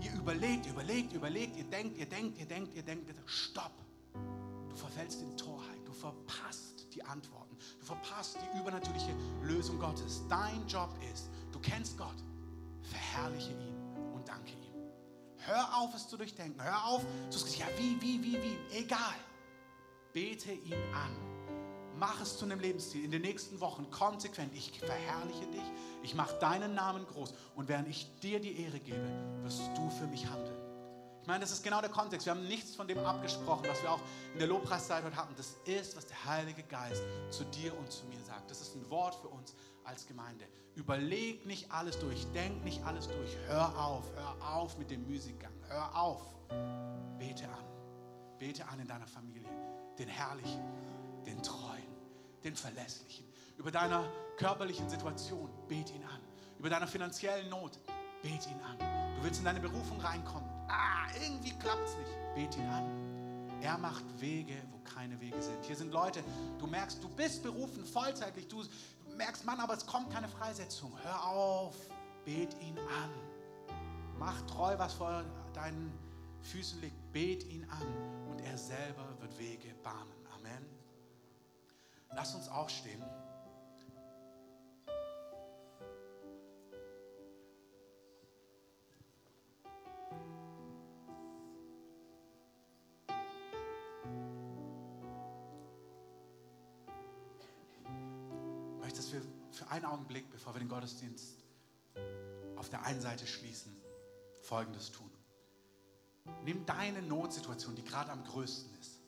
Ihr 0.00 0.12
überlegt, 0.14 0.66
überlegt, 0.66 1.12
überlegt, 1.12 1.56
ihr 1.56 1.64
denkt, 1.64 1.98
ihr 1.98 2.08
denkt, 2.08 2.38
ihr 2.38 2.46
denkt, 2.46 2.74
ihr 2.74 2.82
denkt, 2.82 3.10
stopp 3.26 3.72
verfällst 4.76 5.22
in 5.22 5.36
Torheit. 5.36 5.78
Du 5.84 5.92
verpasst 5.92 6.86
die 6.94 7.04
Antworten. 7.04 7.56
Du 7.78 7.86
verpasst 7.86 8.38
die 8.42 8.58
übernatürliche 8.58 9.14
Lösung 9.42 9.78
Gottes. 9.78 10.22
Dein 10.28 10.66
Job 10.66 10.90
ist, 11.12 11.30
du 11.52 11.58
kennst 11.60 11.96
Gott. 11.96 12.16
Verherrliche 12.82 13.52
ihn 13.52 13.76
und 14.14 14.26
danke 14.26 14.52
ihm. 14.52 14.74
Hör 15.38 15.78
auf, 15.78 15.94
es 15.94 16.08
zu 16.08 16.16
durchdenken. 16.16 16.62
Hör 16.62 16.86
auf, 16.86 17.04
zu 17.30 17.38
sagen, 17.38 17.54
ja, 17.58 17.66
wie, 17.78 18.00
wie, 18.00 18.22
wie, 18.22 18.42
wie. 18.42 18.76
Egal. 18.76 19.14
Bete 20.12 20.52
ihn 20.52 20.74
an. 20.94 21.16
Mach 21.98 22.20
es 22.20 22.38
zu 22.38 22.44
einem 22.44 22.60
Lebensstil. 22.60 23.04
In 23.04 23.10
den 23.10 23.22
nächsten 23.22 23.60
Wochen 23.60 23.90
konsequent. 23.90 24.54
Ich 24.54 24.78
verherrliche 24.80 25.46
dich. 25.46 25.62
Ich 26.02 26.14
mache 26.14 26.34
deinen 26.38 26.74
Namen 26.74 27.06
groß. 27.06 27.34
Und 27.54 27.68
während 27.68 27.88
ich 27.88 28.08
dir 28.20 28.40
die 28.40 28.62
Ehre 28.62 28.80
gebe, 28.80 29.06
wirst 29.42 29.62
du 29.76 29.90
für 29.90 30.06
mich 30.06 30.26
handeln. 30.26 30.59
Meine, 31.30 31.42
das 31.42 31.52
ist 31.52 31.62
genau 31.62 31.80
der 31.80 31.90
Kontext. 31.90 32.26
Wir 32.26 32.32
haben 32.32 32.48
nichts 32.48 32.74
von 32.74 32.88
dem 32.88 32.98
abgesprochen, 32.98 33.64
was 33.68 33.80
wir 33.84 33.92
auch 33.92 34.00
in 34.32 34.40
der 34.40 34.48
Lobpreiszeit 34.48 35.04
heute 35.04 35.14
hatten. 35.14 35.32
Das 35.36 35.54
ist, 35.64 35.96
was 35.96 36.04
der 36.04 36.24
Heilige 36.24 36.64
Geist 36.64 37.04
zu 37.30 37.44
dir 37.44 37.72
und 37.78 37.92
zu 37.92 38.04
mir 38.06 38.20
sagt. 38.24 38.50
Das 38.50 38.60
ist 38.60 38.74
ein 38.74 38.90
Wort 38.90 39.14
für 39.14 39.28
uns 39.28 39.54
als 39.84 40.04
Gemeinde. 40.08 40.44
Überleg 40.74 41.46
nicht 41.46 41.70
alles 41.70 41.96
durch, 42.00 42.26
denk 42.32 42.64
nicht 42.64 42.82
alles 42.82 43.06
durch. 43.06 43.36
Hör 43.46 43.68
auf, 43.78 44.10
hör 44.16 44.56
auf 44.56 44.76
mit 44.76 44.90
dem 44.90 45.06
Musikgang. 45.06 45.52
Hör 45.68 45.94
auf. 45.94 46.20
Bete 47.16 47.44
an. 47.44 47.64
Bete 48.40 48.66
an 48.66 48.80
in 48.80 48.88
deiner 48.88 49.06
Familie. 49.06 49.48
Den 50.00 50.08
Herrlichen, 50.08 50.64
den 51.26 51.40
Treuen, 51.44 51.94
den 52.42 52.56
Verlässlichen. 52.56 53.24
Über 53.56 53.70
deiner 53.70 54.04
körperlichen 54.36 54.88
Situation, 54.88 55.48
bete 55.68 55.92
ihn 55.92 56.02
an. 56.02 56.20
Über 56.58 56.70
deiner 56.70 56.88
finanziellen 56.88 57.48
Not, 57.48 57.78
bete 58.22 58.50
ihn 58.50 58.60
an. 58.60 58.78
Du 59.16 59.24
willst 59.24 59.38
in 59.40 59.44
deine 59.44 59.60
Berufung 59.60 60.00
reinkommen, 60.00 60.48
ah, 60.68 61.06
irgendwie 61.22 61.50
klappt 61.58 61.84
es 61.84 61.96
nicht. 61.96 62.10
Bet 62.34 62.56
ihn 62.56 62.68
an. 62.68 63.10
Er 63.60 63.76
macht 63.76 64.04
Wege, 64.20 64.56
wo 64.70 64.78
keine 64.78 65.20
Wege 65.20 65.40
sind. 65.42 65.62
Hier 65.64 65.76
sind 65.76 65.92
Leute, 65.92 66.22
du 66.58 66.66
merkst, 66.66 67.02
du 67.02 67.08
bist 67.08 67.42
berufen 67.42 67.84
vollzeitlich. 67.84 68.48
Du 68.48 68.64
merkst, 69.16 69.44
Mann, 69.44 69.60
aber 69.60 69.74
es 69.74 69.84
kommt 69.84 70.10
keine 70.10 70.28
Freisetzung. 70.28 70.92
Hör 71.02 71.24
auf, 71.24 71.74
bet 72.24 72.54
ihn 72.62 72.78
an. 72.78 73.10
Mach 74.18 74.40
treu, 74.42 74.74
was 74.78 74.94
vor 74.94 75.24
deinen 75.52 75.92
Füßen 76.42 76.80
liegt. 76.80 77.12
Bet 77.12 77.44
ihn 77.44 77.66
an 77.68 78.30
und 78.30 78.40
er 78.40 78.56
selber 78.56 79.06
wird 79.20 79.38
Wege 79.38 79.74
bahnen. 79.82 80.12
Amen. 80.34 80.66
Lass 82.12 82.34
uns 82.34 82.48
aufstehen. 82.48 83.02
Einen 99.70 99.84
Augenblick, 99.84 100.30
bevor 100.30 100.54
wir 100.54 100.58
den 100.58 100.68
Gottesdienst 100.68 101.44
auf 102.56 102.68
der 102.68 102.84
einen 102.84 103.00
Seite 103.00 103.26
schließen, 103.26 103.74
Folgendes 104.42 104.90
tun. 104.90 105.10
Nimm 106.44 106.66
deine 106.66 107.02
Notsituation, 107.02 107.74
die 107.74 107.84
gerade 107.84 108.10
am 108.10 108.24
größten 108.24 108.78
ist. 108.78 109.00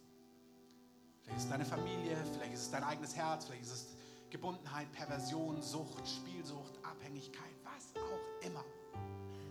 Vielleicht 1.22 1.38
ist 1.38 1.44
es 1.44 1.50
deine 1.50 1.64
Familie, 1.64 2.16
vielleicht 2.32 2.54
ist 2.54 2.62
es 2.62 2.70
dein 2.70 2.84
eigenes 2.84 3.14
Herz, 3.14 3.44
vielleicht 3.44 3.62
ist 3.62 3.72
es 3.72 3.86
Gebundenheit, 4.30 4.90
Perversion, 4.92 5.60
Sucht, 5.62 6.08
Spielsucht, 6.08 6.78
Abhängigkeit, 6.82 7.54
was 7.62 8.02
auch 8.02 8.46
immer. 8.46 8.64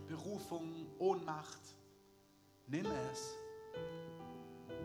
Berufung, 0.08 0.86
Ohnmacht. 0.98 1.60
Nimm 2.66 2.86
es, 3.12 3.34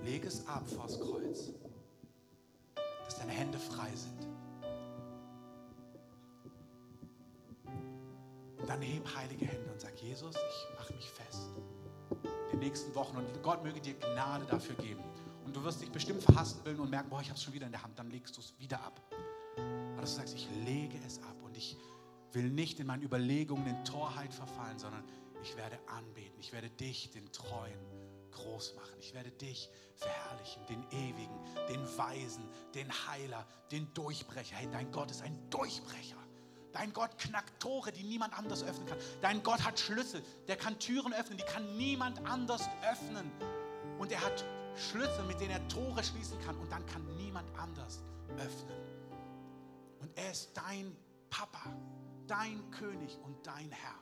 leg 0.04 0.24
es 0.26 0.46
ab 0.48 0.68
vors 0.70 1.00
Kreuz, 1.00 1.50
dass 3.06 3.18
deine 3.18 3.32
Hände 3.32 3.58
frei 3.58 3.94
sind. 3.96 4.37
Dann 8.68 8.82
heb 8.82 9.04
heilige 9.16 9.46
Hände 9.46 9.72
und 9.72 9.80
sag, 9.80 9.98
Jesus, 10.00 10.36
ich 10.36 10.78
mache 10.78 10.94
mich 10.94 11.10
fest. 11.10 11.50
In 12.52 12.52
den 12.52 12.60
nächsten 12.60 12.94
Wochen 12.96 13.18
und 13.18 13.44
Gott 13.44 13.64
möge 13.64 13.80
dir 13.80 13.94
Gnade 13.96 14.46
dafür 14.46 14.76
geben. 14.76 15.04
Und 15.46 15.56
du 15.56 15.64
wirst 15.64 15.82
dich 15.82 15.92
bestimmt 15.92 16.22
verhaspeln 16.24 16.80
und 16.80 16.90
merken, 16.90 17.10
boah, 17.10 17.22
ich 17.22 17.30
habe 17.30 17.38
es 17.38 17.44
schon 17.44 17.54
wieder 17.54 17.66
in 17.66 17.72
der 17.72 17.82
Hand. 17.82 17.98
Dann 17.98 18.10
legst 18.10 18.36
du 18.36 18.42
es 18.42 18.54
wieder 18.60 18.82
ab. 18.82 19.02
Aber 19.94 20.02
dass 20.02 20.16
du 20.16 20.20
sagst, 20.20 20.36
ich 20.36 20.48
lege 20.66 20.98
es 21.06 21.20
ab 21.24 21.36
und 21.44 21.56
ich 21.56 21.78
will 22.34 22.50
nicht 22.50 22.80
in 22.80 22.88
meinen 22.88 23.04
Überlegungen 23.04 23.66
in 23.68 23.86
Torheit 23.86 24.34
verfallen, 24.34 24.78
sondern 24.78 25.04
ich 25.42 25.56
werde 25.56 25.80
anbeten. 25.88 26.38
Ich 26.40 26.52
werde 26.52 26.70
dich, 26.70 27.10
den 27.12 27.32
Treuen, 27.32 27.80
groß 28.32 28.76
machen. 28.76 28.96
Ich 29.00 29.14
werde 29.14 29.32
dich 29.32 29.70
verherrlichen, 29.96 30.66
den 30.68 30.84
Ewigen, 30.92 31.40
den 31.70 31.98
Weisen, 31.98 32.44
den 32.76 32.92
Heiler, 33.08 33.48
den 33.72 33.94
Durchbrecher. 33.94 34.56
Hey, 34.56 34.68
dein 34.72 34.92
Gott 34.92 35.12
ist 35.12 35.22
ein 35.22 35.50
Durchbrecher. 35.50 36.18
Dein 36.78 36.94
Gott 36.94 37.18
knackt 37.18 37.60
Tore, 37.60 37.92
die 37.92 38.04
niemand 38.04 38.38
anders 38.38 38.64
öffnen 38.64 38.86
kann. 38.86 39.00
Dein 39.22 39.42
Gott 39.42 39.66
hat 39.66 39.80
Schlüssel, 39.80 40.22
der 40.48 40.58
kann 40.58 40.78
Türen 40.78 41.12
öffnen, 41.12 41.40
die 41.40 41.44
kann 41.44 41.76
niemand 41.76 42.24
anders 42.28 42.70
öffnen. 42.92 43.32
Und 43.98 44.12
er 44.12 44.24
hat 44.24 44.46
Schlüssel, 44.76 45.26
mit 45.26 45.40
denen 45.40 45.52
er 45.52 45.68
Tore 45.70 46.04
schließen 46.04 46.40
kann 46.42 46.56
und 46.58 46.72
dann 46.72 46.86
kann 46.86 47.04
niemand 47.16 47.48
anders 47.58 48.04
öffnen. 48.38 48.78
Und 50.02 50.16
er 50.16 50.30
ist 50.30 50.56
dein 50.56 50.96
Papa, 51.32 51.74
dein 52.28 52.70
König 52.70 53.18
und 53.24 53.36
dein 53.48 53.72
Herr. 53.72 53.96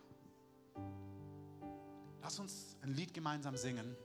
Lass 2.21 2.39
uns 2.39 2.75
ein 2.81 2.91
Lied 2.93 3.13
gemeinsam 3.13 3.55
singen. 3.55 3.95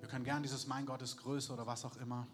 Wir 0.00 0.08
können 0.08 0.24
gern 0.24 0.42
dieses 0.42 0.66
Mein 0.66 0.86
Gott 0.86 1.02
ist 1.02 1.18
größer 1.18 1.52
oder 1.52 1.66
was 1.66 1.84
auch 1.84 1.96
immer. 1.96 2.26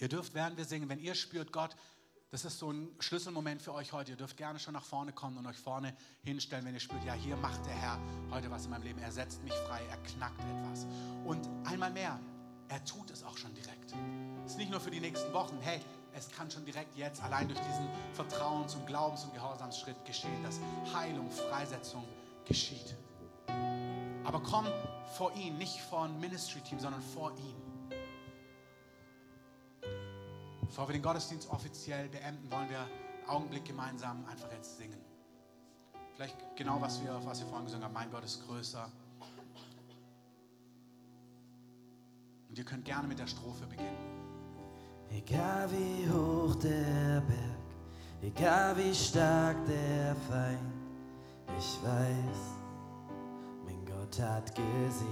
Ihr 0.00 0.08
dürft, 0.08 0.34
während 0.34 0.56
wir 0.56 0.64
singen, 0.64 0.88
wenn 0.88 0.98
ihr 0.98 1.14
spürt, 1.14 1.52
Gott, 1.52 1.76
das 2.30 2.44
ist 2.46 2.58
so 2.58 2.72
ein 2.72 2.88
Schlüsselmoment 3.00 3.60
für 3.60 3.74
euch 3.74 3.92
heute. 3.92 4.12
Ihr 4.12 4.16
dürft 4.16 4.36
gerne 4.36 4.58
schon 4.58 4.72
nach 4.72 4.84
vorne 4.84 5.12
kommen 5.12 5.36
und 5.36 5.46
euch 5.46 5.58
vorne 5.58 5.94
hinstellen, 6.22 6.64
wenn 6.64 6.72
ihr 6.72 6.80
spürt, 6.80 7.04
ja, 7.04 7.12
hier 7.12 7.36
macht 7.36 7.66
der 7.66 7.74
Herr 7.74 8.00
heute 8.30 8.50
was 8.50 8.64
in 8.64 8.70
meinem 8.70 8.84
Leben. 8.84 8.98
Er 9.00 9.12
setzt 9.12 9.42
mich 9.42 9.52
frei, 9.52 9.82
er 9.90 9.98
knackt 9.98 10.40
etwas. 10.40 10.86
Und 11.26 11.46
einmal 11.66 11.90
mehr, 11.90 12.18
er 12.68 12.84
tut 12.84 13.10
es 13.10 13.22
auch 13.24 13.36
schon 13.36 13.52
direkt. 13.54 13.94
Es 14.46 14.52
ist 14.52 14.58
nicht 14.58 14.70
nur 14.70 14.80
für 14.80 14.90
die 14.90 15.00
nächsten 15.00 15.32
Wochen. 15.34 15.58
Hey, 15.60 15.80
es 16.14 16.30
kann 16.30 16.50
schon 16.50 16.64
direkt 16.64 16.96
jetzt, 16.96 17.22
allein 17.22 17.48
durch 17.48 17.60
diesen 17.60 17.88
Vertrauens- 18.14 18.74
und 18.76 18.86
Glaubens- 18.86 19.24
und 19.24 19.34
Gehorsamsschritt 19.34 20.02
geschehen, 20.06 20.42
dass 20.42 20.60
Heilung, 20.94 21.30
Freisetzung 21.30 22.04
geschieht. 22.46 22.96
Aber 24.24 24.40
komm 24.40 24.66
vor 25.16 25.34
ihn, 25.34 25.58
nicht 25.58 25.80
vor 25.80 26.04
ein 26.04 26.18
Ministry-Team, 26.20 26.78
sondern 26.78 27.02
vor 27.02 27.32
ihn. 27.36 27.69
Bevor 30.70 30.86
wir 30.86 30.92
den 30.92 31.02
Gottesdienst 31.02 31.50
offiziell 31.50 32.08
beenden, 32.10 32.48
wollen 32.48 32.70
wir 32.70 32.78
einen 32.78 33.28
Augenblick 33.28 33.64
gemeinsam 33.64 34.24
einfach 34.26 34.52
jetzt 34.52 34.78
singen. 34.78 35.00
Vielleicht 36.14 36.36
genau, 36.54 36.80
was 36.80 37.02
wir, 37.02 37.20
was 37.24 37.40
wir 37.40 37.48
vorhin 37.48 37.64
gesungen 37.64 37.86
haben. 37.86 37.92
Mein 37.92 38.08
Gott 38.08 38.22
ist 38.22 38.46
größer. 38.46 38.88
Und 42.48 42.56
ihr 42.56 42.64
könnt 42.64 42.84
gerne 42.84 43.08
mit 43.08 43.18
der 43.18 43.26
Strophe 43.26 43.66
beginnen. 43.66 43.96
Egal 45.10 45.68
wie 45.72 46.08
hoch 46.08 46.54
der 46.54 47.20
Berg, 47.22 48.22
egal 48.22 48.76
wie 48.76 48.94
stark 48.94 49.56
der 49.66 50.14
Feind, 50.28 50.72
ich 51.58 51.82
weiß, 51.82 52.40
mein 53.64 53.84
Gott 53.84 54.20
hat 54.20 54.54
gesiegt. 54.54 55.10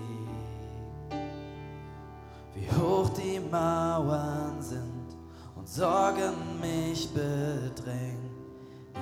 Wie 2.54 2.70
hoch 2.76 3.08
die 3.08 3.40
Mauern 3.40 4.62
sind 4.62 5.07
und 5.68 5.74
Sorgen 5.74 6.60
mich 6.60 7.08
bedrängen, 7.12 8.30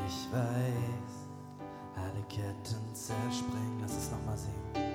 ich 0.06 0.28
weiß, 0.32 1.12
alle 1.94 2.24
Ketten 2.28 2.94
zerspringen. 2.94 3.78
Lass 3.80 3.96
es 3.96 4.10
nochmal 4.10 4.36
singen. 4.36 4.92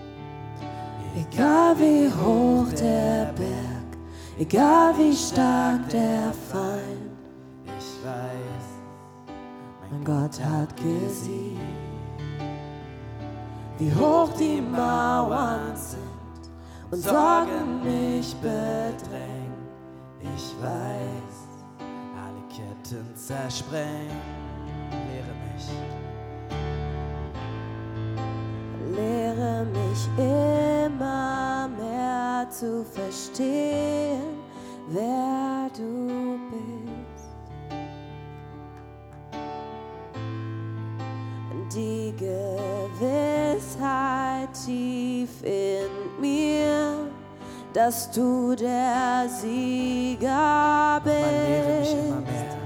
Egal 1.15 1.78
wie 1.78 2.09
hoch 2.09 2.72
der 2.74 3.34
Berg, 3.34 3.97
egal 4.38 4.97
wie 4.97 5.15
stark 5.15 5.88
der 5.89 6.34
Feind, 6.51 7.11
Ich 7.65 8.05
weiß, 8.05 8.67
mein 9.89 10.03
Gott 10.03 10.39
hat 10.43 10.76
gesiegt. 10.78 11.59
Wie 13.78 13.93
hoch 13.95 14.30
die 14.38 14.61
Mauern 14.61 15.76
sind 15.76 16.51
und 16.91 16.99
Sorgen 17.01 17.84
mich 17.84 18.36
bedrängen, 18.36 19.67
Ich 20.22 20.53
weiß, 20.61 21.41
Ketten 22.92 23.16
zersprengen. 23.16 24.20
Lehre 24.92 25.34
mich, 25.48 25.68
lehre 28.94 29.66
mich 29.66 30.02
immer 30.18 31.70
mehr 31.70 32.50
zu 32.50 32.84
verstehen, 32.84 34.39
wer 34.89 35.70
du 35.78 36.38
bist. 36.52 37.30
Die 41.74 42.14
Gewissheit 42.18 43.70
tief 44.66 45.44
in 45.44 45.89
mir, 46.20 47.10
dass 47.72 48.12
du 48.12 48.54
der 48.54 49.30
Sieger 49.30 51.00
bist. 51.06 52.61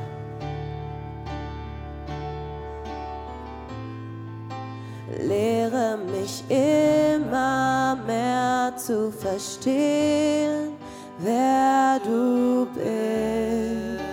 Mich 6.25 6.43
immer 6.49 7.95
mehr 8.07 8.73
zu 8.75 9.11
verstehen, 9.11 10.73
wer 11.19 11.99
du 12.03 12.65
bist. 12.73 14.03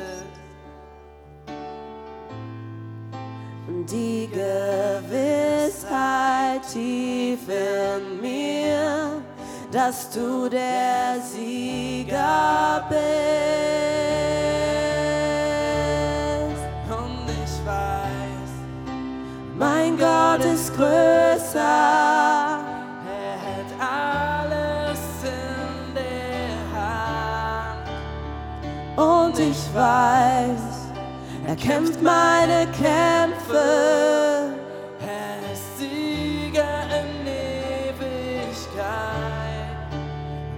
Die 3.91 4.29
Gewissheit 4.31 5.73
tief 6.71 7.49
in 7.49 8.21
mir, 8.21 9.23
dass 9.71 10.11
du 10.11 10.49
der 10.51 11.19
Sieger 11.21 12.85
bist. 12.91 13.82
Gott 20.03 20.45
ist 20.45 20.75
größer. 20.75 21.61
er 23.07 23.37
hält 23.45 23.73
alles 23.79 25.03
in 25.23 25.95
der 25.95 26.59
Hand. 26.75 27.89
Und 28.97 29.39
ich 29.39 29.63
weiß, 29.73 30.91
er 31.47 31.55
kämpft 31.55 32.03
meine 32.03 32.67
Kämpfe. 32.73 34.57
Er 35.07 35.53
ist 35.53 35.79
Sieger 35.79 36.83
in 36.99 37.25
Ewigkeit. 37.89 38.73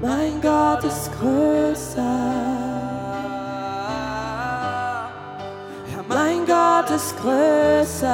Mein 0.01 0.41
Gott 0.41 0.85
ist 0.85 1.11
größer. 1.21 2.54
Gott 6.47 6.91
ist 6.91 7.17
größer. 7.21 8.07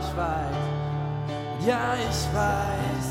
Ich 0.00 0.16
weiß, 0.16 0.58
ja, 1.66 1.94
ich 2.08 2.34
weiß, 2.34 3.08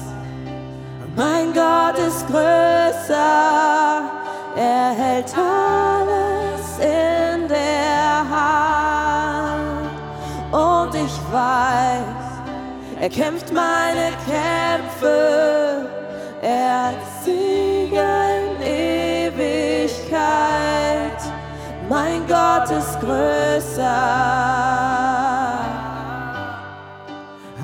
Mein 1.15 1.53
Gott 1.53 1.97
ist 1.99 2.25
größer. 2.27 4.01
Er 4.55 4.91
hält 4.91 5.33
alles 5.37 6.79
in 6.79 7.47
der 7.47 8.25
Hand. 8.29 9.91
Und 10.51 10.95
ich 10.95 11.17
weiß, 11.31 12.21
er 12.99 13.09
kämpft 13.09 13.51
meine 13.53 14.11
Kämpfe. 14.25 15.89
Er 16.41 16.93
Sieger 17.23 17.70
Mein 21.91 22.25
Gott 22.25 22.71
ist 22.71 23.01
größer. 23.01 23.83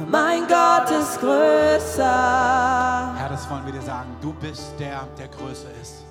Mein 0.06 0.46
Gott 0.50 0.92
ist 0.92 1.18
größer. 1.22 3.16
Herr, 3.16 3.30
das 3.30 3.50
wollen 3.50 3.66
wir 3.66 3.72
dir 3.72 3.82
sagen. 3.82 4.14
Du 4.20 4.34
bist 4.34 4.78
der, 4.78 5.08
der 5.18 5.30
größer 5.30 5.72
ist. 5.82 6.04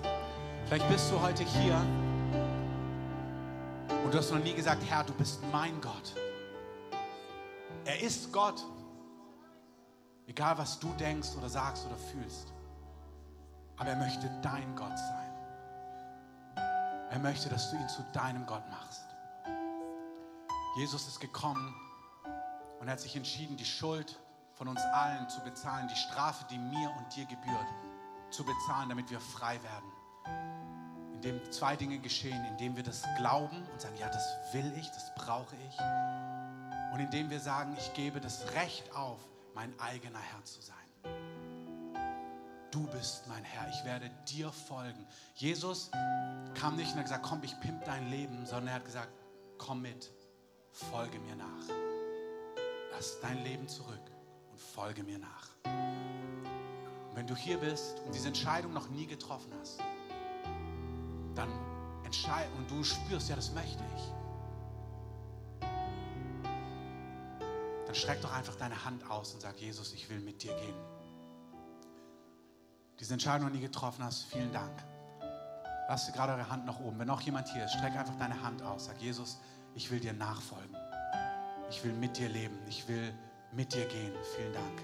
Vielleicht 0.65 0.89
bist 0.89 1.13
du 1.13 1.21
heute 1.21 1.45
hier 1.45 1.77
und 4.03 4.15
du 4.15 4.17
hast 4.17 4.33
noch 4.33 4.43
nie 4.43 4.55
gesagt, 4.55 4.83
Herr, 4.89 5.05
du 5.05 5.13
bist 5.13 5.43
mein 5.53 5.79
Gott. 5.83 6.15
Er 7.85 8.01
ist 8.01 8.33
Gott. 8.33 8.65
Egal, 10.27 10.57
was 10.57 10.79
du 10.79 10.89
denkst 10.99 11.37
oder 11.37 11.51
sagst 11.51 11.85
oder 11.85 11.97
fühlst. 11.97 12.51
Aber 13.77 13.91
er 13.91 13.97
möchte 13.97 14.31
dein 14.41 14.75
Gott 14.75 14.97
sein. 14.97 15.26
Er 17.11 17.19
möchte, 17.19 17.49
dass 17.49 17.71
du 17.71 17.77
ihn 17.77 17.89
zu 17.89 18.03
deinem 18.13 18.47
Gott 18.47 18.69
machst. 18.71 19.05
Jesus 20.77 21.09
ist 21.09 21.21
gekommen, 21.21 21.75
Und 22.81 22.91
hat 22.91 23.01
sich 23.01 23.17
entschieden, 23.17 23.57
die 23.57 23.65
Schuld 23.65 24.19
von 24.55 24.69
uns 24.69 24.81
allen 24.81 25.29
zu 25.29 25.41
bezahlen, 25.41 25.89
die 25.89 25.97
Strafe, 25.97 26.45
die 26.51 26.59
mir 26.59 26.91
und 26.99 27.17
dir 27.17 27.25
gebührt, 27.25 27.67
zu 28.31 28.45
bezahlen, 28.45 28.89
damit 28.91 29.11
wir 29.11 29.21
frei 29.21 29.59
werden. 29.63 29.91
Indem 31.15 31.51
zwei 31.51 31.77
Dinge 31.77 31.99
geschehen, 31.99 32.45
indem 32.45 32.77
wir 32.77 32.83
das 32.83 33.03
glauben 33.17 33.67
und 33.73 33.81
sagen, 33.81 33.97
ja, 33.97 34.09
das 34.09 34.27
will 34.53 34.71
ich, 34.77 34.91
das 34.91 35.15
brauche 35.15 35.57
ich. 35.57 35.79
Und 36.93 37.01
indem 37.01 37.31
wir 37.31 37.41
sagen, 37.41 37.75
ich 37.79 37.95
gebe 37.95 38.21
das 38.21 38.53
Recht 38.53 38.95
auf, 38.95 39.19
mein 39.55 39.79
eigener 39.81 40.19
Herr 40.19 40.45
zu 40.45 40.61
sein. 40.61 40.76
Du 42.71 42.87
bist 42.89 43.27
mein 43.29 43.45
Herr, 43.45 43.69
ich 43.69 43.85
werde 43.85 44.11
dir 44.29 44.51
folgen. 44.51 45.07
Jesus 45.35 45.91
kam 46.55 46.77
nicht 46.77 46.93
und 46.93 46.99
hat 46.99 47.05
gesagt, 47.05 47.25
komm, 47.25 47.43
ich 47.43 47.59
pimp 47.61 47.85
dein 47.85 48.11
Leben, 48.11 48.45
sondern 48.47 48.69
er 48.69 48.75
hat 48.75 48.85
gesagt, 48.85 49.11
komm 49.59 49.83
mit, 49.83 50.13
folge 50.73 51.19
mir 51.21 51.37
nach. 51.37 51.65
Lass 52.93 53.21
dein 53.21 53.43
Leben 53.45 53.69
zurück 53.69 54.11
und 54.51 54.59
folge 54.59 55.05
mir 55.05 55.19
nach. 55.19 55.49
Und 55.65 57.17
wenn 57.17 57.27
du 57.27 57.37
hier 57.37 57.59
bist 57.59 58.01
und 58.01 58.15
diese 58.15 58.29
Entscheidung 58.29 58.73
noch 58.73 58.89
nie 58.89 59.07
getroffen 59.07 59.53
hast, 59.61 59.81
dann 61.35 61.51
entscheid 62.05 62.49
und 62.57 62.71
du 62.71 62.83
spürst, 62.83 63.29
ja, 63.29 63.37
das 63.37 63.53
möchte 63.53 63.85
ich. 63.97 64.03
Dann 67.87 67.95
streck 67.95 68.21
doch 68.23 68.33
einfach 68.33 68.57
deine 68.57 68.85
Hand 68.85 69.09
aus 69.11 69.35
und 69.35 69.41
sag, 69.41 69.59
Jesus, 69.59 69.93
ich 69.93 70.09
will 70.09 70.21
mit 70.21 70.43
dir 70.43 70.55
gehen. 70.55 70.96
Diese 72.99 73.13
Entscheidung 73.13 73.49
noch 73.49 73.55
nie 73.55 73.61
getroffen 73.61 74.05
hast, 74.05 74.25
vielen 74.25 74.53
Dank. 74.53 74.73
Lass 75.89 76.13
gerade 76.13 76.33
eure 76.33 76.49
Hand 76.49 76.65
nach 76.67 76.81
oben. 76.81 76.99
Wenn 76.99 77.07
noch 77.07 77.21
jemand 77.21 77.49
hier 77.49 77.65
ist, 77.65 77.75
streck 77.75 77.97
einfach 77.97 78.17
deine 78.17 78.43
Hand 78.43 78.63
aus. 78.63 78.87
Sag, 78.87 79.01
Jesus, 79.01 79.39
ich 79.75 79.91
will 79.91 80.01
dir 80.01 80.13
nachfolgen. 80.13 80.77
Ich 81.71 81.85
will 81.85 81.93
mit 81.93 82.17
dir 82.17 82.29
leben. 82.29 82.59
Ich 82.69 82.89
will 82.89 83.15
mit 83.53 83.73
dir 83.73 83.87
gehen. 83.87 84.13
Vielen 84.35 84.53
Dank. 84.53 84.83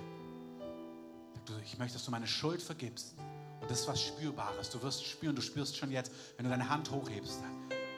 Ich 1.64 1.76
möchte, 1.78 1.94
dass 1.94 2.04
du 2.04 2.10
meine 2.10 2.26
Schuld 2.26 2.62
vergibst. 2.62 3.14
Und 3.60 3.70
das 3.70 3.80
ist 3.80 3.88
was 3.88 4.00
Spürbares. 4.00 4.70
Du 4.70 4.80
wirst 4.82 5.04
spüren, 5.04 5.34
du 5.34 5.42
spürst 5.42 5.76
schon 5.76 5.90
jetzt, 5.90 6.12
wenn 6.36 6.44
du 6.44 6.50
deine 6.50 6.68
Hand 6.68 6.90
hochhebst, 6.90 7.40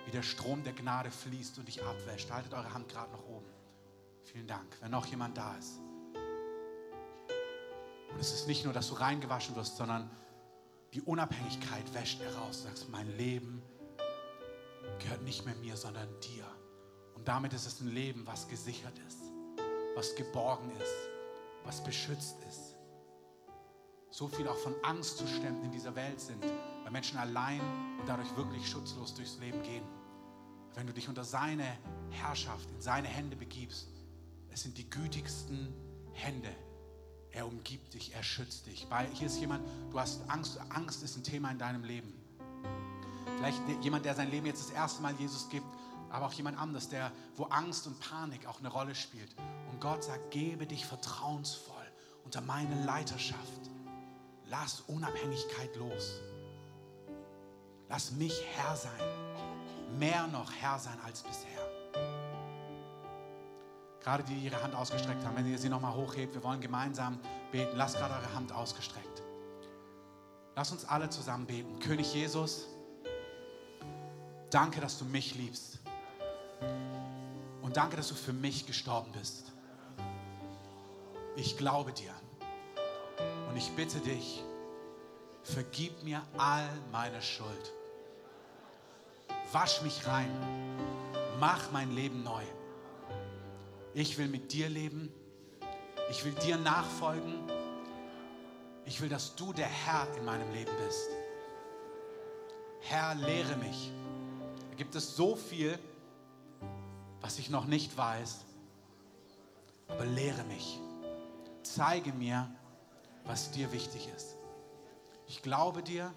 wie 0.06 0.10
der 0.10 0.22
Strom 0.22 0.62
der 0.64 0.72
Gnade 0.72 1.10
fließt 1.10 1.58
und 1.58 1.68
dich 1.68 1.82
abwäscht. 1.82 2.30
Haltet 2.30 2.54
eure 2.54 2.72
Hand 2.72 2.88
gerade 2.88 3.12
nach 3.12 3.24
oben. 3.24 3.46
Vielen 4.22 4.46
Dank. 4.46 4.76
Wenn 4.80 4.90
noch 4.90 5.06
jemand 5.06 5.36
da 5.36 5.56
ist. 5.56 5.80
Und 8.14 8.20
es 8.20 8.32
ist 8.32 8.46
nicht 8.46 8.64
nur, 8.64 8.72
dass 8.72 8.88
du 8.88 8.94
reingewaschen 8.94 9.56
wirst, 9.56 9.76
sondern 9.76 10.08
die 10.94 11.02
Unabhängigkeit 11.02 11.92
wäscht 11.92 12.20
er 12.20 12.34
raus. 12.36 12.62
Du 12.62 12.68
sagst, 12.68 12.88
mein 12.88 13.08
Leben 13.16 13.60
gehört 15.00 15.22
nicht 15.22 15.44
mehr 15.44 15.56
mir, 15.56 15.76
sondern 15.76 16.08
dir. 16.20 16.46
Und 17.14 17.26
damit 17.26 17.52
ist 17.52 17.66
es 17.66 17.80
ein 17.80 17.88
Leben, 17.88 18.26
was 18.26 18.48
gesichert 18.48 18.98
ist, 19.08 19.18
was 19.96 20.14
geborgen 20.14 20.70
ist, 20.80 20.94
was 21.64 21.82
beschützt 21.82 22.36
ist. 22.48 22.76
So 24.10 24.28
viel 24.28 24.46
auch 24.46 24.56
von 24.56 24.74
Angstzuständen 24.84 25.64
in 25.64 25.72
dieser 25.72 25.96
Welt 25.96 26.20
sind, 26.20 26.44
weil 26.84 26.92
Menschen 26.92 27.18
allein 27.18 27.60
und 27.98 28.08
dadurch 28.08 28.36
wirklich 28.36 28.68
schutzlos 28.68 29.14
durchs 29.14 29.38
Leben 29.38 29.60
gehen. 29.64 29.82
Wenn 30.74 30.86
du 30.86 30.92
dich 30.92 31.08
unter 31.08 31.24
seine 31.24 31.66
Herrschaft, 32.10 32.70
in 32.70 32.80
seine 32.80 33.08
Hände 33.08 33.34
begibst, 33.34 33.88
es 34.50 34.62
sind 34.62 34.78
die 34.78 34.88
gütigsten 34.88 35.74
Hände. 36.12 36.54
Er 37.35 37.47
umgibt 37.47 37.95
dich, 37.95 38.14
er 38.14 38.22
schützt 38.22 38.66
dich. 38.66 38.87
Weil 38.89 39.09
hier 39.12 39.26
ist 39.26 39.41
jemand, 39.41 39.66
du 39.91 39.99
hast 39.99 40.20
Angst, 40.28 40.59
Angst 40.70 41.03
ist 41.03 41.16
ein 41.16 41.24
Thema 41.24 41.51
in 41.51 41.59
deinem 41.59 41.82
Leben. 41.82 42.12
Vielleicht 43.37 43.61
jemand, 43.82 44.05
der 44.05 44.14
sein 44.14 44.30
Leben 44.30 44.47
jetzt 44.47 44.61
das 44.61 44.70
erste 44.70 45.03
Mal 45.03 45.14
Jesus 45.18 45.49
gibt, 45.49 45.66
aber 46.11 46.26
auch 46.26 46.32
jemand 46.32 46.59
anders, 46.59 46.89
der, 46.89 47.11
wo 47.35 47.45
Angst 47.45 47.89
und 47.89 47.99
Panik 47.99 48.47
auch 48.47 48.61
eine 48.61 48.68
Rolle 48.68 48.95
spielt. 48.95 49.35
Und 49.72 49.80
Gott 49.80 50.05
sagt, 50.05 50.30
gebe 50.30 50.64
dich 50.64 50.87
vertrauensvoll 50.87 51.74
unter 52.24 52.41
meine 52.41 52.85
Leiterschaft. 52.85 53.70
Lass 54.47 54.82
Unabhängigkeit 54.82 55.74
los. 55.76 56.20
Lass 57.89 58.12
mich 58.12 58.41
Herr 58.55 58.76
sein. 58.76 59.99
Mehr 59.99 60.28
noch 60.28 60.53
Herr 60.53 60.78
sein 60.78 60.99
als 61.05 61.22
bisher. 61.22 61.53
Gerade 64.05 64.22
die, 64.22 64.34
die 64.34 64.44
ihre 64.44 64.62
Hand 64.62 64.74
ausgestreckt 64.74 65.24
haben, 65.24 65.34
wenn 65.34 65.50
ihr 65.50 65.59
sie 65.59 65.70
nochmal 65.70 65.94
hochhebt, 65.94 66.34
wir 66.34 66.42
wollen 66.44 66.61
gemeinsam 66.61 67.18
beten. 67.50 67.74
Lasst 67.74 67.96
gerade 67.96 68.12
eure 68.12 68.34
Hand 68.34 68.52
ausgestreckt. 68.52 69.22
Lass 70.55 70.70
uns 70.72 70.84
alle 70.84 71.09
zusammen 71.09 71.46
beten. 71.46 71.78
König 71.78 72.12
Jesus, 72.12 72.66
danke, 74.50 74.82
dass 74.82 74.98
du 74.98 75.07
mich 75.07 75.34
liebst. 75.36 75.78
Und 77.62 77.78
danke, 77.78 77.96
dass 77.96 78.09
du 78.09 78.14
für 78.14 78.34
mich 78.34 78.66
gestorben 78.66 79.11
bist. 79.12 79.52
Ich 81.36 81.57
glaube 81.57 81.92
dir. 81.92 82.12
Und 83.48 83.57
ich 83.57 83.70
bitte 83.70 84.00
dich, 84.00 84.44
vergib 85.42 86.02
mir 86.02 86.20
all 86.36 86.68
meine 86.92 87.22
Schuld. 87.22 87.72
Wasch 89.50 89.80
mich 89.80 90.07
rein. 90.07 90.30
Mach 91.40 91.72
mein 91.72 91.90
Leben 91.92 92.22
neu. 92.22 92.42
Ich 93.95 94.18
will 94.18 94.26
mit 94.26 94.53
dir 94.53 94.68
leben. 94.68 95.12
Ich 96.11 96.24
will 96.24 96.32
dir 96.32 96.57
nachfolgen. 96.57 97.34
Ich 98.86 99.01
will, 99.01 99.09
dass 99.09 99.36
du 99.36 99.53
der 99.53 99.68
Herr 99.68 100.09
in 100.16 100.24
meinem 100.24 100.53
Leben 100.53 100.72
bist. 100.84 101.09
Herr, 102.80 103.14
lehre 103.14 103.57
mich. 103.57 103.92
Da 104.70 104.76
gibt 104.76 104.97
es 104.97 105.14
so 105.14 105.36
viel, 105.36 105.78
was 107.20 107.38
ich 107.38 107.51
noch 107.51 107.66
nicht 107.66 107.97
weiß. 107.97 108.45
Aber 109.86 110.05
lehre 110.05 110.42
mich. 110.45 110.80
Zeige 111.62 112.12
mir, 112.12 112.51
was 113.24 113.53
dir 113.53 113.70
wichtig 113.70 114.09
ist. 114.14 114.34
Ich 115.28 115.40
glaube 115.40 115.84
dir, 115.84 116.12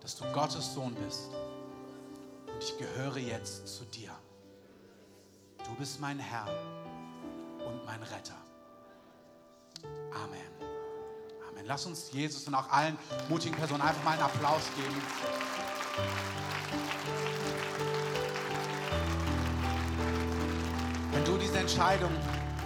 dass 0.00 0.16
du 0.16 0.24
Gottes 0.32 0.72
Sohn 0.72 0.94
bist. 0.94 1.30
Und 2.46 2.62
ich 2.62 2.78
gehöre 2.78 3.18
jetzt 3.18 3.66
zu 3.66 3.84
dir. 3.86 4.12
Du 5.64 5.74
bist 5.74 6.00
mein 6.00 6.18
Herr 6.18 6.46
und 7.66 7.84
mein 7.84 8.02
Retter. 8.02 8.36
Amen. 10.12 10.40
Amen. 11.48 11.64
Lass 11.66 11.86
uns 11.86 12.12
Jesus 12.12 12.46
und 12.46 12.54
auch 12.54 12.70
allen 12.70 12.96
mutigen 13.28 13.56
Personen 13.56 13.82
einfach 13.82 14.02
mal 14.04 14.12
einen 14.12 14.22
Applaus 14.22 14.62
geben. 14.76 15.02
Wenn 21.12 21.24
du 21.24 21.36
diese 21.38 21.58
Entscheidung 21.58 22.12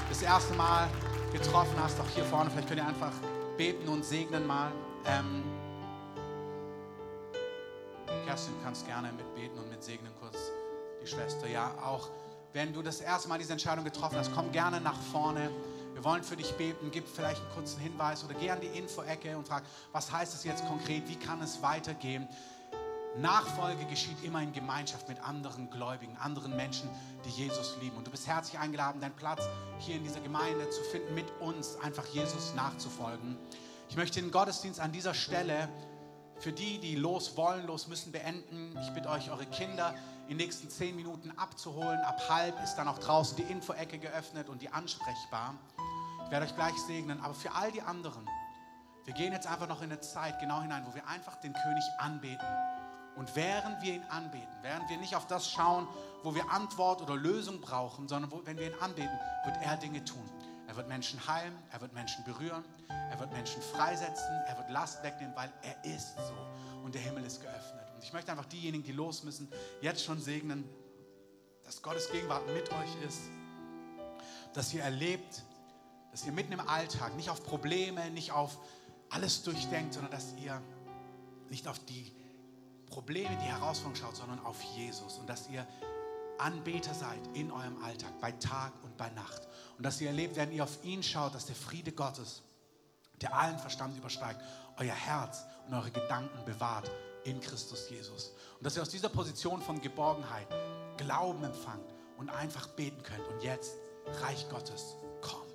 das 0.09 0.23
erste 0.23 0.55
Mal 0.55 0.89
getroffen 1.33 1.75
hast, 1.83 2.01
auch 2.01 2.09
hier 2.15 2.25
vorne, 2.25 2.51
vielleicht 2.51 2.69
könnt 2.69 2.81
ihr 2.81 2.87
einfach 2.87 3.13
beten 3.57 3.89
und 3.89 4.05
segnen 4.05 4.47
mal. 4.47 4.71
Ähm, 5.05 5.43
Kerstin, 8.25 8.55
du 8.59 8.65
kannst 8.65 8.87
gerne 8.87 9.13
mitbeten 9.13 9.59
und 9.59 9.71
mitsegnen 9.71 10.13
kurz 10.21 10.37
die 11.03 11.07
Schwester. 11.07 11.47
Ja, 11.49 11.75
auch 11.83 12.09
wenn 12.53 12.73
du 12.73 12.83
das 12.83 13.01
erste 13.01 13.29
Mal 13.29 13.39
diese 13.39 13.53
Entscheidung 13.53 13.85
getroffen 13.85 14.19
hast, 14.19 14.33
komm 14.35 14.53
gerne 14.53 14.81
nach 14.81 14.99
vorne. 15.13 15.51
Wir 15.95 16.05
wollen 16.05 16.23
für 16.23 16.37
dich 16.37 16.53
beten, 16.53 16.91
gib 16.91 17.09
vielleicht 17.09 17.41
einen 17.41 17.51
kurzen 17.51 17.81
Hinweis 17.81 18.23
oder 18.25 18.35
geh 18.35 18.51
an 18.51 18.61
die 18.61 18.79
Info-Ecke 18.79 19.37
und 19.37 19.49
frag, 19.49 19.63
was 19.93 20.13
heißt 20.13 20.35
das 20.35 20.45
jetzt 20.45 20.67
konkret, 20.67 21.09
wie 21.09 21.17
kann 21.17 21.41
es 21.41 21.63
weitergehen? 21.63 22.29
Nachfolge 23.19 23.87
geschieht 23.87 24.23
immer 24.23 24.43
in 24.43 24.53
Gemeinschaft 24.53 25.09
mit 25.09 25.19
anderen 25.21 25.71
Gläubigen, 25.71 26.17
anderen 26.19 26.55
Menschen, 26.55 26.91
die 27.25 27.31
Jesus 27.31 27.77
lieben. 27.81 27.97
Und 27.97 28.07
du 28.07 28.11
bist 28.11 28.27
herzlich 28.27 28.59
eingeladen, 28.59 29.01
deinen 29.01 29.17
Platz 29.17 29.49
hier 29.79 29.97
in 29.97 30.05
dieser 30.05 30.21
Gemeinde 30.21 30.69
zu 30.69 30.83
finden, 30.83 31.15
mit 31.15 31.31
uns 31.41 31.77
einfach 31.81 32.05
Jesus 32.07 32.55
nachzufolgen. 32.55 33.39
Ich 33.89 33.97
möchte 33.97 34.21
den 34.21 34.31
Gottesdienst 34.31 34.81
an 34.81 34.93
dieser 34.93 35.15
Stelle 35.15 35.69
für 36.39 36.53
die, 36.53 36.79
die 36.79 36.97
los 36.97 37.37
wollen, 37.37 37.67
los 37.67 37.89
müssen, 37.89 38.13
beenden. 38.13 38.77
Ich 38.83 38.91
bitte 38.91 39.09
euch, 39.09 39.31
eure 39.31 39.47
Kinder 39.47 39.95
in 40.25 40.39
den 40.39 40.47
nächsten 40.47 40.69
zehn 40.69 40.97
Minuten 40.97 41.31
abzuholen. 41.37 42.01
Ab 42.01 42.21
halb 42.29 42.63
ist 42.63 42.75
dann 42.77 42.89
auch 42.89 42.99
draußen 42.99 43.37
die 43.37 43.45
Info-Ecke 43.45 43.99
geöffnet 43.99 44.49
und 44.49 44.61
die 44.61 44.69
ansprechbar. 44.69 45.55
Ich 46.25 46.31
werde 46.31 46.47
euch 46.47 46.55
gleich 46.57 46.77
segnen. 46.87 47.21
Aber 47.21 47.35
für 47.35 47.53
all 47.55 47.71
die 47.71 47.83
anderen, 47.83 48.29
wir 49.05 49.15
gehen 49.15 49.33
jetzt 49.33 49.47
einfach 49.47 49.69
noch 49.69 49.83
in 49.83 49.91
eine 49.93 50.01
Zeit 50.01 50.39
genau 50.41 50.61
hinein, 50.61 50.85
wo 50.87 50.95
wir 50.95 51.07
einfach 51.07 51.37
den 51.37 51.53
König 51.53 51.85
anbeten. 51.99 52.47
Und 53.17 53.35
während 53.35 53.81
wir 53.83 53.95
ihn 53.95 54.05
anbeten, 54.11 54.53
während 54.63 54.91
wir 54.91 54.99
nicht 54.99 55.17
auf 55.17 55.27
das 55.27 55.49
schauen, 55.51 55.89
wo 56.23 56.35
wir 56.35 56.51
Antwort 56.51 57.01
oder 57.01 57.15
Lösung 57.15 57.61
brauchen, 57.61 58.09
sondern 58.09 58.31
wo, 58.31 58.43
wenn 58.45 58.59
wir 58.59 58.67
ihn 58.67 58.79
anbeten, 58.81 59.19
wird 59.45 59.57
er 59.63 59.77
Dinge 59.77 60.05
tun. 60.05 60.29
Er 60.69 60.77
wird 60.77 60.89
Menschen 60.89 61.25
heilen, 61.27 61.57
er 61.71 61.81
wird 61.81 61.93
Menschen 61.93 62.25
berühren, 62.25 62.65
er 62.89 63.19
wird 63.21 63.33
Menschen 63.33 63.63
freisetzen, 63.63 64.43
er 64.47 64.59
wird 64.59 64.71
Last 64.71 65.03
wegnehmen, 65.03 65.35
weil 65.37 65.53
er 65.63 65.85
ist 65.85 66.17
so 66.17 66.35
und 66.85 66.95
der 66.95 67.03
Himmel 67.03 67.25
ist 67.25 67.41
geöffnet. 67.41 67.87
Und 67.95 68.03
ich 68.03 68.13
möchte 68.13 68.31
einfach 68.31 68.47
diejenigen, 68.47 68.85
die 68.85 68.93
los 68.93 69.23
müssen, 69.23 69.49
jetzt 69.81 70.05
schon 70.05 70.21
segnen, 70.21 70.69
dass 71.65 71.83
Gottes 71.83 72.11
Gegenwart 72.11 72.47
mit 72.53 72.71
euch 72.73 73.03
ist, 73.07 73.23
dass 74.55 74.73
ihr 74.73 74.83
erlebt, 74.83 75.43
dass 76.13 76.25
ihr 76.25 76.33
mitten 76.33 76.53
im 76.53 76.61
Alltag 76.61 77.15
nicht 77.17 77.31
auf 77.31 77.45
Probleme, 77.45 78.11
nicht 78.11 78.33
auf 78.33 78.59
alles 79.11 79.43
durchdenkt, 79.43 79.95
sondern 79.95 80.11
dass 80.11 80.35
ihr 80.35 80.61
nicht 81.49 81.69
auf 81.69 81.79
die 81.87 82.13
Probleme, 82.87 83.37
die 83.37 83.47
Herausforderungen 83.47 83.97
schaut, 83.97 84.17
sondern 84.17 84.41
auf 84.45 84.61
Jesus 84.63 85.19
und 85.19 85.29
dass 85.29 85.49
ihr 85.49 85.67
Anbeter 86.39 86.95
seid 86.95 87.21
in 87.35 87.51
eurem 87.51 87.83
Alltag, 87.83 88.13
bei 88.21 88.33
Tag 88.33 88.73
und 88.83 88.97
bei 88.97 89.11
Nacht. 89.11 89.49
Und 89.77 89.85
dass 89.85 90.01
ihr 90.01 90.09
erlebt, 90.09 90.37
wenn 90.37 90.53
ihr 90.53 90.65
auf 90.65 90.85
ihn 90.85 91.03
schaut, 91.03 91.35
dass 91.35 91.47
der 91.47 91.57
Friede 91.57 91.93
Gottes, 91.93 92.43
der 93.21 93.35
allen 93.35 93.59
Verstand 93.59 93.97
übersteigt, 93.97 94.41
euer 94.79 94.95
Herz 94.95 95.45
und 95.67 95.75
eure 95.75 95.91
Gedanken 95.91 96.45
bewahrt 96.45 96.91
in 97.25 97.41
Christus 97.41 97.89
Jesus. 97.91 98.33
Und 98.59 98.65
dass 98.65 98.77
ihr 98.77 98.83
aus 98.83 98.89
dieser 98.89 99.09
Position 99.09 99.61
von 99.61 99.81
Geborgenheit 99.81 100.47
Glauben 100.97 101.45
empfangt 101.45 101.95
und 102.17 102.31
einfach 102.31 102.69
beten 102.69 103.03
könnt. 103.03 103.27
Und 103.29 103.43
jetzt, 103.43 103.75
Reich 104.23 104.49
Gottes, 104.49 104.97
komm. 105.21 105.47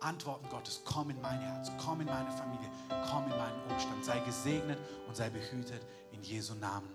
Antworten 0.00 0.48
Gottes, 0.48 0.82
komm 0.84 1.10
in 1.10 1.20
mein 1.20 1.40
Herz, 1.40 1.70
komm 1.84 2.00
in 2.00 2.06
meine 2.06 2.30
Familie, 2.30 2.70
komm 3.10 3.24
in 3.24 3.36
meinen 3.36 3.62
Umstand. 3.70 4.04
Sei 4.04 4.18
gesegnet 4.20 4.78
und 5.06 5.16
sei 5.16 5.30
behütet 5.30 5.82
in 6.12 6.22
Jesu 6.22 6.54
Namen. 6.54 6.90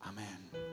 Amen. 0.00 0.64